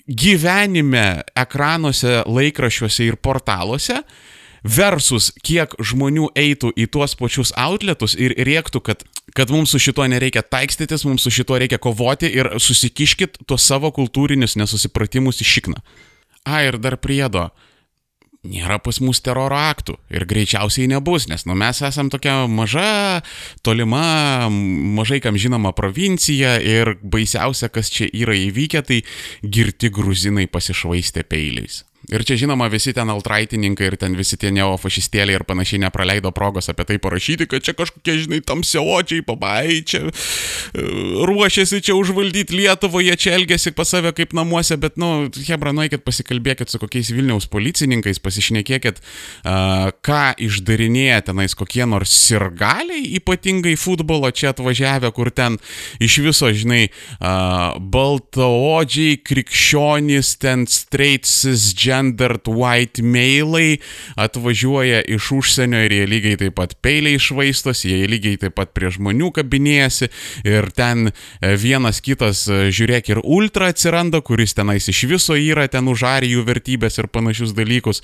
gyvenime, 0.08 1.22
ekranuose, 1.36 2.22
laikrašiuose 2.24 3.08
ir 3.10 3.18
portaluose, 3.20 4.02
versus 4.64 5.30
kiek 5.44 5.74
žmonių 5.78 6.30
eitų 6.36 6.72
į 6.76 6.88
tuos 6.92 7.14
pačius 7.18 7.52
outletus 7.56 8.16
ir 8.18 8.34
rėktų, 8.34 8.82
kad, 8.84 9.04
kad 9.36 9.52
mums 9.54 9.72
su 9.72 9.80
šituo 9.82 10.08
nereikia 10.10 10.42
taikstytis, 10.42 11.04
mums 11.06 11.24
su 11.24 11.32
šituo 11.34 11.60
reikia 11.60 11.78
kovoti 11.78 12.30
ir 12.32 12.50
susikiškit 12.60 13.42
tuos 13.46 13.64
savo 13.64 13.92
kultūrinius 13.94 14.58
nesusipratimus 14.58 15.42
į 15.44 15.48
šikną. 15.52 15.82
A, 16.48 16.64
ir 16.64 16.78
dar 16.80 16.96
priedo 17.00 17.48
nėra 18.46 18.78
pas 18.82 19.00
mus 19.02 19.20
teroro 19.24 19.58
aktų 19.58 19.96
ir 20.14 20.26
greičiausiai 20.28 20.88
nebus, 20.90 21.26
nes 21.30 21.44
nu, 21.48 21.56
mes 21.58 21.82
esam 21.82 22.10
tokia 22.12 22.46
maža, 22.46 23.22
tolima, 23.66 24.48
mažai 24.48 25.20
kam 25.24 25.38
žinoma 25.40 25.74
provincija 25.76 26.56
ir 26.62 26.94
baisiausia, 27.02 27.70
kas 27.72 27.90
čia 27.90 28.08
yra 28.12 28.36
įvykę, 28.38 28.84
tai 28.86 29.02
girti 29.42 29.90
gruzinai 29.90 30.46
pasišvaistė 30.50 31.26
peiliais. 31.26 31.82
Ir 32.06 32.22
čia 32.22 32.38
žinoma 32.38 32.70
visi 32.70 32.94
ten 32.94 33.10
altraitininkai 33.10 33.88
ir 33.90 33.96
ten 34.00 34.14
visi 34.16 34.38
tie 34.40 34.52
neofašistėliai 34.54 35.40
ir 35.40 35.44
panašiai 35.44 35.82
nepraleido 35.82 36.30
progos 36.32 36.70
apie 36.70 36.86
tai 36.88 36.96
parašyti, 37.02 37.48
kad 37.50 37.64
čia 37.66 37.74
kažkokie, 37.76 38.14
žinai, 38.22 38.38
tamsiočiai, 38.46 39.24
pabai, 39.26 39.82
čia 39.82 40.06
e, 40.06 40.12
ruošiasi 41.28 41.82
čia 41.84 41.96
užvaldyti 41.98 42.54
Lietuvą, 42.54 43.02
jie 43.02 43.16
čia 43.18 43.34
elgesi 43.36 43.74
pas 43.76 43.90
save 43.90 44.14
kaip 44.16 44.32
namuose, 44.32 44.78
bet, 44.80 44.96
nu, 44.96 45.26
Hebra, 45.48 45.74
nueikit 45.76 46.04
pasikalbėkit 46.06 46.70
su 46.70 46.80
kokiais 46.80 47.10
Vilniaus 47.12 47.48
policininkais, 47.50 48.22
pasišnekėkit, 48.22 49.02
uh, 49.02 49.90
ką 50.04 50.22
išdarinėja 50.46 51.26
tenais 51.28 51.56
kokie 51.58 51.84
nors 51.88 52.14
sirgaliai, 52.14 53.04
ypatingai 53.18 53.74
futbolo 53.80 54.30
čia 54.32 54.54
atvažiavę, 54.54 55.10
kur 55.16 55.32
ten 55.34 55.58
iš 56.04 56.18
viso, 56.24 56.48
žinai, 56.54 56.86
uh, 57.18 57.76
baltaodžiai, 57.76 59.20
krikščionys, 59.28 60.34
ten 60.40 60.64
straight 60.70 61.28
cisgendered 61.88 62.46
white 62.46 63.02
mailai 63.02 63.78
atvažiuoja 64.16 65.02
iš 65.08 65.30
užsienio 65.32 65.80
ir 65.84 65.92
jie 65.92 66.06
lygiai 66.06 66.36
taip 66.36 66.54
pat 66.58 66.74
peiliai 66.82 67.16
išvaistosi, 67.16 67.88
jie 67.88 68.08
lygiai 68.08 68.38
taip 68.40 68.54
pat 68.58 68.72
prie 68.76 68.90
žmonių 68.92 69.30
kabinėjasi 69.36 70.08
ir 70.44 70.70
ten 70.76 71.08
e, 71.08 71.54
vienas 71.56 72.00
kitas, 72.04 72.46
e, 72.48 72.68
žiūrėk, 72.74 73.12
ir 73.12 73.20
ultra 73.24 73.70
atsiranda, 73.72 74.20
kuris 74.20 74.54
tenais 74.56 74.88
iš 74.88 75.04
viso 75.08 75.36
yra 75.38 75.68
ten 75.68 75.88
už 75.88 76.04
arijų 76.08 76.44
vertybės 76.46 76.98
ir 76.98 77.08
panašius 77.08 77.54
dalykus. 77.56 78.02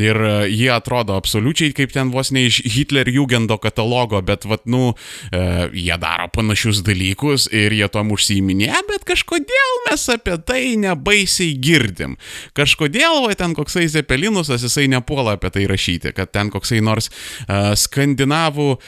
Ir 0.00 0.16
e, 0.16 0.34
jie 0.50 0.70
atrodo 0.74 1.16
absoliučiai 1.18 1.74
kaip 1.76 1.94
ten 1.94 2.10
vos 2.14 2.32
ne 2.34 2.46
iš 2.48 2.62
Hitlerjugendo 2.70 3.58
katalogo, 3.60 4.20
bet, 4.22 4.46
vat, 4.48 4.66
nu, 4.70 4.94
jie 5.30 5.96
daro 6.00 6.28
panašius 6.32 6.82
dalykus 6.86 7.46
ir 7.54 7.74
jie 7.74 7.86
tom 7.92 8.12
užsiiminėja, 8.14 8.82
bet 8.88 9.04
kažkodėl 9.08 9.76
mes 9.88 10.06
apie 10.12 10.36
tai 10.46 10.62
nebaisiai 10.80 11.54
girdim. 11.60 12.16
Kažkodėl, 12.56 13.19
va, 13.24 13.34
ten 13.38 13.54
koksai 13.56 13.86
Zepelinusas, 13.90 14.64
jisai 14.66 14.86
nepuola 14.90 15.36
apie 15.38 15.50
tai 15.54 15.66
rašyti, 15.70 16.14
kad 16.16 16.32
ten 16.34 16.50
koksai 16.52 16.80
nors 16.84 17.10
uh, 17.10 17.72
skandinavų 17.78 18.68
uh, 18.74 18.80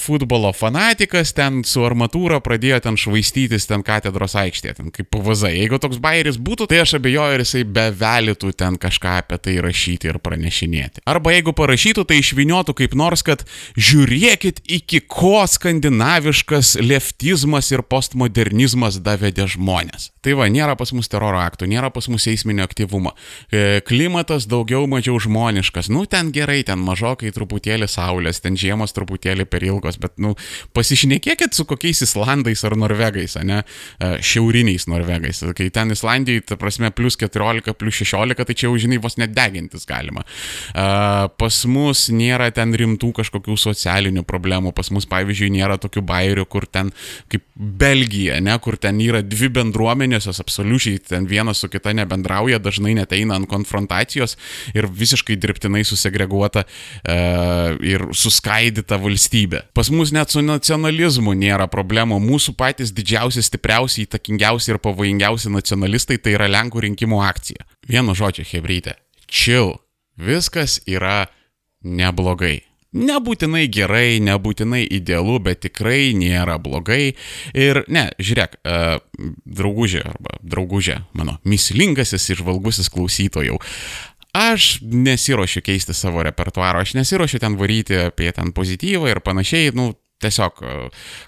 futbolo 0.00 0.52
fanatikas 0.56 1.34
ten 1.36 1.62
su 1.66 1.84
armatūra 1.86 2.40
pradėjo 2.44 2.80
ten 2.86 2.98
švaistytis 3.00 3.68
ten 3.70 3.84
katedros 3.86 4.36
aikštėje, 4.38 4.76
ten 4.80 4.92
kaip 4.94 5.10
PVZ. 5.12 5.52
Jeigu 5.56 5.80
toks 5.82 6.00
bairis 6.02 6.40
būtų, 6.42 6.68
tai 6.70 6.82
aš 6.84 6.96
abejoju, 7.00 7.36
ar 7.36 7.44
jisai 7.44 7.64
bevelytų 7.64 8.52
ten 8.58 8.78
kažką 8.80 9.18
apie 9.22 9.40
tai 9.42 9.56
rašyti 9.64 10.10
ir 10.10 10.20
pranešinėti. 10.22 11.04
Arba 11.08 11.34
jeigu 11.36 11.54
parašytų, 11.56 12.06
tai 12.08 12.20
išviniotų 12.22 12.76
kaip 12.82 12.96
nors, 12.98 13.24
kad 13.26 13.44
žiūrėkit, 13.76 14.62
iki 14.78 15.02
ko 15.06 15.44
skandinaviškas 15.50 16.76
leftizmas 16.82 17.70
ir 17.72 17.84
postmodernizmas 17.86 19.00
davedė 19.04 19.48
žmonės. 19.56 20.10
Tai 20.24 20.36
va, 20.40 20.48
nėra 20.50 20.74
pas 20.78 20.90
mus 20.96 21.10
teroro 21.10 21.38
aktų, 21.42 21.68
nėra 21.70 21.92
pas 21.94 22.08
mus 22.10 22.26
eisminio 22.30 22.66
aktyvumo. 22.66 23.14
E, 23.56 23.80
klimatas 23.86 24.46
daugiau 24.50 24.84
mažiau 24.90 25.16
žmoniškas. 25.22 25.88
Nu, 25.92 26.04
ten 26.10 26.30
gerai, 26.34 26.60
ten 26.66 26.80
mažokai 26.82 27.30
truputėlį 27.34 27.88
saulės, 27.88 28.42
ten 28.44 28.56
žiemos 28.58 28.92
truputėlį 28.96 29.46
per 29.48 29.64
ilgos, 29.64 29.96
bet, 30.02 30.16
nu, 30.20 30.34
pasišnekėkit 30.76 31.56
su 31.56 31.64
kokiais 31.68 32.02
Islandais 32.04 32.64
ar 32.66 32.76
Norvegais, 32.78 33.38
ne? 33.46 33.62
E, 34.00 34.10
šiauriniais 34.20 34.88
Norvegais. 34.90 35.40
Kai 35.56 35.70
ten 35.72 35.94
Islandijai, 35.94 36.44
ta 36.44 36.58
prasme, 36.60 36.90
plus 36.96 37.16
14, 37.20 37.72
plus 37.78 38.02
16, 38.02 38.44
tai 38.44 38.56
čia 38.56 38.68
jau, 38.68 38.76
žinai, 38.86 39.00
vos 39.02 39.16
net 39.20 39.32
degintis 39.36 39.88
galima. 39.88 40.26
E, 40.74 40.86
pas 41.40 41.62
mus 41.70 42.06
nėra 42.12 42.50
ten 42.56 42.76
rimtų 42.76 43.14
kažkokių 43.22 43.56
socialinių 43.60 44.26
problemų. 44.28 44.74
Pas 44.76 44.92
mus, 44.92 45.08
pavyzdžiui, 45.08 45.52
nėra 45.56 45.80
tokių 45.80 46.04
bairių, 46.06 46.46
kur 46.50 46.68
ten 46.68 46.92
kaip 47.32 47.46
Belgija, 47.56 48.40
ne, 48.44 48.58
kur 48.60 48.76
ten 48.80 49.00
yra 49.00 49.22
dvi 49.24 49.48
bendruomenės 49.54 50.28
jos 50.28 50.42
absoliučiai 50.42 51.00
ten 51.00 51.24
vienas 51.30 51.62
su 51.62 51.70
kita 51.72 51.94
nebendrauja, 51.96 52.58
dažnai 52.62 52.92
neteina 52.98 53.38
ant 53.38 53.45
konfrontacijos 53.50 54.36
ir 54.74 54.88
visiškai 54.90 55.36
dirbtinai 55.40 55.84
susegreguota 55.86 56.64
e, 56.66 57.16
ir 57.86 58.06
suskaidyta 58.16 58.98
valstybė. 59.02 59.66
Pas 59.76 59.90
mus 59.92 60.12
net 60.14 60.34
su 60.34 60.42
nacionalizmu 60.44 61.34
nėra 61.38 61.68
problemų. 61.72 62.20
Mūsų 62.22 62.56
patys 62.58 62.94
didžiausi, 62.96 63.44
stipriausi, 63.46 64.06
įtakingiausi 64.06 64.74
ir 64.74 64.82
pavojingiausi 64.82 65.52
nacionalistai 65.54 66.20
tai 66.22 66.36
yra 66.38 66.50
Lenkų 66.50 66.86
rinkimų 66.86 67.22
akcija. 67.26 67.66
Vienu 67.88 68.16
žodžiu, 68.18 68.46
Hebrytė. 68.52 68.96
Chill. 69.26 69.76
Viskas 70.16 70.80
yra 70.88 71.26
neblogai. 71.84 72.62
Nebūtinai 72.96 73.66
gerai, 73.72 74.16
nebūtinai 74.24 74.86
idealu, 74.96 75.36
bet 75.44 75.64
tikrai 75.66 76.14
nėra 76.16 76.56
blogai. 76.62 77.12
Ir 77.52 77.82
ne, 77.92 78.08
žiūrėk, 78.16 78.58
uh, 78.62 78.96
draugužė 79.44 80.02
arba 80.06 80.38
draugužė, 80.40 81.02
mano 81.16 81.36
mislingasis 81.44 82.30
išvalgusis 82.36 82.88
klausytojau. 82.94 83.60
Aš 84.36 84.80
nesiuošiu 84.84 85.62
keisti 85.64 85.96
savo 85.96 86.24
repertuaro, 86.24 86.82
aš 86.84 86.94
nesiuošiu 86.96 87.40
ten 87.40 87.56
varyti 87.60 87.96
apie 88.08 88.32
ten 88.36 88.52
pozityvą 88.56 89.08
ir 89.12 89.22
panašiai, 89.24 89.70
nu, 89.76 89.94
tiesiog, 90.20 90.60
e, 90.60 90.74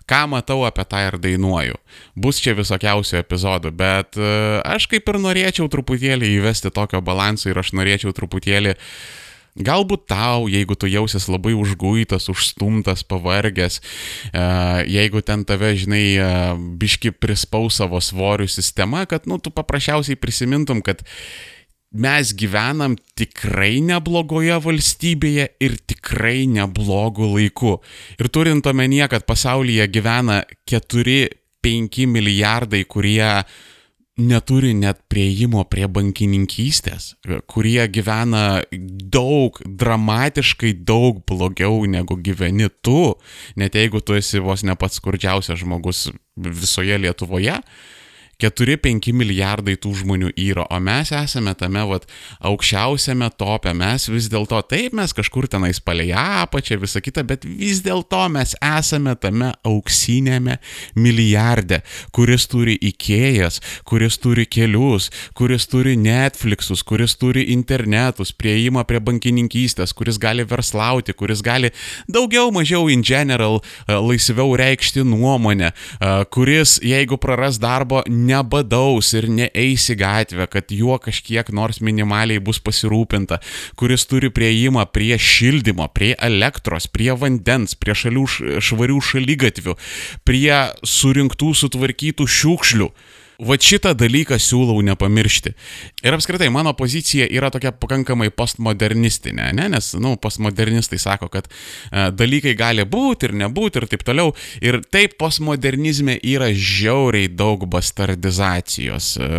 ką 0.08 0.24
matau 0.32 0.64
apie 0.68 0.84
tą 0.88 1.00
ir 1.06 1.16
dainuoju. 1.20 1.78
Bus 2.16 2.40
čia 2.44 2.52
visokiausių 2.56 3.20
epizodų, 3.22 3.72
bet 3.76 4.20
uh, 4.20 4.60
aš 4.64 4.88
kaip 4.92 5.08
ir 5.08 5.20
norėčiau 5.24 5.68
truputėlį 5.72 6.34
įvesti 6.36 6.72
tokio 6.72 7.00
balanso 7.04 7.48
ir 7.48 7.60
aš 7.60 7.74
norėčiau 7.76 8.12
truputėlį 8.16 8.76
uh, 8.76 8.92
Galbūt 9.58 10.06
tau, 10.06 10.46
jeigu 10.46 10.76
tu 10.78 10.86
jausies 10.86 11.26
labai 11.26 11.50
užguitas, 11.58 12.28
užstumtas, 12.30 13.02
pavargęs, 13.02 13.80
e, 14.30 14.42
jeigu 14.86 15.22
ten 15.26 15.42
tave, 15.48 15.72
žinai, 15.74 16.04
e, 16.14 16.28
biški 16.78 17.10
prispaus 17.18 17.80
savo 17.80 17.98
svorių 17.98 18.46
sistema, 18.46 19.02
kad, 19.10 19.26
nu, 19.26 19.40
tu 19.42 19.50
paprasčiausiai 19.50 20.18
prisimintum, 20.20 20.82
kad 20.86 21.02
mes 21.90 22.30
gyvenam 22.38 22.94
tikrai 23.18 23.80
neblogoje 23.82 24.60
valstybėje 24.62 25.48
ir 25.64 25.76
tikrai 25.90 26.46
neblogų 26.46 27.32
laikų. 27.34 27.74
Ir 28.20 28.30
turint 28.30 28.66
omenyje, 28.68 29.08
kad 29.10 29.26
pasaulyje 29.26 29.88
gyvena 29.90 30.42
4-5 30.70 32.06
milijardai, 32.06 32.84
kurie 32.86 33.42
neturi 34.18 34.74
net 34.74 35.00
prieimo 35.10 35.62
prie 35.70 35.86
bankininkystės, 35.90 37.12
kurie 37.50 37.80
gyvena 37.92 38.62
daug, 38.72 39.60
dramatiškai 39.62 40.74
daug 40.86 41.22
blogiau 41.28 41.84
negu 41.86 42.18
gyveni 42.18 42.68
tu, 42.82 43.14
net 43.56 43.78
jeigu 43.78 44.02
tu 44.02 44.18
esi 44.18 44.42
vos 44.42 44.66
ne 44.66 44.74
pats 44.78 44.98
skurdžiausias 44.98 45.62
žmogus 45.62 46.08
visoje 46.36 46.98
Lietuvoje, 46.98 47.60
4-5 48.38 49.10
milijardai 49.18 49.74
tų 49.82 49.96
žmonių 49.98 50.28
yra, 50.38 50.62
o 50.70 50.78
mes 50.78 51.10
esame 51.10 51.56
tame 51.58 51.80
vat, 51.90 52.04
aukščiausiame 52.46 53.32
tope, 53.34 53.72
mes 53.74 54.04
vis 54.06 54.28
dėlto, 54.30 54.60
taip 54.70 54.94
mes 54.94 55.10
kažkur 55.16 55.48
tenais 55.50 55.80
palei 55.82 56.12
apačią, 56.14 56.78
visą 56.78 57.02
kitą, 57.02 57.24
bet 57.26 57.42
vis 57.42 57.80
dėlto 57.82 58.20
mes 58.30 58.54
esame 58.62 59.16
tame 59.18 59.48
auksinėme 59.66 60.54
milijarde, 60.94 61.80
kuris 62.14 62.46
turi 62.52 62.76
įkėjas, 62.92 63.58
kuris 63.82 64.20
turi 64.22 64.46
kelius, 64.46 65.10
kuris 65.34 65.66
turi 65.66 65.96
Netflixus, 65.98 66.84
kuris 66.86 67.16
turi 67.18 67.48
internetus, 67.56 68.30
prieimą 68.30 68.86
prie 68.86 69.02
bankininkystės, 69.02 69.96
kuris 69.98 70.22
gali 70.22 70.46
verslauti, 70.46 71.10
kuris 71.10 71.42
gali 71.42 71.72
daugiau 72.06 72.54
mažiau 72.54 72.86
in 72.86 73.02
general 73.02 73.58
e, 73.58 73.98
laisviau 73.98 74.54
reikšti 74.62 75.02
nuomonę, 75.02 75.74
e, 75.74 76.14
kuris 76.30 76.78
jeigu 76.86 77.18
praras 77.18 77.58
darbo, 77.58 78.04
nebadaus 78.28 79.12
ir 79.16 79.28
neeis 79.32 79.88
į 79.92 79.98
gatvę, 80.02 80.48
kad 80.50 80.72
juo 80.74 80.98
kažkiek 81.02 81.50
nors 81.54 81.82
minimaliai 81.84 82.42
bus 82.44 82.60
pasirūpinta, 82.64 83.40
kuris 83.78 84.06
turi 84.10 84.30
prieimą 84.34 84.86
prie 84.92 85.16
šildymo, 85.18 85.88
prie 85.94 86.14
elektros, 86.14 86.88
prie 86.92 87.12
vandens, 87.18 87.76
prie 87.78 87.96
šalių 87.96 88.26
švarių 88.64 89.00
šalygatvių, 89.10 89.78
prie 90.28 90.52
surinktų 90.96 91.54
sutvarkytų 91.62 92.28
šiukšlių. 92.38 92.92
Va 93.38 93.54
šitą 93.54 93.92
dalyką 93.94 94.34
siūlau 94.42 94.80
nepamiršti. 94.82 95.52
Ir 96.02 96.14
apskritai, 96.16 96.48
mano 96.50 96.72
pozicija 96.74 97.28
yra 97.30 97.52
tokia 97.54 97.70
pakankamai 97.70 98.32
postmodernistinė, 98.34 99.52
ne? 99.54 99.68
nes, 99.70 99.92
na, 99.94 100.00
nu, 100.02 100.16
postmodernistai 100.18 100.98
sako, 100.98 101.28
kad 101.30 101.46
e, 101.46 102.08
dalykai 102.18 102.56
gali 102.58 102.82
būti 102.82 103.28
ir 103.28 103.36
nebūti 103.38 103.78
ir 103.78 103.86
taip 103.94 104.02
toliau. 104.08 104.34
Ir 104.58 104.80
taip, 104.90 105.14
postmodernizme 105.22 106.18
yra 106.18 106.50
žiauriai 106.50 107.30
daug 107.30 107.62
bastardizacijos. 107.70 109.14
E, 109.22 109.30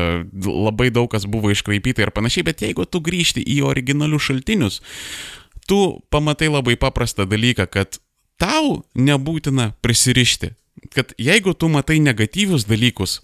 labai 0.48 0.88
daug 0.96 1.12
kas 1.12 1.28
buvo 1.28 1.52
iškraipyta 1.52 2.08
ir 2.08 2.16
panašiai, 2.16 2.48
bet 2.48 2.64
jeigu 2.64 2.88
tu 2.88 3.04
grįžti 3.04 3.44
į 3.44 3.66
originalius 3.68 4.30
šaltinius, 4.30 4.80
tu 5.68 6.00
pamatai 6.08 6.48
labai 6.48 6.80
paprastą 6.80 7.28
dalyką, 7.28 7.68
kad 7.68 8.00
tau 8.40 8.86
nebūtina 8.96 9.74
prisirišti. 9.84 10.56
Kad 10.96 11.18
jeigu 11.20 11.52
tu 11.52 11.68
matai 11.68 12.00
negatyvius 12.00 12.64
dalykus, 12.64 13.20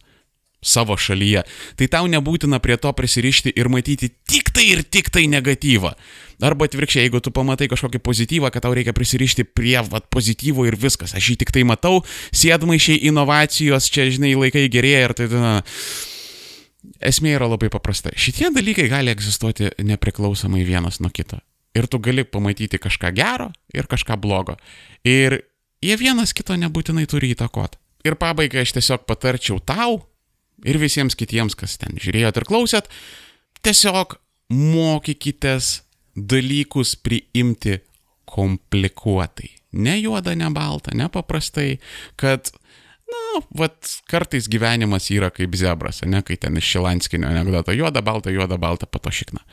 savo 0.66 0.98
šalyje, 0.98 1.46
tai 1.78 1.88
tau 1.92 2.10
nebūtina 2.10 2.60
prie 2.64 2.78
to 2.82 2.92
prisirišti 2.98 3.54
ir 3.56 3.70
matyti 3.70 4.10
tik 4.28 4.50
tai 4.56 4.66
ir 4.74 4.82
tik 4.84 5.12
tai 5.14 5.28
negatyvą. 5.32 5.94
Arba 6.44 6.68
atvirkščiai, 6.68 7.06
jeigu 7.06 7.22
tu 7.24 7.32
pamatai 7.32 7.70
kažkokį 7.72 8.02
pozityvą, 8.04 8.50
kad 8.52 8.66
tau 8.66 8.74
reikia 8.76 8.92
prisirišti 8.98 9.46
prie 9.56 9.78
vat, 9.88 10.10
pozityvo 10.12 10.66
ir 10.68 10.76
viskas, 10.80 11.14
aš 11.16 11.30
jį 11.32 11.38
tik 11.46 11.54
tai 11.56 11.64
matau, 11.68 12.02
sėdmaišiai 12.36 13.06
inovacijos, 13.08 13.88
čia 13.94 14.10
žinai, 14.12 14.34
laikai 14.42 14.68
gerėja 14.74 15.06
ir 15.08 15.16
tai... 15.16 15.30
Na, 15.32 15.56
esmė 17.02 17.36
yra 17.38 17.48
labai 17.50 17.70
paprasta. 17.74 18.14
Šitie 18.18 18.52
dalykai 18.54 18.88
gali 18.92 19.14
egzistuoti 19.14 19.72
nepriklausomai 19.84 20.64
vienas 20.68 21.02
nuo 21.04 21.12
kito. 21.14 21.40
Ir 21.76 21.90
tu 21.92 22.00
gali 22.00 22.24
pamatyti 22.24 22.80
kažką 22.80 23.12
gero 23.16 23.50
ir 23.76 23.90
kažką 23.92 24.18
blogo. 24.22 24.56
Ir 25.04 25.42
jie 25.84 25.98
vienas 26.00 26.34
kito 26.36 26.56
nebūtinai 26.60 27.08
turi 27.10 27.34
įtakoti. 27.36 27.80
Ir 28.06 28.16
pabaigai 28.22 28.64
aš 28.64 28.76
tiesiog 28.78 29.08
patarčiau 29.10 29.60
tau 29.60 30.04
ir 30.64 30.80
visiems 30.82 31.18
kitiems, 31.18 31.58
kas 31.58 31.78
ten 31.82 31.98
žiūrėjot 32.02 32.40
ir 32.40 32.48
klausėt, 32.48 32.90
tiesiog 33.66 34.18
mokykitės 34.54 35.82
dalykus 36.16 36.96
priimti 37.02 37.80
komplikuotai. 38.30 39.52
Ne 39.76 39.98
juoda, 40.00 40.36
ne 40.38 40.48
balta, 40.56 40.96
ne 40.96 41.10
paprastai, 41.12 41.76
kad 42.20 42.54
Na, 43.06 43.42
vat 43.54 43.92
kartais 44.10 44.48
gyvenimas 44.50 45.12
yra 45.14 45.30
kaip 45.34 45.54
zebras, 45.60 46.02
ne, 46.10 46.24
kai 46.26 46.40
ten 46.42 46.58
iš 46.58 46.72
Šilanskinio 46.74 47.30
anegdoto 47.30 47.76
juoda, 47.76 48.02
balta, 48.02 48.34
juoda, 48.34 48.58
balta, 48.58 48.90
pato 48.90 49.12
šikna. 49.14 49.44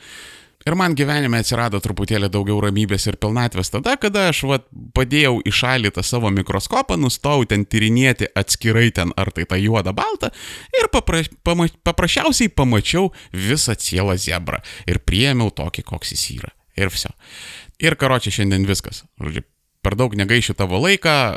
Ir 0.63 0.77
man 0.79 0.95
gyvenime 0.95 1.41
atsirado 1.43 1.79
truputėlį 1.83 2.29
daugiau 2.31 2.61
ramybės 2.63 3.07
ir 3.09 3.17
pilnatvės 3.21 3.73
tada, 3.73 3.97
kada 3.99 4.29
aš 4.31 4.43
vat, 4.47 4.67
padėjau 4.95 5.41
į 5.43 5.51
šalį 5.51 5.91
tą 5.97 6.03
savo 6.07 6.31
mikroskopą, 6.31 6.95
nustojau 6.99 7.43
ten 7.51 7.65
tyrinėti 7.67 8.29
atskirai 8.39 8.87
ten 8.95 9.11
ar 9.19 9.33
tai 9.35 9.43
tą 9.49 9.59
juodą 9.59 9.91
baltą 9.97 10.31
ir 10.79 10.87
papra, 10.93 11.23
pama, 11.43 11.67
paprasčiausiai 11.83 12.51
pamačiau 12.55 13.11
visą 13.35 13.75
cielą 13.75 14.15
zebrą 14.15 14.61
ir 14.87 15.01
priėmiau 15.03 15.51
tokį, 15.51 15.83
koks 15.91 16.15
jis 16.15 16.29
yra. 16.37 16.53
Ir 16.79 16.89
viso. 16.89 17.11
Ir 17.83 17.97
karočią 17.99 18.31
šiandien 18.33 18.63
viskas. 18.65 19.03
Žodžiu, 19.21 19.43
per 19.83 19.97
daug 19.99 20.15
negaišiu 20.17 20.55
tavo 20.57 20.79
laiką, 20.81 21.35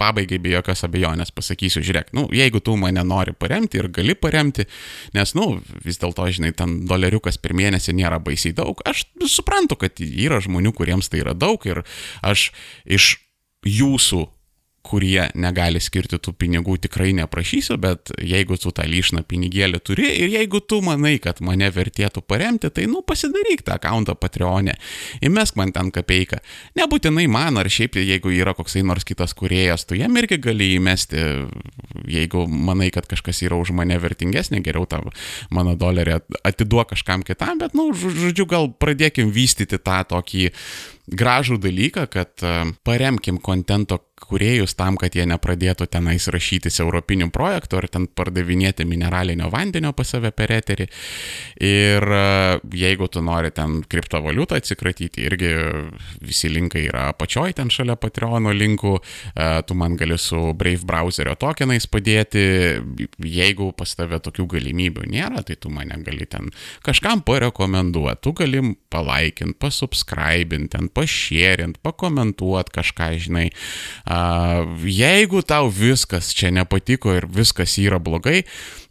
pabaigai 0.00 0.38
be 0.42 0.52
jokios 0.52 0.84
abejonės 0.86 1.32
pasakysiu, 1.34 1.82
žiūrėk, 1.86 2.12
nu, 2.16 2.26
jeigu 2.34 2.60
tu 2.64 2.76
mane 2.80 3.02
nori 3.06 3.32
paremti 3.36 3.80
ir 3.80 3.88
gali 3.94 4.16
paremti, 4.18 4.66
nes, 5.16 5.34
nu, 5.38 5.60
vis 5.84 6.00
dėlto, 6.02 6.28
žinai, 6.36 6.52
ten 6.56 6.78
doleriukas 6.88 7.40
per 7.40 7.56
mėnesį 7.56 7.96
nėra 7.96 8.20
baisiai 8.22 8.56
daug, 8.56 8.82
aš 8.88 9.06
suprantu, 9.32 9.78
kad 9.80 10.00
yra 10.04 10.42
žmonių, 10.44 10.74
kuriems 10.76 11.08
tai 11.12 11.24
yra 11.24 11.36
daug 11.36 11.64
ir 11.68 11.84
aš 12.26 12.50
iš 12.84 13.16
jūsų 13.66 14.26
kurie 14.86 15.26
negali 15.34 15.80
skirti 15.82 16.18
tų 16.22 16.34
pinigų, 16.38 16.76
tikrai 16.86 17.10
neprašysiu, 17.18 17.76
bet 17.82 18.12
jeigu 18.22 18.58
tu 18.60 18.72
tą 18.74 18.86
lyšną 18.86 19.24
pinigėlį 19.28 19.80
turi 19.84 20.06
ir 20.22 20.32
jeigu 20.36 20.60
tu 20.62 20.80
manai, 20.84 21.16
kad 21.22 21.42
mane 21.44 21.68
vertėtų 21.74 22.22
paremti, 22.26 22.70
tai 22.70 22.86
nu 22.90 23.02
pasidaryk 23.06 23.64
tą 23.66 23.76
akantą 23.80 24.16
Patreonė, 24.18 24.76
įmesk 25.26 25.58
man 25.58 25.74
ten 25.74 25.90
kapeiką. 25.94 26.40
Nebūtinai 26.78 27.26
man 27.32 27.60
ar 27.60 27.70
šiaip, 27.72 27.98
jeigu 28.00 28.32
yra 28.36 28.54
koksai 28.56 28.84
nors 28.86 29.06
kitas 29.08 29.34
kuriejas, 29.36 29.86
tu 29.88 29.98
jam 29.98 30.14
irgi 30.20 30.38
gali 30.42 30.72
įmesti, 30.76 31.24
jeigu 32.10 32.46
manai, 32.46 32.92
kad 32.94 33.08
kažkas 33.10 33.42
yra 33.46 33.58
už 33.60 33.74
mane 33.76 33.98
vertingesnė, 34.02 34.62
geriau 34.64 34.86
tą 34.90 35.02
mano 35.50 35.76
dolerį 35.78 36.20
atiduok 36.46 36.94
kažkam 36.94 37.26
kitam, 37.26 37.58
bet, 37.62 37.74
nu, 37.76 37.90
žodžiu, 37.96 38.46
gal 38.50 38.70
pradėkim 38.70 39.32
vystyti 39.34 39.80
tą 39.82 40.02
tokį 40.08 40.50
gražų 41.06 41.60
dalyką, 41.62 42.06
kad 42.10 42.42
paremkim 42.86 43.38
kontento 43.42 44.00
kuriejus 44.16 44.72
tam, 44.74 44.96
kad 44.96 45.14
jie 45.14 45.26
nepradėtų 45.28 45.86
tenais 45.92 46.24
rašytis 46.32 46.80
europinių 46.80 47.28
projektų 47.34 47.78
ar 47.78 47.86
ten 47.92 48.06
pardavinėti 48.08 48.86
mineralinio 48.88 49.50
vandenio 49.52 49.92
pas 49.96 50.08
save 50.08 50.30
per 50.32 50.54
eterį. 50.56 50.86
Ir 51.60 52.06
e, 52.16 52.22
jeigu 52.80 53.10
tu 53.12 53.20
nori 53.24 53.52
ten 53.54 53.82
kriptovaliutą 53.84 54.56
atsikratyti, 54.56 55.26
irgi 55.28 55.50
visi 56.24 56.48
linkai 56.48 56.86
yra 56.88 57.10
apačioj 57.12 57.58
ten 57.60 57.70
šalia 57.72 57.98
Patreono 58.00 58.54
linkų, 58.56 58.94
e, 58.96 59.50
tu 59.68 59.76
man 59.76 59.98
gali 60.00 60.16
su 60.20 60.40
Brave 60.56 60.88
browserio 60.88 61.36
tokenais 61.36 61.88
padėti, 61.90 62.46
jeigu 63.20 63.68
pas 63.76 63.92
tave 63.98 64.20
tokių 64.24 64.48
galimybių 64.56 65.06
nėra, 65.12 65.44
tai 65.46 65.58
tu 65.60 65.70
mane 65.72 66.00
gali 66.06 66.24
ten 66.24 66.48
kažkam 66.86 67.20
parekomenduoti, 67.26 68.22
tu 68.24 68.32
gali 68.40 68.64
palaikinti, 68.92 69.58
pasubscribinti, 69.60 70.72
ten 70.72 70.88
pašėrinti, 70.88 71.82
pakomentuoti 71.84 72.78
kažką, 72.80 73.12
žinai 73.26 73.46
Jeigu 74.06 75.42
tau 75.42 75.66
viskas 75.72 76.30
čia 76.36 76.52
nepatiko 76.54 77.14
ir 77.16 77.26
viskas 77.26 77.74
yra 77.82 77.98
blogai, 77.98 78.44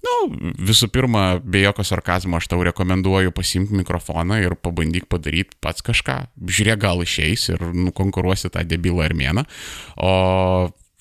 nu, 0.03 0.15
visų 0.59 0.89
pirma, 0.91 1.39
be 1.39 1.63
jokio 1.63 1.85
sarkazmo 1.87 2.39
aš 2.39 2.49
tau 2.51 2.63
rekomenduoju 2.67 3.31
pasimti 3.35 3.77
mikrofoną 3.79 4.41
ir 4.43 4.57
pabandyk 4.59 5.07
padaryti 5.11 5.55
pats 5.63 5.85
kažką. 5.85 6.17
Žiūrėk, 6.35 6.81
gal 6.83 7.03
išeis 7.05 7.47
ir 7.53 7.63
nukonkuruosi 7.63 8.51
tą 8.51 8.65
debilą 8.67 9.07
armėną. 9.07 9.45
O 9.95 10.11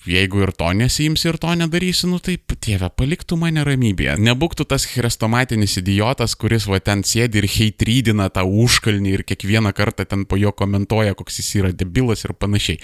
Jeigu 0.05 0.43
ir 0.45 0.51
to 0.53 0.67
nesiimsi 0.77 1.29
ir 1.31 1.37
to 1.41 1.49
nedarysi, 1.57 2.05
nu 2.09 2.19
tai 2.21 2.35
tėve, 2.37 2.91
paliktų 2.93 3.37
mane 3.41 3.63
ramybėje. 3.65 4.19
Nebūktų 4.21 4.67
tas 4.69 4.85
chrestomatinis 4.89 5.79
idiotas, 5.81 6.35
kuris 6.37 6.67
va 6.69 6.77
ten 6.77 7.01
sėdi 7.07 7.41
ir 7.41 7.47
heitrydina 7.49 8.29
tą 8.33 8.43
užkalnį 8.45 9.15
ir 9.17 9.23
kiekvieną 9.25 9.73
kartą 9.77 10.05
ten 10.05 10.27
po 10.29 10.37
jo 10.37 10.53
komentuoja, 10.53 11.17
koks 11.17 11.41
jis 11.41 11.49
yra 11.61 11.73
debilas 11.73 12.21
ir 12.27 12.35
panašiai. 12.37 12.77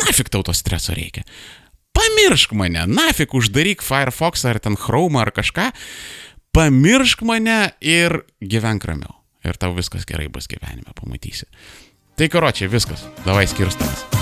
Nafik 0.00 0.32
tau 0.32 0.40
to 0.46 0.56
streso 0.56 0.96
reikia. 0.96 1.26
Pamiršk 1.92 2.56
mane, 2.56 2.86
nafik 2.88 3.36
uždaryk 3.36 3.84
Firefox 3.84 4.46
ar 4.48 4.62
ten 4.64 4.80
Chrome 4.80 5.20
ar 5.20 5.32
kažką, 5.36 5.68
pamiršk 6.56 7.26
mane 7.28 7.74
ir 7.84 8.22
gyvenk 8.40 8.88
ramiau. 8.88 9.18
Ir 9.44 9.60
tau 9.60 9.74
viskas 9.76 10.08
gerai 10.08 10.30
bus 10.32 10.48
gyvenime, 10.48 10.94
pamatysi. 10.96 11.50
Tai 12.16 12.32
karočiai, 12.32 12.70
viskas. 12.72 13.04
Davai 13.26 13.48
skirstamas. 13.50 14.21